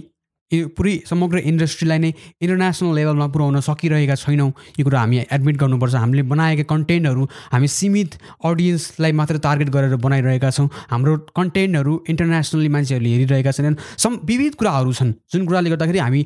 पुरै 0.51 0.93
समग्र 1.05 1.37
इन्डस्ट्रीलाई 1.43 1.99
नै 1.99 2.11
इन्टरनेसनल 2.39 2.95
लेभलमा 2.95 3.27
पुऱ्याउन 3.27 3.59
सकिरहेका 3.59 4.15
छैनौँ। 4.15 4.51
यो 4.79 4.83
कुरा 4.87 4.99
हामी 4.99 5.17
एडमिट 5.27 5.55
गर्नुपर्छ। 5.59 5.95
हामीले 5.95 6.23
बनाएका 6.23 6.63
कन्टेन्टहरू 6.63 7.23
हामी 7.51 7.67
सीमित 7.67 8.15
अडियन्सलाई 8.47 9.11
मात्र 9.11 9.37
टार्गेट 9.43 9.69
गरेर 9.69 9.95
बनाइरहेका 9.99 10.49
छौँ। 10.49 10.67
हाम्रो 10.87 11.17
कन्टेन्टहरू 11.35 11.93
इन्टरनेसनली 12.09 12.69
मान्छेहरूले 12.71 13.09
हेरिरहेका 13.11 13.51
छैनन्। 13.51 13.75
सम 13.99 14.11
विविध 14.23 14.55
कुराहरू 14.55 14.91
छन्। 14.93 15.13
जुन 15.31 15.45
कुराले 15.45 15.69
गर्दाखेरि 15.69 15.99
हामी 15.99 16.25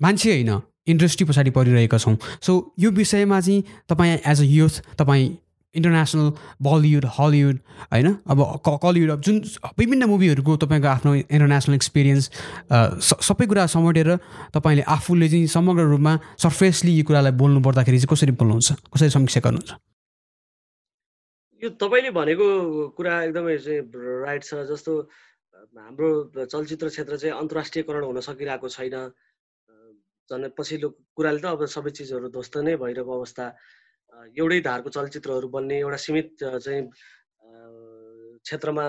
मान्छे 0.00 0.30
होइन 0.30 0.50
इन्डस्ट्री 0.86 1.24
पछाडि 1.26 1.50
परिरहेका 1.50 1.98
छौँ। 1.98 2.16
सो 2.40 2.52
यो 2.78 2.90
विषयमा 2.90 3.40
चाहिँ 3.40 3.62
तपाईँ 3.90 4.18
एज 4.26 4.40
अ 4.40 4.46
युथ 4.46 4.74
तपाईँ 4.98 5.26
इन्टरनेसनल 5.74 6.28
बलिउड 6.62 7.04
हलिउड 7.18 7.56
होइन? 7.92 8.06
अब 8.26 8.38
कलिउड 8.66 9.10
अब 9.10 9.20
जुन 9.22 9.36
विभिन्न 9.78 10.04
मुभीहरूको 10.10 10.56
तपाईँको 10.64 10.88
आफ्नो 10.88 11.14
इन्टरनेसनल 11.14 11.74
एक्सपिरियन्स 11.74 12.24
सबै 13.22 13.46
कुरा 13.46 13.66
समेटेर 13.74 14.08
तपाईँले 14.54 14.82
आफूले 14.96 15.28
चाहिँ 15.30 15.46
समग्र 15.46 15.84
रूपमा 15.94 16.12
सर्फेसली 16.42 16.92
यो 16.98 17.04
कुरालाई 17.06 17.32
बोल्नु 17.38 17.60
पर्दाखेरि 17.62 17.98
चाहिँ 18.02 18.10
कसरी 18.10 18.32
बोल्नुहुन्छ? 18.34 18.68
कसरी 18.94 19.10
समीक्षा 19.14 19.40
गर्नुहुन्छ? 19.46 19.70
यो 21.62 21.68
तपाईँले 21.78 22.10
भनेको 22.18 22.46
कुरा 22.96 23.14
एकदमै 23.30 23.56
राइट 24.26 24.42
छ। 24.42 24.66
जस्तो 24.66 24.92
हाम्रो 25.76 26.08
चलचित्र 26.50 26.88
क्षेत्र 26.88 27.16
चाहिँ 27.20 27.34
अन्तर्राष्ट्रियकरण 27.36 28.02
हुन 28.04 28.20
सकिरहेको 28.26 28.68
छैन। 28.68 28.96
झन् 30.30 30.50
पछिल्लो 30.58 30.88
कुराले 31.14 31.40
त 31.42 31.46
अब 31.46 31.62
सबै 31.66 31.90
चिजहरू 31.90 32.28
ध्वस्त 32.34 32.54
नै 32.66 32.74
भइरहेको 32.80 33.12
अवस्था। 33.12 33.44
एउटै 34.38 34.60
धारको 34.68 34.90
चलचित्रहरू 34.96 35.48
बन्ने 35.56 35.78
एउटा 35.78 35.98
सीमित 36.04 36.28
चाहिँ 36.42 36.82
क्षेत्रमा 38.44 38.84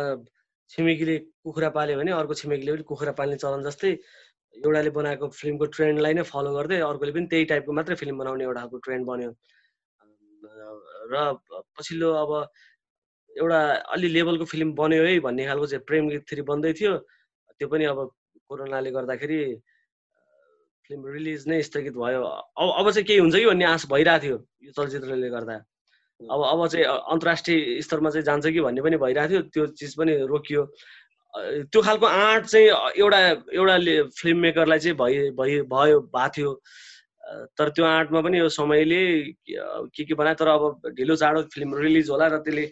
छिमेकीले 0.72 1.15
कुखुरा 1.43 1.69
पाल्यो 1.78 1.97
भने 1.99 2.11
अर्को 2.19 2.34
छिमेकीले 2.41 2.72
पनि 2.74 2.84
कुखुरा 2.91 3.13
पाल्ने 3.19 3.38
चलन 3.43 3.63
जस्तै 3.67 3.91
एउटाले 4.55 4.89
बनाएको 4.97 5.28
फिल्मको 5.39 5.65
ट्रेन्डलाई 5.76 6.13
नै 6.19 6.24
फलो 6.32 6.51
गर्दै 6.57 6.78
अर्कोले 6.89 7.11
पनि 7.15 7.28
त्यही 7.32 7.45
टाइपको 7.51 7.72
मात्रै 7.80 7.95
फिल्म 8.01 8.15
बनाउने 8.22 8.43
एउटा 8.47 8.59
खालको 8.61 8.78
ट्रेन्ड 8.86 9.05
बन्यो। 9.09 9.32
र 11.11 11.15
पछिल्लो 11.78 12.09
अब 12.24 12.32
एउटा 13.32 13.59
अलि 13.95 14.07
लेभलको 14.15 14.45
फिल्म 14.53 14.74
बन्यो 14.80 15.03
है 15.07 15.19
भन्ने 15.28 15.45
खालको 15.49 15.67
चाहिँ 15.72 15.84
प्रेम 15.88 16.09
गीत 16.11 16.24
थ्री 16.30 16.41
बन्दै 16.51 16.74
थियो। 16.80 16.93
त्यो 17.59 17.67
पनि 17.72 17.86
अब 17.93 17.99
कोरोनाले 18.47 18.91
गर्दाखेरि 18.91 19.39
फिल्म 20.91 21.07
रिलिज 21.07 21.47
नै 21.47 21.61
स्थगित 21.63 21.95
भयो। 21.95 22.21
अब 22.21 22.69
अब 22.79 22.91
चाहिँ 22.91 23.05
केही 23.07 23.19
हुन्छ 23.19 23.35
कि 23.35 23.45
भन्ने 23.45 23.65
आश 23.65 23.85
भइरहेको 23.91 24.23
थियो 24.23 24.37
यो 24.67 24.71
चलचित्रले 24.75 25.29
गर्दा। 25.31 25.55
अब 26.19 26.41
अब 26.43 26.67
चाहिँ 26.67 26.85
अन्तर्राष्ट्रिय 26.85 27.81
स्तरमा 27.81 28.09
चाहिँ 28.11 28.25
जान्छ 28.27 28.45
कि 28.51 28.61
भन्ने 28.61 28.81
पनि 28.83 28.97
भइरहेको 28.99 29.31
थियो। 29.31 29.41
त्यो 29.55 29.65
चिज 29.79 29.95
पनि 29.95 30.13
रोकियो। 30.27 30.63
त्यो 31.71 31.81
खालको 31.81 32.05
आँट 32.05 32.45
चाहिँ 32.45 32.67
एउटा 32.99 33.19
एउटा 33.55 33.75
फिल्म 34.19 34.37
मेकरलाई 34.51 34.79
चाहिँ 34.79 34.97
भइ 34.99 35.29
भइ 35.39 35.61
भयो 35.71 35.99
भएको 36.11 36.29
थियो। 36.35 36.51
तर 37.55 37.69
त्यो 37.71 37.85
आँटमा 37.85 38.21
पनि 38.21 38.39
यो 38.39 38.49
समयले 38.51 39.01
के 39.47 40.03
के 40.03 40.13
बनायो? 40.13 40.35
तर 40.35 40.47
अब 40.47 40.91
ढिलो 40.99 41.15
चाँडो 41.15 41.41
फिल्म 41.55 41.77
रिलिज 41.79 42.09
होला 42.09 42.27
र 42.27 42.37
त्यसले 42.43 42.65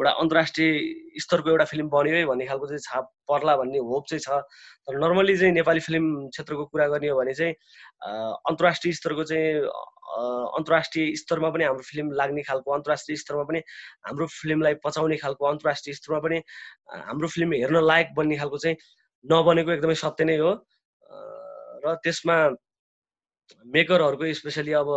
एउटा 0.00 0.10
अन्तर्राष्ट्रिय 0.16 1.20
स्तरको 1.20 1.50
एउटा 1.50 1.64
फिल्म 1.68 1.88
बन्यो 1.92 2.14
है 2.16 2.24
भन्ने 2.26 2.46
खालको 2.48 2.66
चाहिँ 2.66 2.80
छाप 2.80 3.04
पर्ला 3.28 3.56
भन्ने 3.60 3.78
होप 3.84 4.04
चाहिँ 4.08 4.20
छ। 4.24 4.28
तर 4.88 4.96
नर्मली 4.96 5.36
चाहिँ 5.36 5.52
नेपाली 5.52 5.80
फिल्म 5.84 6.28
क्षेत्रको 6.32 6.64
कुरा 6.72 6.86
गर्ने 6.88 7.08
हो 7.08 7.16
भने 7.20 7.34
चाहिँ 7.36 7.54
अन्तर्राष्ट्रिय 8.48 8.92
स्तरको 8.96 9.24
चाहिँ 9.28 9.60
अन्तर्राष्ट्रिय 10.56 11.14
स्तरमा 11.20 11.50
पनि 11.52 11.64
हाम्रो 11.64 11.84
फिल्म 11.84 12.12
लाग्ने 12.16 12.42
खालको 12.48 12.72
अन्तर्राष्ट्रिय 12.72 13.16
स्तरमा 13.16 13.44
पनि 13.44 13.60
हाम्रो 14.08 14.26
फिल्मलाई 14.40 14.74
पचाउने 14.84 15.16
खालको 15.20 15.46
अन्तर्राष्ट्रिय 15.46 15.94
स्तरमा 15.94 16.20
पनि 16.24 16.42
हाम्रो 16.88 17.28
फिल्म 17.36 17.52
हेर्न 17.60 17.84
लायक 17.84 18.14
बन्ने 18.16 18.36
खालको 18.40 18.58
चाहिँ 18.64 18.76
नबनेको 19.24 19.70
एकदमै 19.70 19.94
सत्य 20.00 20.24
नै 20.24 20.36
हो। 20.40 20.52
र 21.84 21.94
त्यसमा 22.04 22.36
मेकरहरूको 23.66 24.32
स्पेसली 24.40 24.72
अब 24.80 24.88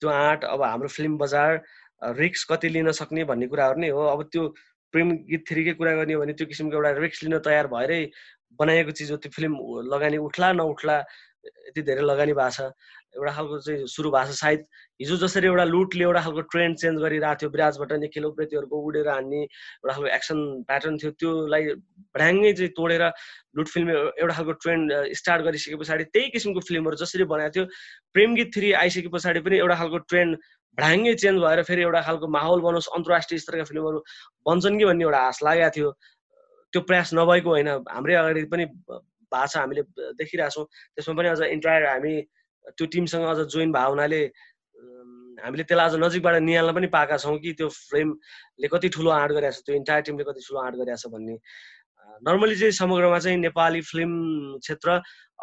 त्यो 0.00 0.08
आँट 0.08 0.44
अब 0.44 0.62
हाम्रो 0.62 0.88
फिल्म 0.88 1.18
बजार 1.18 1.62
रिक्स 2.02 2.44
कति 2.50 2.68
लिन 2.68 2.90
सक्ने 2.92 3.24
भन्ने 3.24 3.46
कुराहरू 3.46 3.80
नै 3.80 3.88
हो। 3.88 4.02
अब 4.06 4.22
त्यो 4.32 4.48
प्रेम 4.94 5.10
गीत 5.30 5.44
थ्रीकै 5.48 5.72
कुरा 5.78 5.94
गर्ने 5.96 6.14
हो 6.14 6.20
भने 6.20 6.32
त्यो 6.32 6.46
किसिमको 6.46 6.76
एउटा 6.76 6.90
रिक्स 6.98 7.22
लिन 7.24 7.38
तयार 7.44 7.66
भएरै 7.68 8.00
बनाएको 8.60 8.90
चिज 8.90 9.10
हो। 9.10 9.16
त्यो 9.16 9.30
फिल्म 9.34 9.54
लगानी 9.92 10.16
उठ्ला 10.18 10.52
नउठ्ला 10.52 10.96
यति 11.68 11.82
धेरै 11.82 12.02
लगानी 12.02 12.32
भएको 12.32 12.50
छ 12.50 12.60
एउटा 13.16 13.32
खालको 13.32 13.58
चाहिँ 13.60 13.86
सुरु 13.88 14.10
भएको 14.10 14.32
छ 14.32 14.38
सायद 14.38 14.64
हिजो 15.00 15.16
जसरी 15.18 15.46
एउटा 15.46 15.64
लुटले 15.64 16.04
एउटा 16.04 16.20
खालको 16.20 16.42
ट्रेन्ड 16.52 16.76
चेन्ज 16.78 17.00
गरिरहेको 17.00 17.40
थियो 17.40 17.50
विराजबाट 17.50 17.92
निखिल 18.00 18.24
उप्रेतीहरूको 18.24 18.82
उडेर 18.88 19.08
हान्ने 19.08 19.40
एउटा 19.40 19.92
खालको 19.92 20.10
एक्सन 20.10 20.38
प्याटर्न 20.68 20.98
थियो 20.98 21.10
त्योलाई 21.16 21.72
भ्याङ्गै 22.16 22.52
चाहिँ 22.52 22.72
तोडेर 22.76 23.04
लुट 23.56 23.68
फिल्म 23.68 23.96
एउटा 23.96 24.34
खालको 24.34 24.52
ट्रेन्ड 24.58 24.98
स्टार्ट 25.14 25.42
गरिसके 25.44 25.80
पछाडि 25.82 26.04
त्यही 26.10 26.30
किसिमको 26.30 26.66
फिल्महरू 26.68 27.00
जसरी 27.02 27.24
बनाएको 27.32 27.54
थियो 27.56 27.64
प्रेम 28.14 28.34
गीत 28.34 28.54
थ्री 28.54 28.72
आइसके 28.82 29.08
पछाडि 29.10 29.40
पनि 29.40 29.58
एउटा 29.58 29.80
खालको 29.82 30.04
ट्रेन्ड 30.06 30.38
भ्याङ्गै 30.78 31.14
चेन्ज 31.16 31.42
भएर 31.42 31.62
फेरि 31.64 31.82
एउटा 31.82 32.00
खालको 32.02 32.26
माहौल 32.34 32.60
बनोस् 32.62 32.88
अन्तर्राष्ट्रिय 32.94 33.40
स्तरका 33.40 33.64
फिल्महरू 33.64 34.04
बन्छन् 34.46 34.78
कि 34.78 34.84
भन्ने 34.84 35.04
एउटा 35.04 35.20
आश 35.28 35.42
लागेको 35.42 35.70
थियो। 35.76 35.90
त्यो 36.72 36.80
प्रयास 36.82 37.10
नभएको 37.14 37.50
होइन 37.50 37.68
हाम्रै 37.88 38.14
अगाडि 38.14 38.44
पनि 38.52 38.64
भएको 39.32 39.46
छ 39.46 39.56
हामीले 39.56 39.82
देखिरहेछौँ। 40.18 40.64
त्यसमा 40.96 41.14
पनि 41.14 41.28
अझ 41.28 41.40
इन्टायर 41.54 41.86
हामी 41.86 42.14
त्यो 42.76 42.86
टिमसँग 42.92 43.24
अझ 43.24 43.38
जोइन 43.54 43.72
भएको 43.72 43.90
हुनाले 43.90 44.20
हामीले 45.44 45.64
त्यसलाई 45.64 45.88
अझ 45.88 45.94
नजिकबाट 46.02 46.36
निहाल्न 46.42 46.72
पनि 46.74 46.86
पाएका 46.92 47.16
छौँ 47.22 47.36
कि 47.38 47.52
त्यो 47.58 47.68
फिल्मले 47.68 48.68
कति 48.68 48.88
ठुलो 48.96 49.10
आँट 49.10 49.30
गरेको 49.32 49.54
छ 49.54 49.64
त्यो 49.66 49.74
इन्टायर 49.76 50.02
टिमले 50.08 50.24
कति 50.28 50.40
ठुलो 50.48 50.60
आँट 50.60 50.74
गरेको 50.80 50.96
छ 50.98 51.12
भन्ने 51.14 51.36
नर्मली 52.26 52.56
चाहिँ 52.58 52.72
समग्रमा 52.74 53.18
चाहिँ 53.18 53.38
नेपाली 53.38 53.80
फिल्म 53.86 54.58
क्षेत्र 54.58 54.88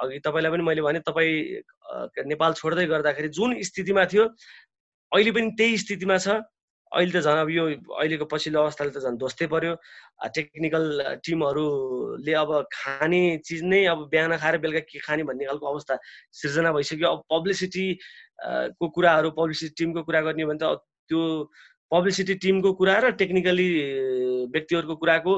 अघि 0.03 0.19
तपाईँलाई 0.25 0.51
पनि 0.51 0.63
मैले 0.67 0.81
भने 0.81 0.99
तपाईँ 1.07 2.25
नेपाल 2.27 2.53
छोड्दै 2.59 2.86
गर्दाखेरि 2.91 3.29
जुन 3.38 3.61
स्थितिमा 3.63 4.05
थियो 4.11 4.23
अहिले 4.25 5.31
पनि 5.31 5.49
त्यही 5.55 5.77
स्थितिमा 5.77 6.17
छ। 6.17 6.43
अहिले 6.95 7.11
त 7.11 7.23
झन् 7.23 7.39
अब 7.39 7.49
यो 7.49 7.63
अहिलेको 7.99 8.25
पछिल्लो 8.31 8.59
अवस्थाले 8.61 8.91
त 8.95 8.99
झन् 9.03 9.17
ध्वस्तै 9.19 9.47
पर्यो। 9.51 9.73
टेक्निकल 10.35 10.85
टिमहरूले 11.25 12.33
अब 12.33 12.49
खाने 12.71 13.21
चिज 13.45 13.63
नै 13.63 13.83
अब 13.91 14.07
बिहान 14.11 14.37
खाएर 14.39 14.57
बेलुका 14.63 14.79
के 14.87 14.99
खाने 15.03 15.23
भन्ने 15.27 15.45
खालको 15.45 15.65
अवस्था 15.67 15.97
सिर्जना 16.39 16.71
भइसक्यो। 16.71 17.07
अब 17.09 17.23
पब्लिसिटी 17.31 17.85
को 18.79 18.89
कुराहरू 18.95 19.31
पब्लिसिटी 19.35 19.73
टिमको 19.77 20.03
कुरा 20.07 20.21
गर्ने 20.27 20.45
भने 20.45 20.59
त 20.63 20.79
त्यो 21.09 21.21
पब्लिसिटी 21.91 22.33
टिमको 22.41 22.73
कुरा 22.79 22.95
र 22.99 23.11
टेक्निकली 23.19 23.67
व्यक्तिहरूको 24.53 24.95
कुराको 24.95 25.33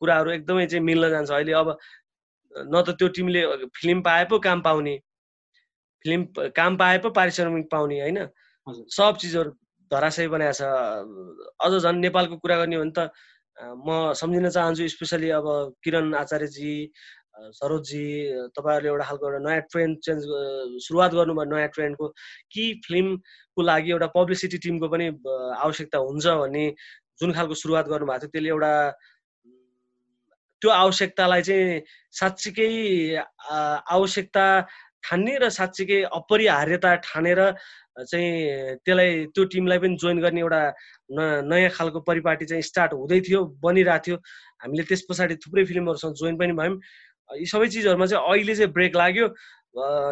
कुराहरू 0.00 0.30
एकदमै 0.30 0.66
चाहिँ 0.66 0.84
मिल्न 0.84 1.10
जान्छ। 1.10 1.30
अहिले 1.30 1.52
अब 1.52 1.68
न 2.54 2.82
त 2.86 2.96
त्यो 2.98 3.08
टिमले 3.18 3.42
फिल्म 3.74 4.00
पाए 4.06 4.24
पो 4.30 4.38
काम 4.46 4.62
पाउने 4.62 4.94
फिल्म 6.04 6.48
काम 6.56 6.76
पाए 6.76 6.98
पो 7.02 7.10
पारिश्रमिक 7.10 7.66
पाउने 7.70 8.00
होइन? 8.00 8.18
सब 8.96 9.16
चिजहरू 9.20 9.50
धराशय 9.94 10.28
बनाएको 10.34 10.58
छ। 10.58 10.62
अझ 11.64 11.72
झन् 11.82 12.00
नेपालको 12.04 12.36
कुरा 12.42 12.56
गर्ने 12.58 12.76
हो 12.76 12.82
भने 12.82 12.92
त 12.98 13.10
म 13.86 14.12
सम्झिन 14.18 14.48
चाहन्छु 14.50 14.88
स्पेसली 14.90 15.30
अब 15.30 15.46
किरण 15.84 16.14
आचार्यजी 16.14 16.74
सरोजजी 17.34 18.06
तपाईँहरूले 18.56 18.88
एउटा 18.88 19.04
खालको 19.04 19.26
एउटा 19.26 19.38
नयाँ 19.46 19.62
ट्रेन्ड 19.70 19.98
चेन्ज 20.06 20.22
सुरुवात 20.86 21.12
गर्नुभयो 21.14 21.44
नयाँ 21.50 21.68
ट्रेन्डको 21.74 22.06
कि 22.52 22.62
फिल्मको 22.86 23.62
लागि 23.62 23.90
एउटा 23.90 24.06
पब्लिसिटी 24.14 24.58
टिमको 24.64 24.88
पनि 24.88 25.06
आवश्यकता 25.66 25.98
हुन्छ 25.98 26.26
भन्ने 26.42 26.64
जुन 27.20 27.32
खालको 27.34 27.54
सुरुवात 27.62 27.86
गर्नुभएको 27.90 28.26
थियो 28.26 28.30
त्यसले 28.34 28.48
एउटा 28.54 28.72
त्यो 30.62 30.70
आवश्यकतालाई 30.70 31.42
चाहिँ 31.42 31.82
साँच्चीकै 32.18 32.70
आवश्यकता 33.96 34.46
ठान्ने 35.04 35.34
र 35.42 35.48
साँच्चीकै 35.58 36.02
अपरिहार्यता 36.18 36.94
ठानेर 37.06 37.40
चाहिँ 37.94 38.76
त्यसलाई 38.84 39.10
त्यो 39.34 39.44
टिमलाई 39.54 39.78
पनि 39.78 39.96
जोइन 40.02 40.18
गर्ने 40.20 40.40
एउटा 40.40 40.62
नयाँ 41.46 41.70
खालको 41.70 42.00
परिपाटी 42.02 42.44
चाहिँ 42.50 42.62
स्टार्ट 42.62 42.92
हुँदै 42.92 43.20
थियो 43.22 43.40
बनिरहेको 43.62 44.02
थियो। 44.06 44.16
हामीले 44.62 44.82
त्यस 44.90 45.02
पछाडि 45.10 45.34
थुप्रै 45.42 45.64
फिल्महरूसँग 45.64 46.14
जोइन 46.18 46.36
पनि 46.38 46.52
भयौँ। 46.58 46.76
यी 47.38 47.46
सबै 47.46 47.68
चिजहरूमा 47.70 48.06
चाहिँ 48.06 48.24
अहिले 48.24 48.54
चाहिँ 48.54 48.72
ब्रेक 48.72 48.96
लाग्यो। 48.96 49.26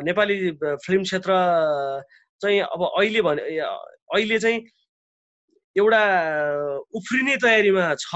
नेपाली 0.06 0.36
फिल्म 0.86 1.02
क्षेत्र 1.02 1.32
चाहिँ 2.42 2.60
अब 2.60 2.80
अहिले 2.86 3.20
भने 3.22 3.42
अहिले 3.58 4.38
चाहिँ 4.38 4.58
एउटा 5.76 6.02
उफ्रिने 6.94 7.36
तयारीमा 7.42 7.84
छ 7.98 8.14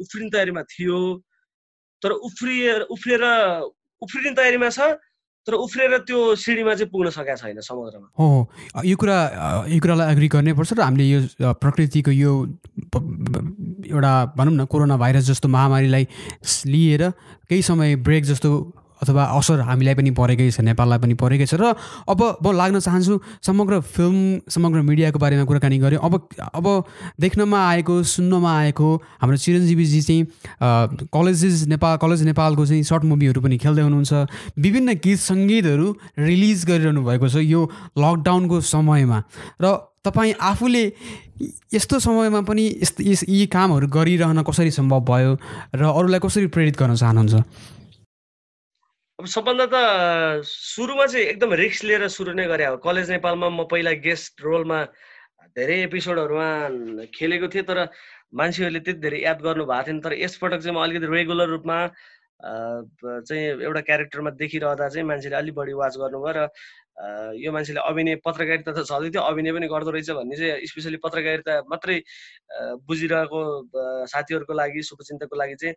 उफ्रिने 0.00 0.30
तयारीमा 0.30 0.62
थियो। 0.70 0.98
तर 2.02 2.10
उफ्रिएर 2.10 2.80
उफ्रिएर 2.94 3.24
उफ्रिने 4.02 4.30
तयारीमा 4.38 4.68
छ। 4.70 4.80
तर 5.50 5.58
उफ्रेर 5.58 5.98
त्यो 6.06 6.18
सिँढीमा 6.38 6.74
चाहिँ 6.78 6.90
पुग्न 6.94 7.10
सकेको 7.10 7.36
छैन 7.42 7.58
समुद्रमा। 7.58 8.06
हो 8.14 8.26
यो 8.86 8.96
कुरा 8.96 9.18
यो 9.66 9.78
कुरालाई 9.82 10.12
एग्री 10.14 10.28
गर्नैपर्छ 10.30 10.72
र 10.78 10.80
हामीले 10.80 11.04
यो 11.10 11.20
प्रकृतिको 11.58 12.10
यो 12.14 12.32
एउटा 13.90 14.12
भनौँ 14.38 14.54
न 14.54 14.64
कोरोना 14.70 14.96
भाइरस 14.96 15.24
जस्तो 15.26 15.48
महामारीलाई 15.50 16.06
लिएर 16.70 17.02
केही 17.50 17.62
समय 17.66 17.96
ब्रेक 18.06 18.24
जस्तो 18.30 18.50
अथवा 19.02 19.24
असर 19.38 19.60
हामीलाई 19.64 19.94
पनि 19.94 20.10
परेकै 20.12 20.50
छ 20.50 20.60
नेपाललाई 20.60 20.98
पनि 21.00 21.14
परेकै 21.16 21.46
छ। 21.46 21.54
र 21.56 21.74
अब 22.08 22.20
म 22.42 22.46
लाग्न 22.52 22.78
चाहन्छु 22.80 23.14
समग्र 23.42 23.80
फिल्म 23.80 24.48
समग्र 24.48 24.80
मिडियाको 24.84 25.18
बारेमा 25.18 25.44
कुराकानी 25.44 25.78
गऱ्यौँ। 25.80 26.02
अब 26.04 26.14
अब 26.36 26.66
देख्नमा 27.20 27.58
आएको 27.68 27.94
सुन्नमा 28.04 28.50
आएको 28.60 28.88
हाम्रो 29.20 29.36
चिरञ्जीवीजी 29.36 30.00
चाहिँ 30.04 30.22
कलेजेस 31.08 31.66
नेपाल 31.72 31.96
कलेज 31.96 32.20
नेपालको 32.28 32.66
चाहिँ 32.66 32.82
सर्ट 32.84 33.04
मुभीहरू 33.04 33.40
पनि 33.40 33.56
खेल्दै 33.58 33.82
हुनुहुन्छ। 33.88 34.12
विभिन्न 34.58 34.88
गीत 35.00 35.18
सङ्गीतहरू 35.18 35.86
रिलिज 36.18 36.64
गरिरहनु 36.68 37.00
भएको 37.00 37.28
छ 37.28 37.36
यो 37.40 37.60
लकडाउनको 37.96 38.60
समयमा। 38.60 39.18
र 39.60 39.64
तपाईँ 40.00 40.32
आफूले 40.40 40.84
यस्तो 41.72 41.98
समयमा 42.00 42.40
पनि 42.48 42.64
यस्तो 42.80 43.04
यी 43.04 43.46
कामहरू 43.52 43.86
गरिरहन 43.88 44.40
कसरी 44.44 44.70
सम्भव 44.72 45.00
भयो? 45.04 45.32
र 45.76 45.82
अरूलाई 45.84 46.20
कसरी 46.20 46.46
प्रेरित 46.48 46.76
गर्न 46.76 46.94
चाहनुहुन्छ? 46.96 47.79
अब 49.20 49.26
सबभन्दा 49.28 49.64
त 49.68 49.76
सुरुमा 50.48 51.04
चाहिँ 51.12 51.24
एकदम 51.26 51.52
रिक्स 51.60 51.82
लिएर 51.84 52.08
सुरु 52.08 52.32
नै 52.32 52.46
गरे। 52.48 52.64
अब 52.64 52.80
कलेज 52.80 53.10
नेपालमा 53.10 53.48
म 53.52 53.64
पहिला 53.68 53.92
गेस्ट 54.00 54.40
रोलमा 54.40 54.78
धेरै 55.52 55.76
एपिसोडहरूमा 55.84 56.48
खेलेको 57.12 57.48
थिएँ 57.52 57.64
तर 57.68 57.78
मान्छेहरूले 58.32 58.80
त्यति 58.80 59.00
धेरै 59.04 59.20
याद 59.20 59.40
गर्नु 59.44 59.64
भएको 59.68 59.84
थिएन। 59.86 60.00
तर 60.00 60.12
यसपटक 60.24 60.60
चाहिँ 60.64 60.72
म 60.72 60.80
अलिकति 60.80 61.12
रेगुलर 61.12 61.48
रूपमा 61.52 61.78
चाहिँ 62.40 63.44
एउटा 63.60 63.80
क्यारेक्टरमा 63.88 64.30
देखिरहँदा 64.40 64.88
चाहिँ 64.88 65.06
मान्छेले 65.12 65.36
अलिक 65.36 65.54
बढी 65.60 65.72
वाच 65.76 65.94
गर्नुभयो 66.00 66.32
र 66.40 66.48
यो 67.40 67.52
मान्छेले 67.52 67.80
अभिनय 67.80 68.14
पत्रकारिता 68.24 68.72
त 68.76 68.84
छँदै 68.84 69.10
थियो। 69.10 69.22
अभिनय 69.24 69.52
पनि 69.56 69.66
गर्दो 69.72 69.90
रहेछ 69.90 70.10
भन्ने 70.18 70.36
चाहिँ 70.36 70.66
स्पेसली 70.68 70.98
पत्रकारिता 71.00 71.52
मात्रै 71.72 71.96
बुझिरहेको 72.84 73.40
साथीहरूको 74.12 74.52
लागि 74.60 74.82
शुभचिन्तकको 74.88 75.36
लागि 75.36 75.56
चाहिँ 75.62 75.74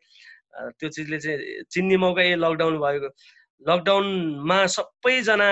त्यो 0.80 0.90
चिजले 0.90 1.18
चाहिँ 1.24 1.64
चिन्ने 1.72 1.98
मौका 2.04 2.22
ए 2.22 2.36
लकडाउन 2.44 2.76
भएको। 2.84 3.10
लकडाउनमा 3.64 4.60
सबैजना 4.76 5.50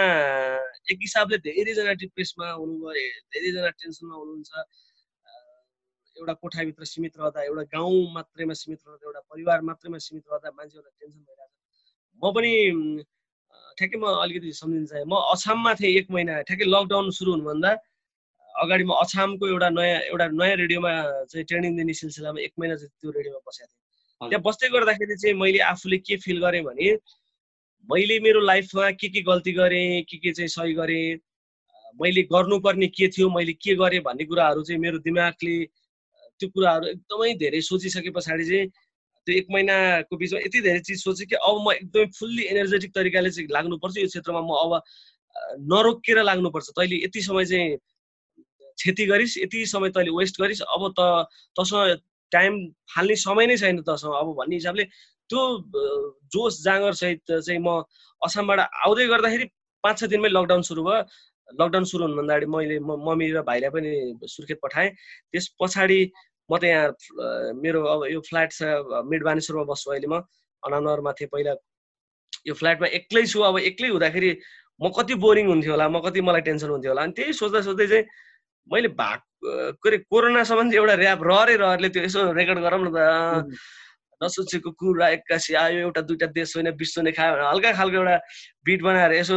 एक 0.92 1.00
हिसाबले 1.02 1.38
धेरैजना 1.48 1.94
डिप्रेसमा 2.04 2.48
हुनुभयो 2.52 3.10
धेरैजना 3.32 3.70
टेन्सनमा 3.80 4.16
हुनुहुन्छ। 4.16 4.52
एउटा 6.18 6.34
कोठाभित्र 6.44 6.84
सीमित 6.86 7.14
रहँदा 7.18 7.42
एउटा 7.48 7.64
गाउँ 7.72 7.96
मात्रैमा 8.14 8.54
सीमित 8.60 8.80
रहँदा 8.88 9.08
एउटा 9.08 9.22
परिवार 9.32 9.62
मात्रैमा 9.70 9.98
सीमित 10.06 10.24
रहँदा 10.32 10.50
मान्छेहरूलाई 10.52 10.96
टेन्सन 11.00 11.22
भइरहेको 11.24 11.56
छ 11.56 11.60
म 12.22 12.32
पनि 12.36 12.52
ठ्याक्कै 13.82 13.98
म 13.98 14.06
अलिकति 14.24 14.52
सम्झिन 14.62 14.86
चाहेँ। 14.86 15.06
म 15.10 15.14
अछाममा 15.34 15.74
थिएँ 15.82 15.94
एक 16.00 16.08
महिना 16.14 16.42
ठ्याक्कै 16.48 16.66
लकडाउन 16.70 17.10
सुरु 17.18 17.32
हुनुभन्दा 17.32 17.72
अगाडि 18.50 18.84
म 18.84 18.92
अछामको 19.04 19.48
एउटा 19.48 19.70
नयाँ 19.78 20.00
एउटा 20.12 20.28
नयाँ 20.38 20.56
रेडियोमा 20.62 20.92
चाहिँ 21.32 21.46
ट्रेनिङ 21.50 21.72
दिने 21.78 21.94
सिलसिलामा 22.00 22.40
एक 22.46 22.54
महिना 22.60 22.76
चाहिँ 22.78 22.94
त्यो 23.02 23.10
रेडियोमा 23.18 23.42
बसेको 23.48 23.68
थिएँ। 23.68 24.30
त्यहाँ 24.30 24.44
बस्दै 24.46 24.70
गर्दाखेरि 24.70 25.16
चाहिँ 25.18 25.36
मैले 25.42 25.60
आफूले 25.74 25.98
के 26.06 26.16
फिल 26.22 26.38
गरेँ 26.46 26.64
भने 26.64 26.90
मैले 27.90 28.20
मेरो 28.22 28.40
लाइफमा 28.46 28.90
के 29.02 29.08
के 29.10 29.22
गल्ती 29.26 29.52
गरेँ 29.58 30.04
के 30.10 30.18
के 30.22 30.32
चाहिँ 30.38 30.48
सही 30.56 30.74
गरेँ 30.78 31.18
मैले 32.02 32.22
गर्नुपर्ने 32.30 32.88
के 32.88 33.08
थियो 33.18 33.30
मैले 33.30 33.54
के 33.58 33.76
गरेँ 33.76 34.02
भन्ने 34.06 34.26
कुराहरू 34.30 34.62
चाहिँ 34.64 34.82
मेरो 34.82 34.98
दिमागले 35.08 35.56
त्यो 36.40 36.50
कुराहरू 36.54 36.86
एकदमै 36.94 37.34
धेरै 37.42 37.62
सोचिसके 37.62 38.10
पछाडि 38.14 38.46
चाहिँ 38.50 38.68
त्यो 39.28 39.36
एक 39.38 39.48
महिनाको 39.52 40.18
बिचमा 40.18 40.40
यति 40.40 40.62
धेरै 40.62 40.80
चिज 40.88 41.04
सोचेँ 41.04 41.28
कि 41.30 41.36
अब 41.36 41.56
म 41.68 41.72
एकदमै 41.72 42.06
फुल्ली 42.20 42.44
एनर्जेटिक 42.54 42.92
तरिकाले 42.96 43.30
चाहिँ 43.32 43.48
लाग्नुपर्छ। 43.52 43.98
यो 43.98 44.08
क्षेत्रमा 44.08 44.42
म 44.42 44.52
अब 44.66 44.72
नरोकेर 45.72 46.22
लाग्नुपर्छ। 46.24 46.70
तैँले 46.78 46.96
यति 47.06 47.22
समय 47.22 47.46
चाहिँ 47.46 47.78
क्षति 48.78 49.06
गरिस् 49.06 49.38
यति 49.38 49.66
समय 49.66 49.90
तैँले 49.96 50.12
वेस्ट 50.18 50.42
गरिस्। 50.42 50.62
अब 50.66 50.94
त 51.00 51.28
तसँग 51.60 52.02
टाइम 52.32 52.54
फाल्ने 52.96 53.16
समय 53.16 53.46
नै 53.48 53.58
छैन 53.58 53.82
तसँग। 53.88 54.14
अब 54.16 54.34
भन्ने 54.40 54.56
हिसाबले 54.56 54.84
त्यो 55.30 55.42
जोस 56.34 56.64
जाँगर 56.64 56.94
सहित 56.94 57.22
चाहिँ 57.32 57.60
म 57.62 57.84
असमबाट 58.22 58.60
आउँदै 58.60 59.08
गर्दाखेरि 59.08 59.46
पाँच 59.84 60.00
छ 60.00 60.04
दिनमै 60.12 60.30
लकडाउन 60.30 60.62
सुरु 60.62 60.84
भयो। 60.84 61.04
लकडाउन 61.60 61.84
सुरु 61.84 62.04
हुनुभन्दा 62.06 62.34
अगाडि 62.34 62.46
मैले 62.48 62.80
मम्मी 62.80 63.32
र 63.32 63.42
भाइलाई 63.44 63.70
पनि 63.70 63.92
सुर्खेत 64.28 64.60
पठाएँ। 64.64 64.90
त्यस 65.32 65.48
पछाडि 65.60 66.00
म 66.52 66.58
त 66.60 66.64
यहाँ 66.68 67.54
मेरो 67.64 67.80
अब 67.94 68.00
यो 68.12 68.20
फ्ल्याट 68.28 68.52
छ 68.52 68.62
मिड 69.08 69.24
बानेश्वरमा 69.24 69.64
बस्छु 69.72 69.92
अहिले 69.92 70.08
म। 70.12 70.20
अनानगरमा 70.64 71.12
थिएँ 71.20 71.30
पहिला। 71.32 71.54
यो 72.48 72.54
फ्ल्याटमा 72.54 72.88
एक्लै 73.00 73.24
छु 73.32 73.40
अब 73.50 73.58
एक्लै 73.72 73.90
हुँदाखेरि 73.96 74.32
म 74.82 74.90
कति 74.98 75.16
बोरिङ 75.24 75.48
हुन्थ्यो 75.48 75.72
होला 75.72 75.88
म 75.90 76.00
कति 76.06 76.22
मलाई 76.22 76.42
टेन्सन 76.48 76.70
हुन्थ्यो 76.70 76.92
होला। 76.92 77.02
अनि 77.08 77.14
त्यही 77.18 77.34
सोच्दा 77.40 77.62
सोच्दै 77.68 77.88
चाहिँ 77.88 78.06
मैले 78.68 78.88
भाग 79.02 79.20
के 79.42 79.88
अरे 79.90 79.98
कोरोनासम्म 80.12 80.74
एउटा 80.74 80.96
ऱ्याप 81.02 81.22
रहरै 81.30 81.56
रहरले 81.62 81.90
त्यो 81.90 82.04
यसो 82.04 82.20
रेकर्ड 82.34 82.60
गरौँ 82.66 82.82
न 82.86 82.90
त। 82.94 83.00
नसोचेको 84.22 84.72
कुरा 84.78 85.08
एक्कासी 85.18 85.54
आयो 85.58 85.80
एउटा 85.90 86.02
दुइटा 86.06 86.28
देश 86.38 86.54
होइन 86.56 86.70
विश्व 86.78 87.02
नै 87.02 87.12
खायो 87.18 87.34
भने 87.34 87.46
हल्का 87.50 87.72
खालको 87.74 87.98
एउटा 87.98 88.18
बिट 88.66 88.82
बनाएर 88.86 89.12
यसो 89.18 89.36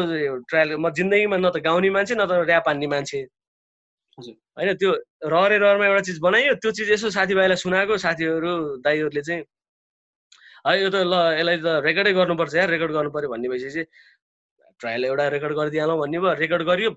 ट्रायल 0.49 0.77
म 0.77 0.93
जिन्दगीमा 0.93 1.37
न 1.41 1.49
त 1.49 1.65
गाउने 1.65 1.89
मान्छे 1.89 2.15
न 2.21 2.29
त 2.29 2.45
ऱ्याप 2.45 2.69
हान्ने 2.69 2.87
मान्छे। 2.93 3.21
होइन 4.19 4.75
त्यो 4.79 4.91
रहरे 5.27 5.57
रहरमा 5.59 5.87
एउटा 5.87 6.03
चिज 6.09 6.19
बनाइयो 6.23 6.55
त्यो 6.63 6.71
चिज 6.79 6.91
यसो 6.91 7.11
साथीभाइलाई 7.11 7.57
सुनाएको 7.63 7.97
साथीहरू 7.99 8.53
दाईहरूले 8.85 9.23
चाहिँ 9.29 9.43
है 10.67 10.75
यो 10.83 10.89
त 10.91 10.97
ल 11.03 11.15
यसलाई 11.39 11.59
त 11.59 11.83
रेकर्डै 11.87 12.13
गर्नुपर्छ 12.19 12.55
यार 12.55 12.69
रेकर्ड 12.71 12.93
गर्नु 12.97 13.11
पऱ्यो 13.11 13.29
भन्ने 13.35 13.49
भएपछि 13.53 13.83
ट्रायल 14.81 15.05
एउटा 15.05 15.25
रेकर्ड 15.35 15.55
गरिदिइहालौँ 15.59 15.99
भन्ने 15.99 16.19
भयो 16.19 16.35
रेकर्ड 16.41 16.63
गरियो। 16.71 16.91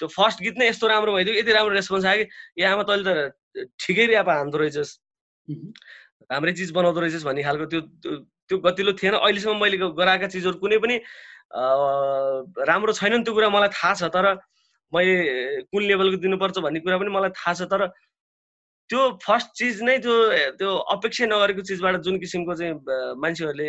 त्यो 0.00 0.08
फर्स्ट 0.16 0.40
गीत 0.42 0.56
नै 0.58 0.66
यस्तो 0.68 0.86
राम्रो 0.88 1.12
भइदियो 1.12 1.34
यति 1.38 1.52
राम्रो 1.52 1.74
रेस्पोन्स 1.76 2.04
आयो 2.08 2.24
कि 2.24 2.62
ए 2.62 2.64
आमा 2.72 2.82
तैँले 2.88 3.04
त 3.04 3.68
ठिकै 3.78 4.04
ऱ्याप 4.10 4.28
हान्दो 4.28 4.58
रहेछस्। 4.58 4.90
राम्रै 6.32 6.52
चिज 6.56 6.70
बनाउँदो 6.72 7.00
रहेछस् 7.00 7.24
भन्ने 7.28 7.42
खालको 7.44 7.66
त्यो 7.72 7.80
त्यो 8.48 8.56
गतिलो 8.64 8.92
थिएन। 8.96 9.14
अहिलेसम्म 9.20 9.60
मैले 9.60 9.76
गराएका 10.00 10.26
चिजहरू 10.34 10.56
कुनै 10.58 10.78
पनि 10.84 10.96
राम्रो 12.70 12.92
छैनन् 12.96 13.24
त्यो 13.24 13.32
कुरा 13.34 13.48
मलाई 13.54 13.70
थाहा 13.76 13.92
छ 14.00 14.02
तर 14.08 14.26
मैले 14.92 15.14
कुन 15.72 15.82
लेभलको 15.90 16.16
दिनुपर्छ 16.22 16.58
भन्ने 16.66 16.80
कुरा 16.86 16.98
पनि 16.98 17.10
मलाई 17.16 17.30
थाहा 17.40 17.54
छ 17.54 17.68
तर 17.72 17.86
त्यो 18.90 19.00
फर्स्ट 19.24 19.48
चिज 19.58 19.82
नै 19.88 19.98
त्यो 20.04 20.14
त्यो 20.60 20.70
अपेक्षा 20.94 21.26
नगरेको 21.32 21.62
चिजबाट 21.68 22.00
जुन 22.06 22.18
किसिमको 22.22 22.54
चाहिँ 22.60 22.74
मान्छेहरूले 23.22 23.68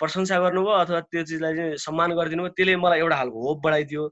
प्रशंसा 0.00 0.38
गर्नुभयो 0.44 0.76
अथवा 0.82 1.00
त्यो 1.10 1.22
चिजलाई 1.30 1.56
चाहिँ 1.56 1.76
सम्मान 1.86 2.14
गरिदिनु 2.18 2.42
भयो 2.42 2.54
त्यसले 2.58 2.76
मलाई 2.84 2.98
एउटा 3.02 3.16
खालको 3.16 3.38
होप 3.46 3.58
बढाइदियो। 3.64 4.04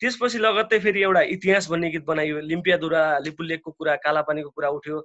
त्यसपछि 0.00 0.38
लगत्तै 0.38 0.78
फेरि 0.84 1.02
एउटा 1.02 1.22
इतिहास 1.34 1.68
भन्ने 1.70 1.90
गीत 1.90 2.04
बनाइयो। 2.06 2.40
लिम्पियादुरा 2.50 3.02
लिपुलेकको 3.26 3.70
कुरा 3.78 3.94
कालापानीको 4.06 4.50
कुरा 4.54 4.68
उठ्यो 4.78 4.96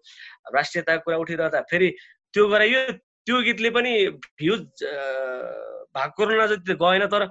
राष्ट्रियताको 0.55 1.03
कुरा 1.05 1.17
उठिरहँदा 1.23 1.61
फेरि 1.71 1.89
त्यो 2.33 2.47
गराइयो। 2.53 2.81
त्यो 3.25 3.41
गीतले 3.47 3.69
पनि 3.77 3.93
भ्युज 4.41 4.61
भाग 5.95 6.09
कोरोना 6.17 6.45
जति 6.53 6.73
गएन 6.83 7.05
तर 7.13 7.25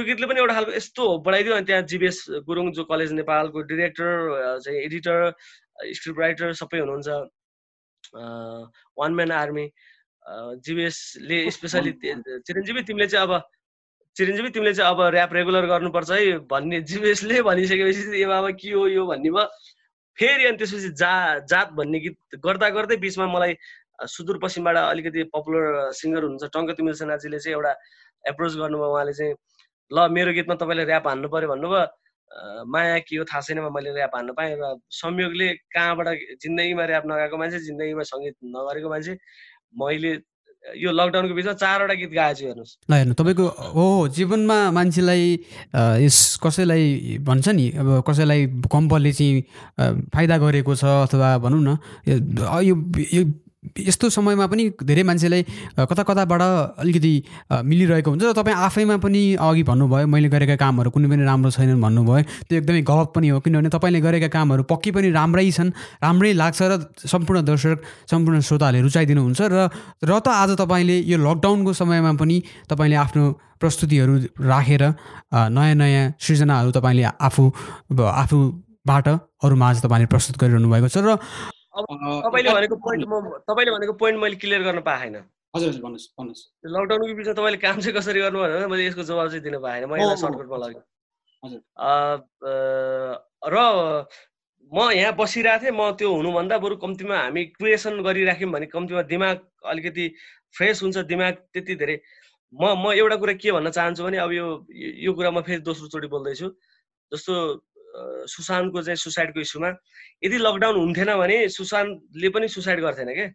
त्यो 0.00 0.08
गीतले 0.08 0.26
पनि 0.26 0.40
एउटा 0.40 0.54
खालको 0.56 0.72
यस्तो 0.72 1.04
बढाइदियो 1.28 1.54
अनि 1.54 1.66
त्यहाँ 1.68 1.82
जिबिएस 1.92 2.18
गुरुङ 2.48 2.72
जो 2.72 2.84
कलेज 2.88 3.12
नेपालको 3.20 3.60
डिरेक्टर 3.68 4.08
चाहिँ 4.64 4.78
एडिटर 4.80 5.18
स्क्रिप्ट 5.92 6.20
राइटर 6.20 6.52
सबै 6.56 6.78
हुनुहुन्छ। 6.80 7.08
वान 8.96 9.12
म्यान 9.14 9.30
आर्मी 9.36 9.66
जिबिएसले 10.64 11.38
स्पेसली 11.52 11.92
चिरञ्जीवी 12.00 12.82
तिमीले 12.88 13.06
चाहिँ 13.12 13.28
अब 13.28 13.32
चिरञ्जीवी 14.16 14.50
तिमीले 14.56 14.72
चाहिँ 14.74 14.88
अब 14.88 15.00
ऱ्याप 15.12 15.32
रेगुलर 15.36 15.66
गर्नुपर्छ 15.68 16.10
है 16.10 16.38
भन्ने 16.48 16.80
जिबिएसले 16.88 17.42
भनिसकेपछि 17.44 18.22
यो 18.22 18.30
अब 18.40 18.50
के 18.56 18.72
हो 18.72 18.86
यो 18.88 19.06
भन्ने 19.06 19.30
भयो। 19.30 19.44
फेरि 20.16 20.44
अनि 20.48 20.56
त्यसपछि 20.56 20.90
जा 20.96 21.12
जात 21.44 21.76
भन्ने 21.76 21.98
गीत 22.00 22.40
गर्दा 22.40 22.68
गर्दै 22.72 22.96
बिचमा 23.04 23.26
मलाई 23.36 23.52
सुदूरपश्चिमबाट 24.00 24.76
अलिकति 24.76 25.28
पपुलर 25.36 25.92
सिङ्गर 25.92 26.22
हुनुहुन्छ 26.24 26.52
टङ्क 26.56 26.68
तिमिल 26.80 26.94
सेनाजीले 27.04 27.38
चाहिँ 27.44 27.56
एउटा 27.56 27.72
एप्रोच 28.24 28.52
गर्नुभयो 28.64 28.92
उहाँले 28.96 29.12
चाहिँ। 29.20 29.34
ल 29.92 30.08
मेरो 30.10 30.32
गीतमा 30.32 30.54
तपाईँले 30.62 30.84
ऱ्याप 30.86 31.06
हान्नु 31.08 31.28
पऱ्यो 31.28 31.48
भन्नुभयो। 31.50 31.84
माया 32.70 32.98
के 33.02 33.16
हो 33.16 33.24
थाहा 33.26 33.40
छैन 33.42 33.58
मैले 33.74 33.90
ऱ्याप 33.90 34.14
हान्नु 34.14 34.32
पाएँ 34.38 34.54
र 34.54 34.78
संयोगले 34.86 35.48
कहाँबाट 35.74 36.08
जिन्दगीमा 36.42 36.82
ऱ्याप 36.86 37.04
नगाएको 37.10 37.36
मान्छे 37.36 37.58
जिन्दगीमा 37.66 38.02
सङ्गीत 38.06 38.36
नगरेको 38.54 38.88
मान्छे। 38.88 39.14
मैले 39.74 40.10
यो 40.76 40.90
लकडाउनको 40.92 41.34
बिचमा 41.34 41.52
चारवटा 41.56 41.94
गीत 41.98 42.12
गाएको 42.14 42.38
छु 42.38 42.44
हेर्नुहोस्। 42.46 42.72
ल 42.86 42.92
हेर्नु 42.94 43.14
तपाईँको 43.18 43.46
हो 43.74 43.84
जीवनमा 44.14 44.58
मान्छेलाई 44.76 45.24
यस 46.06 46.18
कसैलाई 46.38 47.18
भन्छ 47.26 47.48
नि 47.58 47.66
अब 47.80 47.88
कसैलाई 48.06 48.40
कम्पलले 48.70 49.12
चाहिँ 49.18 49.42
फाइदा 50.14 50.36
गरेको 50.38 50.72
छ 50.76 50.84
अथवा 51.10 51.28
भनौँ 51.42 51.62
न 51.66 51.70
यो 52.62 53.24
यस्तो 53.60 54.08
समयमा 54.10 54.46
पनि 54.46 54.64
धेरै 54.80 55.02
मान्छेलाई 55.02 55.42
कता 55.78 56.02
कताबाट 56.02 56.42
अलिकति 56.80 57.12
मिलिरहेको 57.62 58.10
हुन्छ 58.10 58.24
र 58.24 58.32
तपाईँ 58.32 58.56
आफैमा 58.58 58.96
पनि 58.96 59.22
अघि 59.38 59.62
भन्नुभयो 59.62 60.06
मैले 60.06 60.28
गरेका 60.28 60.56
कामहरू 60.56 60.90
कुनै 60.90 61.08
पनि 61.10 61.24
राम्रो 61.24 61.50
छैनन् 61.50 61.76
भन्नुभयो 61.78 62.24
त्यो 62.48 62.56
एकदमै 62.56 62.80
गलत 62.82 63.08
पनि 63.12 63.28
हो 63.28 63.40
किनभने 63.40 63.68
तपाईँले 63.68 64.00
गरेका 64.00 64.28
कामहरू 64.30 64.62
पक्कै 64.64 64.90
पनि 64.90 65.12
राम्रै 65.12 65.44
छन् 65.50 65.70
राम्रै 66.00 66.32
लाग्छ 66.34 66.60
र 66.62 66.72
सम्पूर्ण 67.04 67.44
दर्शक 67.44 67.76
सम्पूर्ण 68.08 68.40
श्रोताहरूले 68.40 68.80
रुचाइदिनुहुन्छ 68.80 69.40
र 69.44 69.68
र 70.00 70.10
त 70.18 70.28
आज 70.32 70.56
तपाईँले 70.56 70.96
यो 71.04 71.20
लकडाउनको 71.20 71.72
समयमा 71.74 72.12
पनि 72.16 72.36
तपाईँले 72.64 72.96
आफ्नो 72.96 73.24
प्रस्तुतिहरू 73.60 74.14
राखेर 74.48 74.82
नयाँ 75.52 75.76
नयाँ 75.76 76.04
सृजनाहरू 76.16 76.70
तपाईँले 76.72 77.04
आफू 77.20 77.44
आफूबाट 77.92 79.06
अरूमा 79.38 79.66
आज 79.68 79.78
तपाईँले 79.84 80.06
प्रस्तुत 80.08 80.36
गरिरहनु 80.40 80.68
भएको 80.70 80.88
छ 80.88 81.04
र 81.04 81.20
तपाईँले 81.74 82.50
भनेको 82.54 82.76
पोइन्ट 82.76 83.04
म 83.06 83.14
तपाईँले 83.46 83.70
भनेको 83.72 83.92
पोइन्ट 84.02 84.18
मैले 84.20 84.36
क्लियर 84.42 84.62
गर्न 84.62 84.80
पाएन। 84.82 85.16
हजुर 85.56 85.70
भन्नुहोस् 85.82 86.08
भन्नुहोस्। 86.18 86.42
लकडाउनको 86.66 87.14
बिचमा 87.18 87.34
तपाईँले 87.34 87.58
काम 87.62 87.76
चाहिँ 87.80 87.94
कसरी 87.98 88.20
गर्नु 88.20 88.38
भनेर 88.38 88.66
मैले 88.70 88.86
यसको 88.86 89.02
जवाब 89.02 89.28
चाहिँ 89.30 89.42
दिनु 89.44 89.58
पाएन। 89.62 89.84
म 89.86 89.94
यसलाई 89.98 90.18
सर्टकटमा 90.18 90.56
लगेँ 90.62 90.82
र 93.50 93.56
म 94.72 94.78
यहाँ 94.94 95.14
बसिरहेको 95.18 95.62
थिएँ। 95.62 95.74
म 95.74 95.90
त्यो 95.98 96.08
हुनुभन्दा 96.14 96.58
बरु 96.62 96.76
कम्तीमा 96.78 97.16
हामी 97.16 97.42
क्रिएसन 97.58 98.02
गरिराख्यौँ 98.06 98.50
भने 98.50 98.66
कम्तीमा 98.70 99.02
दिमाग 99.10 99.36
अलिकति 99.66 100.04
फ्रेस 100.54 100.82
हुन्छ 100.82 100.98
दिमाग 101.10 101.34
त्यति 101.50 101.74
धेरै। 101.74 101.96
म 102.54 102.78
म 102.78 102.94
एउटा 102.94 103.16
कुरा 103.18 103.34
के 103.34 103.50
भन्न 103.50 103.70
चाहन्छु 103.70 104.02
भने 104.04 104.18
अब 104.22 104.30
यो 104.30 104.46
यो 104.70 105.10
कुरा 105.10 105.30
म 105.30 105.42
फेरि 105.42 105.62
दोस्रोचोटि 105.66 106.06
बोल्दैछु। 106.06 106.46
जस्तो 107.12 107.34
सुशान्तको 107.90 108.82
चाहिँ 108.82 108.96
सुसाइडको 108.96 109.40
इस्युमा। 109.40 109.70
यदि 110.24 110.38
लकडाउन 110.38 110.76
हुन्थेन 110.76 111.10
भने 111.18 111.36
सुशान्तले 111.48 112.28
पनि 112.30 112.48
सुसाइड 112.48 112.80
गर्थेन 112.80 113.08
क्या 113.14 113.26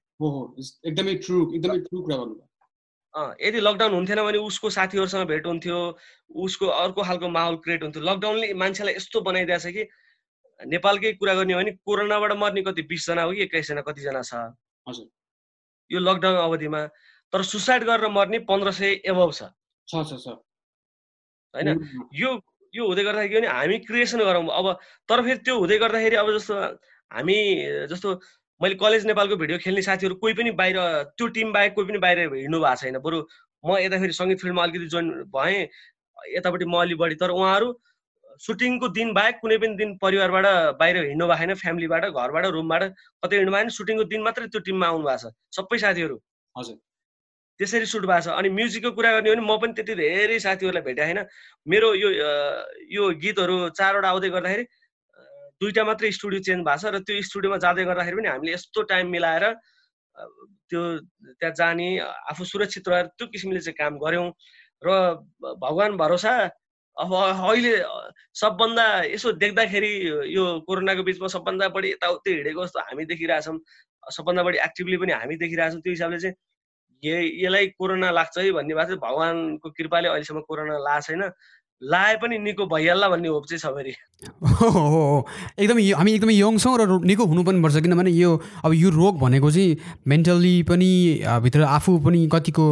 एकदमै 0.89 1.15
ट्रु 1.25 1.37
एकदमै 1.55 1.79
ट्रु 1.87 2.01
कुरा 2.01 2.17
भन्नुभयो। 2.17 3.23
यदि 3.41 3.59
लकडाउन 3.59 3.93
हुन्थेन 3.93 4.19
भने 4.23 4.37
उसको 4.47 4.69
साथीहरूसँग 4.69 5.27
भेट 5.27 5.45
हुन्थ्यो 5.45 5.77
उसको 6.45 6.65
अर्को 6.67 7.03
खालको 7.03 7.27
माहौल 7.29 7.55
क्रिएट 7.63 7.83
हुन्थ्यो। 7.83 8.03
लकडाउनले 8.03 8.53
मान्छेलाई 8.53 8.95
यस्तो 8.95 9.21
बनाइदिएछ 9.21 9.65
कि 9.67 9.83
नेपालकै 10.59 11.11
कुरा 11.19 11.33
गर्ने 11.35 11.53
हो 11.53 11.59
भने 11.59 11.71
कोरोनाबाट 11.83 12.31
मर्ने 12.39 12.61
कति 12.63 12.81
बिसजना 12.87 13.21
हो 13.21 13.31
कि 13.31 13.41
एक्काइसजना 13.43 13.81
कतिजना 13.87 14.21
छ। 14.23 14.31
यो 15.91 15.99
लकडाउन 15.99 16.37
अवधिमा 16.37 16.81
तर 17.33 17.43
सुसाइड 17.43 17.83
गरेर 17.83 18.09
मर्ने 18.09 18.39
पन्ध्र 18.47 18.71
सय 18.71 18.91
एभव 19.05 19.31
छ। 19.31 19.41
होइन? 21.53 21.67
यो 22.13 22.29
यो 22.75 22.87
हुँदै 22.87 23.03
गर्दाखेरि 23.03 23.33
के 23.33 23.39
भने 23.39 23.47
हामी 23.47 23.77
क्रिएसन 23.87 24.19
गरौँ। 24.27 24.43
अब 24.59 24.67
तर 25.09 25.21
फेरि 25.25 25.39
त्यो 25.45 25.55
हुँदै 25.59 25.77
गर्दाखेरि 25.79 26.15
अब 26.15 26.31
जस्तो 26.37 26.55
हामी 27.11 27.37
जस्तो 27.91 28.09
मैले 28.61 28.75
कलेज 28.81 29.05
नेपालको 29.05 29.35
भिडियो 29.37 29.57
खेल्ने 29.63 29.81
साथीहरू 29.81 30.15
कोही 30.19 30.33
पनि 30.33 30.51
बाहिर 30.59 30.77
त्यो 31.17 31.27
टिम 31.35 31.51
बाहेक 31.53 31.73
कोही 31.75 31.87
पनि 31.87 31.99
बाहिर 32.05 32.19
हिँड्नु 32.33 32.59
भएको 32.59 32.75
छैन। 32.81 32.99
बरु 32.99 33.19
म 33.63 33.77
यता 33.79 33.99
फेरि 33.99 34.13
सङ्गीत 34.13 34.39
फिल्डमा 34.41 34.63
अलिकति 34.63 34.87
जोइन 34.93 35.09
भएँ 35.35 35.67
यतापट्टि 36.35 36.65
म 36.65 36.75
अलिक 36.81 36.97
बढी 36.97 37.15
तर 37.21 37.29
उहाँहरू 37.35 37.67
सुटिङको 38.41 38.87
दिन 38.95 39.13
बाहेक 39.13 39.35
कुनै 39.41 39.57
पनि 39.57 39.75
दिन 39.75 39.89
परिवारबाट 40.01 40.45
बाहिर 40.79 40.97
हिँड्नु 40.97 41.27
भएको 41.27 41.39
छैन 41.39 41.53
फ्यामिलीबाट 41.61 42.03
घरबाट 42.11 42.45
रुमबाट 42.55 42.83
कतै 43.23 43.35
हिँड्नु 43.35 43.53
भएन। 43.55 43.69
सुटिङको 43.77 44.03
दिन 44.11 44.21
मात्रै 44.23 44.47
त्यो 44.47 44.59
टिममा 44.67 44.87
आउनु 44.87 45.05
भएको 45.07 45.29
छ। 45.29 45.33
सबै 45.55 45.77
साथीहरू। 45.83 46.17
हजुर। 46.55 46.75
त्यसरी 47.59 47.85
सुट 47.85 48.05
भएको 48.05 48.21
छ। 48.21 48.27
अनि 48.39 48.49
म्युजिकको 48.49 48.91
कुरा 48.91 49.11
गर्ने 49.15 49.29
हो 49.29 49.35
भने 49.35 49.45
म 49.47 49.57
पनि 49.61 49.73
त्यति 49.73 49.95
धेरै 49.95 50.39
साथीहरूलाई 50.45 50.83
भेटेको 50.87 51.07
छैन 51.07 51.19
मेरो 51.67 51.93
यो 51.95 52.09
यो 52.95 53.03
गीतहरू 53.23 53.55
चारवटा 53.79 54.09
आउँदै 54.09 54.29
गर्दाखेरि 54.35 54.63
दुईवटा 55.61 55.83
मात्रै 55.87 56.11
स्टुडियो 56.11 56.41
चेन्ज 56.47 56.61
भएको 56.67 56.81
छ 56.83 56.93
र 56.95 56.99
त्यो 57.07 57.21
स्टुडियोमा 57.29 57.57
जाँदै 57.63 57.83
गर्दाखेरि 57.87 58.15
पनि 58.19 58.29
हामीले 58.29 58.53
यस्तो 58.53 58.81
टाइम 58.91 59.07
मिलाएर 59.15 59.45
त्यो 60.69 60.81
त्यहाँ 61.39 61.53
जाने 61.55 61.87
आफू 62.31 62.43
सुरक्षित 62.51 62.87
रहेर 62.87 63.05
त्यो 63.15 63.27
किसिमले 63.31 63.59
चाहिँ 63.63 63.77
काम 63.79 63.97
गऱ्यौँ। 64.03 64.27
र 64.83 64.89
भगवान् 65.63 65.97
भरोसा 65.97 66.33
अब 66.97 67.11
अहिले 67.13 67.73
सबभन्दा 68.35 68.85
यसो 69.11 69.31
देख्दाखेरि 69.39 69.91
यो 70.35 70.43
कोरोनाको 70.67 71.03
बिचमा 71.03 71.27
सबभन्दा 71.27 71.67
बढी 71.75 71.89
यताउति 71.91 72.31
हिँडेको 72.31 72.65
जस्तो 72.65 72.79
हामी 72.79 73.05
देखिरहेछौँ 73.11 73.57
सबभन्दा 74.15 74.43
बढी 74.43 74.57
एक्टिभली 74.67 74.97
पनि 74.97 75.11
हामी 75.11 75.35
देखिरहेछौँ। 75.43 75.81
त्यो 75.81 75.91
हिसाबले 75.91 76.19
चाहिँ 76.19 76.35
यसलाई 77.05 77.67
कोरोना 77.77 78.11
लाग्छ 78.11 78.37
है 78.37 78.51
भन्ने 78.51 78.75
भए 78.75 78.85
चाहिँ 78.85 78.99
भगवान्को 78.99 79.69
कृपाले 79.71 80.07
अहिलेसम्म 80.09 80.41
कोरोना 80.41 80.77
लाएको 80.79 81.01
छैन 81.01 81.23
लाए 81.83 82.15
पनि 82.21 82.37
निको 82.39 82.65
भइहाल्ला 82.65 83.07
भन्ने 83.09 83.27
होप 83.27 83.45
चाहिँ 83.45 83.59
छ 83.59 83.67
फेरि। 83.75 83.93
हो 84.41 85.27
एकदमै 85.59 85.83
हामी 85.91 86.11
एकदमै 86.13 86.33
यङ 86.33 86.57
छौँ 86.57 86.75
र 86.79 86.99
निको 87.03 87.25
हुनु 87.27 87.43
पनि 87.43 87.61
पर्छ 87.61 87.83
किनभने 87.83 88.11
यो 88.11 88.31
अब 88.65 88.73
यो 88.73 88.89
रोग 88.89 89.19
भनेको 89.19 89.51
चाहिँ 89.51 89.77
मेन्टल्ली 90.07 90.55
पनि 90.71 90.89
भित्र 91.43 91.61
आफू 91.67 91.97
पनि 91.99 92.25
कतिको 92.31 92.65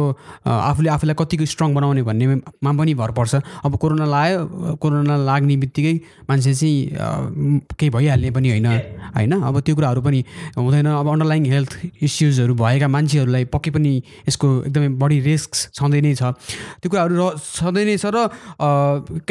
आफूले 0.48 0.88
आफूलाई 0.90 1.14
कतिको 1.20 1.44
स्ट्रङ 1.44 1.74
बनाउने 1.74 2.02
भन्नेमा 2.02 2.72
पनि 2.72 2.94
भर 2.94 3.10
पर्छ। 3.12 3.34
अब 3.64 3.76
कोरोना 3.76 4.06
लाग्यो 4.08 4.76
कोरोना 4.80 5.16
लाग्ने 5.28 5.56
बित्तिकै 5.62 5.94
मान्छे 6.28 6.54
चाहिँ 6.54 7.60
केही 7.76 7.90
भइहाल्ने 7.90 8.30
पनि 8.32 8.48
होइन 8.50 8.66
होइन? 9.14 9.32
अब 9.44 9.60
त्यो 9.60 9.74
कुराहरू 9.76 10.00
पनि 10.00 10.24
हुँदैन। 10.56 10.86
अब 10.90 11.08
अन्डरलाइङ 11.12 11.44
हेल्थ 11.52 11.72
इस्युजहरू 12.02 12.54
भएका 12.56 12.88
मान्छेहरूलाई 12.88 13.44
पक्कै 13.52 13.70
पनि 13.76 13.92
यसको 14.28 14.48
एकदमै 14.72 14.88
बढी 14.96 15.20
रिस्क 15.28 15.76
छँदै 15.76 16.00
नै 16.00 16.14
छ। 16.16 16.34
त्यो 16.80 16.88
कुराहरू 16.90 17.14
र 17.14 17.36
छँदै 17.36 17.84
नै 17.84 17.96
छ 18.00 18.10
र 18.10 18.26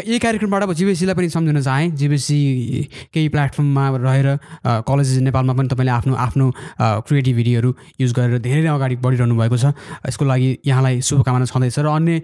यही 0.03 0.19
कार्यक्रमबाट 0.19 0.63
जिबिएसीलाई 0.73 1.15
पनि 1.15 1.29
सम्झिन 1.29 1.61
चाहेँ। 1.61 1.89
जिबिएसी 1.95 2.37
केही 3.13 3.27
प्लेटफर्ममा 3.29 3.85
रहेर 3.97 4.27
कलेजेस 4.87 5.17
नेपालमा 5.23 5.53
पनि 5.53 5.67
तपाईँले 5.67 5.91
आफ्नो 5.91 6.15
आफ्नो 6.15 6.45
क्रिएटिभिटीहरू 7.07 7.69
युज 8.01 8.11
गरेर 8.13 8.39
धेरै 8.39 8.61
नै 8.61 8.71
अगाडि 8.73 8.95
बढिरहनु 9.03 9.35
भएको 9.35 9.57
छ। 9.57 9.73
यसको 10.07 10.25
लागि 10.25 10.49
यहाँलाई 10.65 11.01
शुभकामना 11.01 11.45
छँदैछ 11.45 11.79
र 11.79 11.87
अन्य 11.87 12.21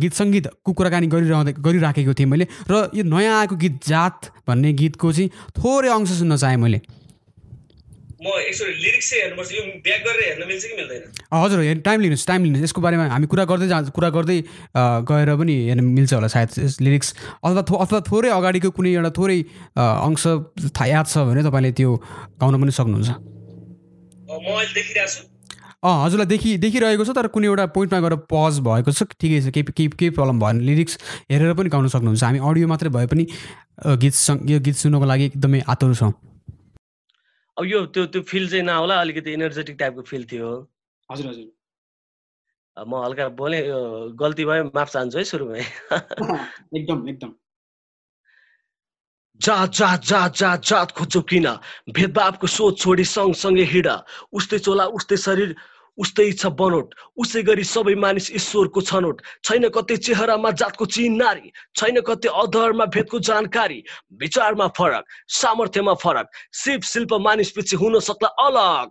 गीत 0.00 0.12
सङ्गीतको 0.12 0.70
कुराकानी 0.72 1.06
गरिरहँदै 1.06 1.52
गरिराखेको 1.58 2.12
थिएँ 2.14 2.28
मैले। 2.28 2.46
र 2.70 2.90
यो 2.94 3.02
नयाँ 3.04 3.34
आएको 3.40 3.56
गीत 3.56 3.74
जात 3.86 4.18
भन्ने 4.48 4.72
गीतको 4.72 5.12
चाहिँ 5.12 5.28
थोरै 5.58 5.88
अंश 5.88 6.10
सुन्न 6.18 6.36
चाहेँ 6.36 6.56
मैले। 6.56 6.80
हजुर 11.32 11.60
हेर्नु 11.62 11.82
टाइम 11.82 12.00
लिनुहोस् 12.00 12.26
टाइम 12.26 12.44
लिनुहोस् 12.44 12.64
यसको 12.64 12.80
बारेमा 12.80 13.06
हामी 13.10 13.26
कुरा 13.26 13.44
गर्दै 13.50 13.66
जा 13.68 13.78
कुरा 13.90 14.08
गर्दै 14.16 14.38
गएर 15.10 15.30
पनि 15.42 15.54
हेर्नु 15.68 15.82
मिल्छ 15.82 16.12
होला 16.14 16.28
सायद 16.34 16.48
लिरिक्स 16.80 17.08
अथवा 17.42 17.62
अथवा 17.82 18.00
थोरै 18.10 18.30
अगाडिको 18.30 18.70
कुनै 18.78 18.90
एउटा 18.94 19.10
थोरै 19.18 19.38
अंश 19.74 20.22
थाहा 20.70 20.86
याद 20.86 21.06
छ 21.10 21.18
भने 21.26 21.42
तपाईँले 21.42 21.70
त्यो 21.74 21.90
गाउन 22.38 22.54
पनि 22.62 22.72
सक्नुहुन्छ। 22.78 23.10
अँ 25.82 25.94
हजुरलाई 26.04 26.26
देखि 26.30 26.50
देखिरहेको 26.62 27.04
छ 27.04 27.10
तर 27.10 27.26
कुनै 27.34 27.46
एउटा 27.50 27.66
पोइन्टमा 27.74 27.98
गएर 28.00 28.14
पज 28.30 28.54
भएको 28.62 28.90
छ। 28.94 29.02
ठिकै 29.18 29.38
छ 29.42 29.50
केही 29.50 29.66
केही 29.74 29.88
केही 29.98 30.10
प्रब्लम 30.14 30.38
भएन। 30.38 30.62
लिरिक्स 30.62 30.94
हेरेर 31.26 31.58
पनि 31.58 31.68
गाउन 31.74 31.90
सक्नुहुन्छ। 31.90 32.22
हामी 32.22 32.38
अडियो 32.38 32.66
मात्रै 32.70 32.90
भए 32.94 33.06
पनि 33.10 33.24
गीत 33.98 34.14
यो 34.46 34.58
गीत 34.62 34.76
सुन्नको 34.78 35.06
लागि 35.10 35.24
एकदमै 35.34 35.60
आतुर 35.66 35.94
छौँ। 35.98 36.12
अब 37.56 37.64
यो 37.64 37.84
त्यो 37.86 38.06
त्यो 38.06 38.22
फिल 38.22 38.48
चाहिँ 38.50 38.64
नहोला 38.64 39.00
अलिकति 39.00 39.32
इनर्जेटिक 39.32 39.76
टाइपको 39.76 40.02
फिल 40.02 40.24
थियो 40.32 40.48
हजुर 41.08 41.26
हजुर। 41.26 41.50
म 42.76 43.04
हल्का 43.04 43.28
बोले 43.28 43.58
यो 43.68 43.78
गल्ती 44.16 44.44
भयो 44.44 44.64
माफ 44.74 44.92
चाहन्छु 44.92 45.18
है 45.18 45.24
सुरुमै। 45.24 45.60
एकदम 46.76 47.08
एकदम। 47.08 47.34
जात 49.40 49.72
जात 49.72 50.04
जात 50.04 50.36
जात 50.36 50.64
जात 50.64 50.90
खोज्छौ 50.92 51.20
किन? 51.20 51.46
भेदभावको 51.92 52.46
सोच 52.46 52.80
छोडी 52.80 53.04
सँगसँगै 53.04 53.64
हिँड। 53.64 53.88
उस्तै 54.32 54.58
चोला 54.58 54.84
उस्तै 54.96 55.16
शरीर। 55.16 55.56
उस्तै 55.98 56.32
छ 56.32 56.46
बनोट। 56.58 56.94
उसै 57.18 57.42
गरी 57.42 57.64
सबै 57.64 57.94
मानिस 57.94 58.30
ईश्वरको 58.32 58.80
छनोट। 58.80 59.22
छैन 59.44 59.68
कतै 59.68 59.96
चेहरामा 59.96 60.50
जातको 60.60 60.86
चिन्नारी 60.86 61.52
छैन 61.76 62.00
कतै 62.00 62.28
अधरमा 62.42 62.86
भेदको 62.94 63.18
जानकारी। 63.28 63.78
विचारमा 64.22 64.66
फरक 64.78 65.04
सामर्थ्यमा 65.28 65.94
फरक। 66.04 66.26
शिव 66.52 66.80
शिल्प 66.92 67.12
मानिस 67.20 67.50
पछि 67.52 67.76
हुन 67.76 68.00
सक्ला 68.00 68.28
अलग। 68.46 68.88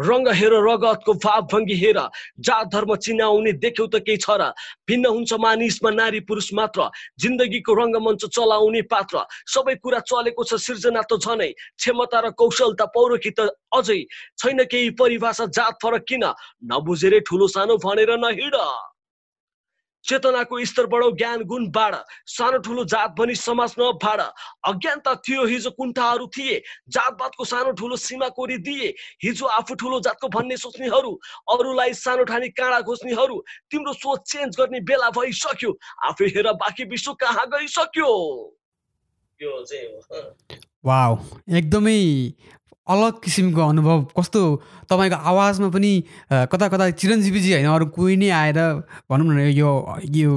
रङ्ग 0.00 0.28
हेर 0.28 0.52
रगतको 0.64 1.12
भाव 1.14 1.42
भङ्गी 1.52 1.76
हेर। 1.76 1.98
जात 2.40 2.66
धर्म 2.72 2.94
चिनाउने 2.96 3.52
देख्यौ 3.60 3.86
त 3.86 4.00
केही 4.06 4.16
छ 4.16 4.30
र। 4.40 4.52
भिन्न 4.88 5.06
हुन्छ 5.06 5.32
मानिसमा 5.36 5.90
नारी 5.90 6.20
पुरुष 6.24 6.48
मात्र। 6.54 6.88
जिन्दगीको 7.18 7.72
रङ्गमञ्च 7.74 8.22
चलाउने 8.32 8.82
पात्र। 8.88 9.24
सबै 9.46 9.74
कुरा 9.82 10.00
चलेको 10.08 10.42
छ 10.44 10.54
सिर्जना 10.56 11.02
त 11.02 11.20
झनै 11.20 11.50
क्षमता 11.76 12.18
र 12.20 12.30
कौशलता 12.36 12.86
पौरखी 12.94 13.30
त 13.36 13.52
अझै 13.72 14.00
छैन 14.38 14.64
केही 14.64 14.90
परिभाषा 14.96 15.46
जात 15.52 15.74
फरक 15.82 16.04
किन? 16.08 16.24
नबुझेरै 16.64 17.20
ठुलो 17.28 17.46
सानो 17.48 17.76
भनेर 17.76 18.16
नहिड। 18.16 18.56
चेतनाको 20.04 20.64
स्तर 20.64 20.86
बढाउ 20.86 21.10
ज्ञान 21.16 21.42
गुण 21.44 21.66
बाढ। 21.70 21.94
सानो 22.26 22.58
ठुलो 22.58 22.84
जात 22.84 23.10
भनी 23.18 23.34
समाज 23.36 23.74
नभाड। 23.80 24.20
अज्ञानता 24.68 25.14
थियो 25.26 25.44
हिजो 25.46 25.70
कुण्ठाहरू 25.70 26.26
थिए। 26.36 26.62
जातपातको 26.88 27.44
सानो 27.44 27.70
ठुलो 27.72 27.96
सीमा 27.98 28.28
कोरिदिए। 28.36 28.88
हिजो 29.24 29.46
आफू 29.48 29.74
ठुलो 29.74 30.00
जातको 30.00 30.28
भन्ने 30.28 30.56
सोच्नेहरू 30.56 31.12
अरूलाई 31.50 31.94
सानो 31.94 32.24
ठानी 32.24 32.48
काँडा 32.50 32.80
खोज्नेहरू 32.82 33.36
तिम्रो 33.70 33.92
सोच 33.94 34.20
चेन्ज 34.32 34.56
गर्ने 34.58 34.80
बेला 34.82 35.10
भइसक्यो। 35.12 35.70
आफै 36.08 36.26
हेर 36.36 36.52
बाँकी 36.54 36.84
विश्व 36.86 37.12
कहाँ 37.22 37.46
गइसक्यो? 37.48 38.10
एकदमै 41.50 42.00
अलग 42.92 43.20
किसिमको 43.24 43.60
अनुभव। 43.62 43.98
कस्तो? 44.18 44.40
तपाईँको 44.90 45.16
आवाजमा 45.16 45.68
पनि 45.72 45.92
कता 46.52 46.66
कता 46.68 46.84
चिरञ्जीवीजी 47.00 47.52
होइन 47.52 47.68
अरू 47.68 47.86
कोही 47.96 48.16
नै 48.16 48.28
आएर 48.30 48.58
भनौँ 49.08 49.26
न 49.26 49.48
यो 49.52 49.70
यो 50.12 50.30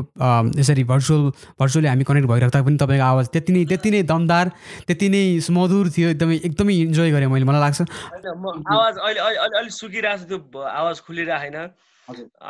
यसरी 0.59 0.83
भर्चुअल 0.91 1.23
भर्चुअली 1.59 1.87
हामी 1.87 2.03
कनेक्ट 2.07 2.27
भइराख्दा 2.29 2.61
पनि 2.63 2.77
तपाईँको 2.79 3.05
आवाज 3.05 3.25
त्यति 3.33 3.51
नै 3.53 3.65
त्यति 3.71 3.89
नै 3.91 4.01
दमदार 4.11 4.45
त्यति 4.87 5.07
नै 5.09 5.23
सुमधुर 5.47 5.89
थियो 5.95 6.07
एकदमै 6.15 6.35
एकदमै 6.47 6.73
इन्जोय 6.85 7.11
गरेँ 7.11 7.27
मैले 7.27 7.45
मलाई 7.45 7.61
लाग्छ। 7.65 7.81
आवाज 7.81 8.93
अहिले 8.97 9.19
अहिले 9.19 9.57
अलिक 9.59 9.73
सुकिरहेको 9.75 10.23
छ 10.23 10.27
त्यो 10.29 10.39
आवाज 10.63 10.95
खुलिरहेको 11.03 11.43
छैन 11.43 11.57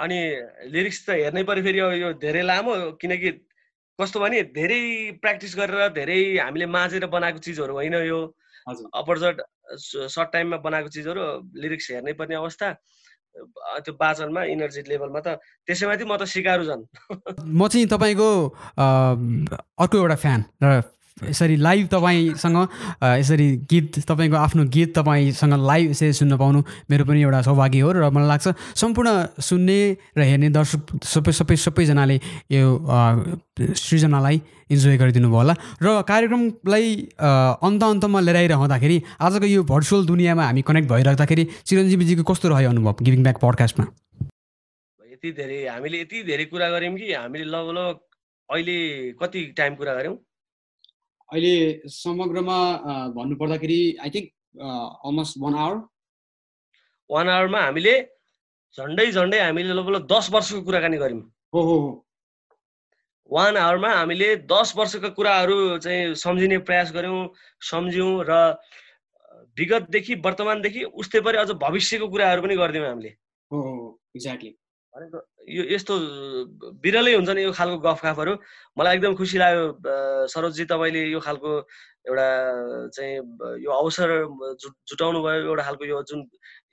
अनि 0.03 0.19
लिरिक्स 0.69 0.99
त 1.07 1.09
हेर्नै 1.17 1.43
पऱ्यो 1.49 1.63
फेरि 1.63 1.79
यो 1.79 2.09
धेरै 2.21 2.43
लामो 2.45 2.73
किनकि 3.01 3.29
कस्तो 3.99 4.19
भने 4.19 4.41
धेरै 4.51 4.81
प्र्याक्टिस 5.23 5.53
गरेर 5.55 5.95
धेरै 5.95 6.19
हामीले 6.37 6.65
माझेर 6.67 7.05
बनाएको 7.07 7.39
चिजहरू 7.39 7.73
होइन 7.73 7.95
यो। 8.05 8.19
अपरजट 8.67 9.41
सर्ट 10.09 10.29
टाइममा 10.33 10.57
बनाएको 10.65 10.89
चिजहरू 10.89 11.21
लिरिक्स 11.61 11.91
हेर्नै 11.91 12.13
पर्ने 12.13 12.35
अवस्था 12.35 12.67
त्यो 13.85 13.93
बाचनमा 13.93 14.43
इनर्जी 14.53 14.81
लेभलमा 14.89 15.19
त 15.19 15.37
त्यसैमाथि 15.67 16.03
म 16.05 16.17
त 16.17 16.23
सिकारु 16.23 16.63
झन्। 16.65 16.83
म 17.45 17.67
चाहिँ 17.67 17.87
तपाईँको 17.93 18.29
अर्को 18.79 19.95
एउटा 19.97 20.17
फ्यान 20.25 20.39
र 20.63 20.81
यसरी 21.23 21.55
लाइभ 21.55 21.87
तपाईँसँग 21.87 22.57
यसरी 23.01 23.45
गीत 23.71 23.99
तपाईँको 24.03 24.35
आफ्नो 24.35 24.63
गीत 24.67 24.91
तपाईँसँग 24.97 25.53
लाइभ 25.65 25.89
यसरी 25.91 26.13
सुन्न 26.13 26.37
पाउनु 26.37 26.59
मेरो 26.91 27.05
पनि 27.07 27.21
एउटा 27.23 27.41
सौभाग्य 27.41 27.79
हो 27.79 27.91
र 27.95 28.09
मलाई 28.11 28.27
लाग्छ 28.27 28.47
सम्पूर्ण 28.75 29.39
सुन्ने 29.39 29.79
र 30.11 30.21
हेर्ने 30.27 30.49
दर्शक 30.51 30.99
सबै 31.07 31.31
सबै 31.31 31.55
सबैजनाले 31.55 32.19
यो 32.51 32.67
सृजनालाई 33.55 34.41
इन्जोय 34.75 34.97
गरिदिनु 34.97 35.31
भयो 35.31 35.39
होला। 35.39 35.55
र 35.79 36.03
कार्यक्रमलाई 36.03 36.85
अन्त 37.63 37.83
अन्तमा 37.83 38.19
आइरहँदाखेरि 38.19 38.97
आजको 39.15 39.45
यो 39.47 39.63
भर्चुअल 39.71 40.05
दुनियाँमा 40.11 40.43
हामी 40.43 40.61
कनेक्ट 40.67 40.89
भइराख्दाखेरि 40.91 41.47
चिरञ्जीवीजीको 41.63 42.23
कस्तो 42.27 42.49
रह्यो 42.51 42.69
अनुभव 42.75 42.95
गिभिङ 42.99 43.23
ब्याक 43.23 43.39
पडकास्टमा 43.39 43.85
यति 45.15 45.31
धेरै 45.31 45.63
हामीले 45.71 46.01
यति 46.01 46.23
धेरै 46.27 46.45
कुरा 46.51 46.69
गऱ्यौँ 46.75 46.95
कि 46.99 47.13
हामीले 47.13 47.45
लगभग 47.55 47.99
अहिले 48.49 48.77
कति 49.23 49.41
टाइम 49.57 49.75
कुरा 49.75 49.93
गऱ्यौँ? 49.95 50.17
अहिले 51.29 51.89
समग्रमा 51.89 52.57
भन्नुपर्दाखेरि 53.15 53.79
I 54.03 54.09
think 54.15 54.27
almost 54.61 55.37
one 55.43 55.55
hour 55.63 55.77
one 57.09 57.29
आवरमा 57.29 57.59
हामीले 57.61 57.95
झन्डै 58.77 59.05
झन्डै 59.11 59.39
हामीले 59.39 59.73
लगभग 59.73 60.05
दस 60.13 60.29
वर्षको 60.33 60.61
कुराकानी 60.63 60.97
गऱ्यौँ। 60.97 61.21
हो 61.53 61.61
हो 61.69 61.77
वान 63.31 63.57
आवरमा 63.57 63.91
हामीले 63.93 64.29
दस 64.53 64.73
वर्षको 64.77 65.09
कुराहरू 65.17 65.57
चाहिँ 65.83 66.15
सम्झिने 66.23 66.57
प्रयास 66.69 66.91
गऱ्यौँ 66.93 67.21
सम्झ्यौँ 67.71 68.13
र 68.29 68.33
विगतदेखि 69.57 70.15
वर्तमानदेखि 70.25 70.83
उस्तै 71.01 71.19
परि 71.25 71.37
अझ 71.37 71.49
भविष्यको 71.61 72.07
कुराहरू 72.09 72.41
पनि 72.41 72.55
गरिदियौँ 72.55 72.87
हामीले। 72.87 73.09
हो 73.51 73.59
एक्ज्याक्टली 74.15 74.51
भनेको 74.93 75.17
यो 75.47 75.63
यस्तो 75.69 75.95
बिरलै 76.81 77.13
हुन्छ 77.15 77.29
नि 77.29 77.41
यो 77.43 77.51
खालको 77.51 77.77
गफ 77.79 77.99
गफहरू 78.05 78.33
मलाई 78.77 78.95
एकदम 78.95 79.15
खुसी 79.15 79.37
लाग्यो 79.37 79.65
सरोजी 80.27 80.65
तपाईँले 80.65 81.03
यो 81.09 81.19
खालको 81.19 81.51
एउटा 82.05 82.27
चाहिँ 82.95 83.13
यो 83.65 83.71
अवसर 83.81 84.09
जुटाउनु 84.89 85.19
भयो 85.25 85.49
एउटा 85.49 85.63
खालको 85.63 85.85
यो 85.85 86.01
जुन 86.09 86.19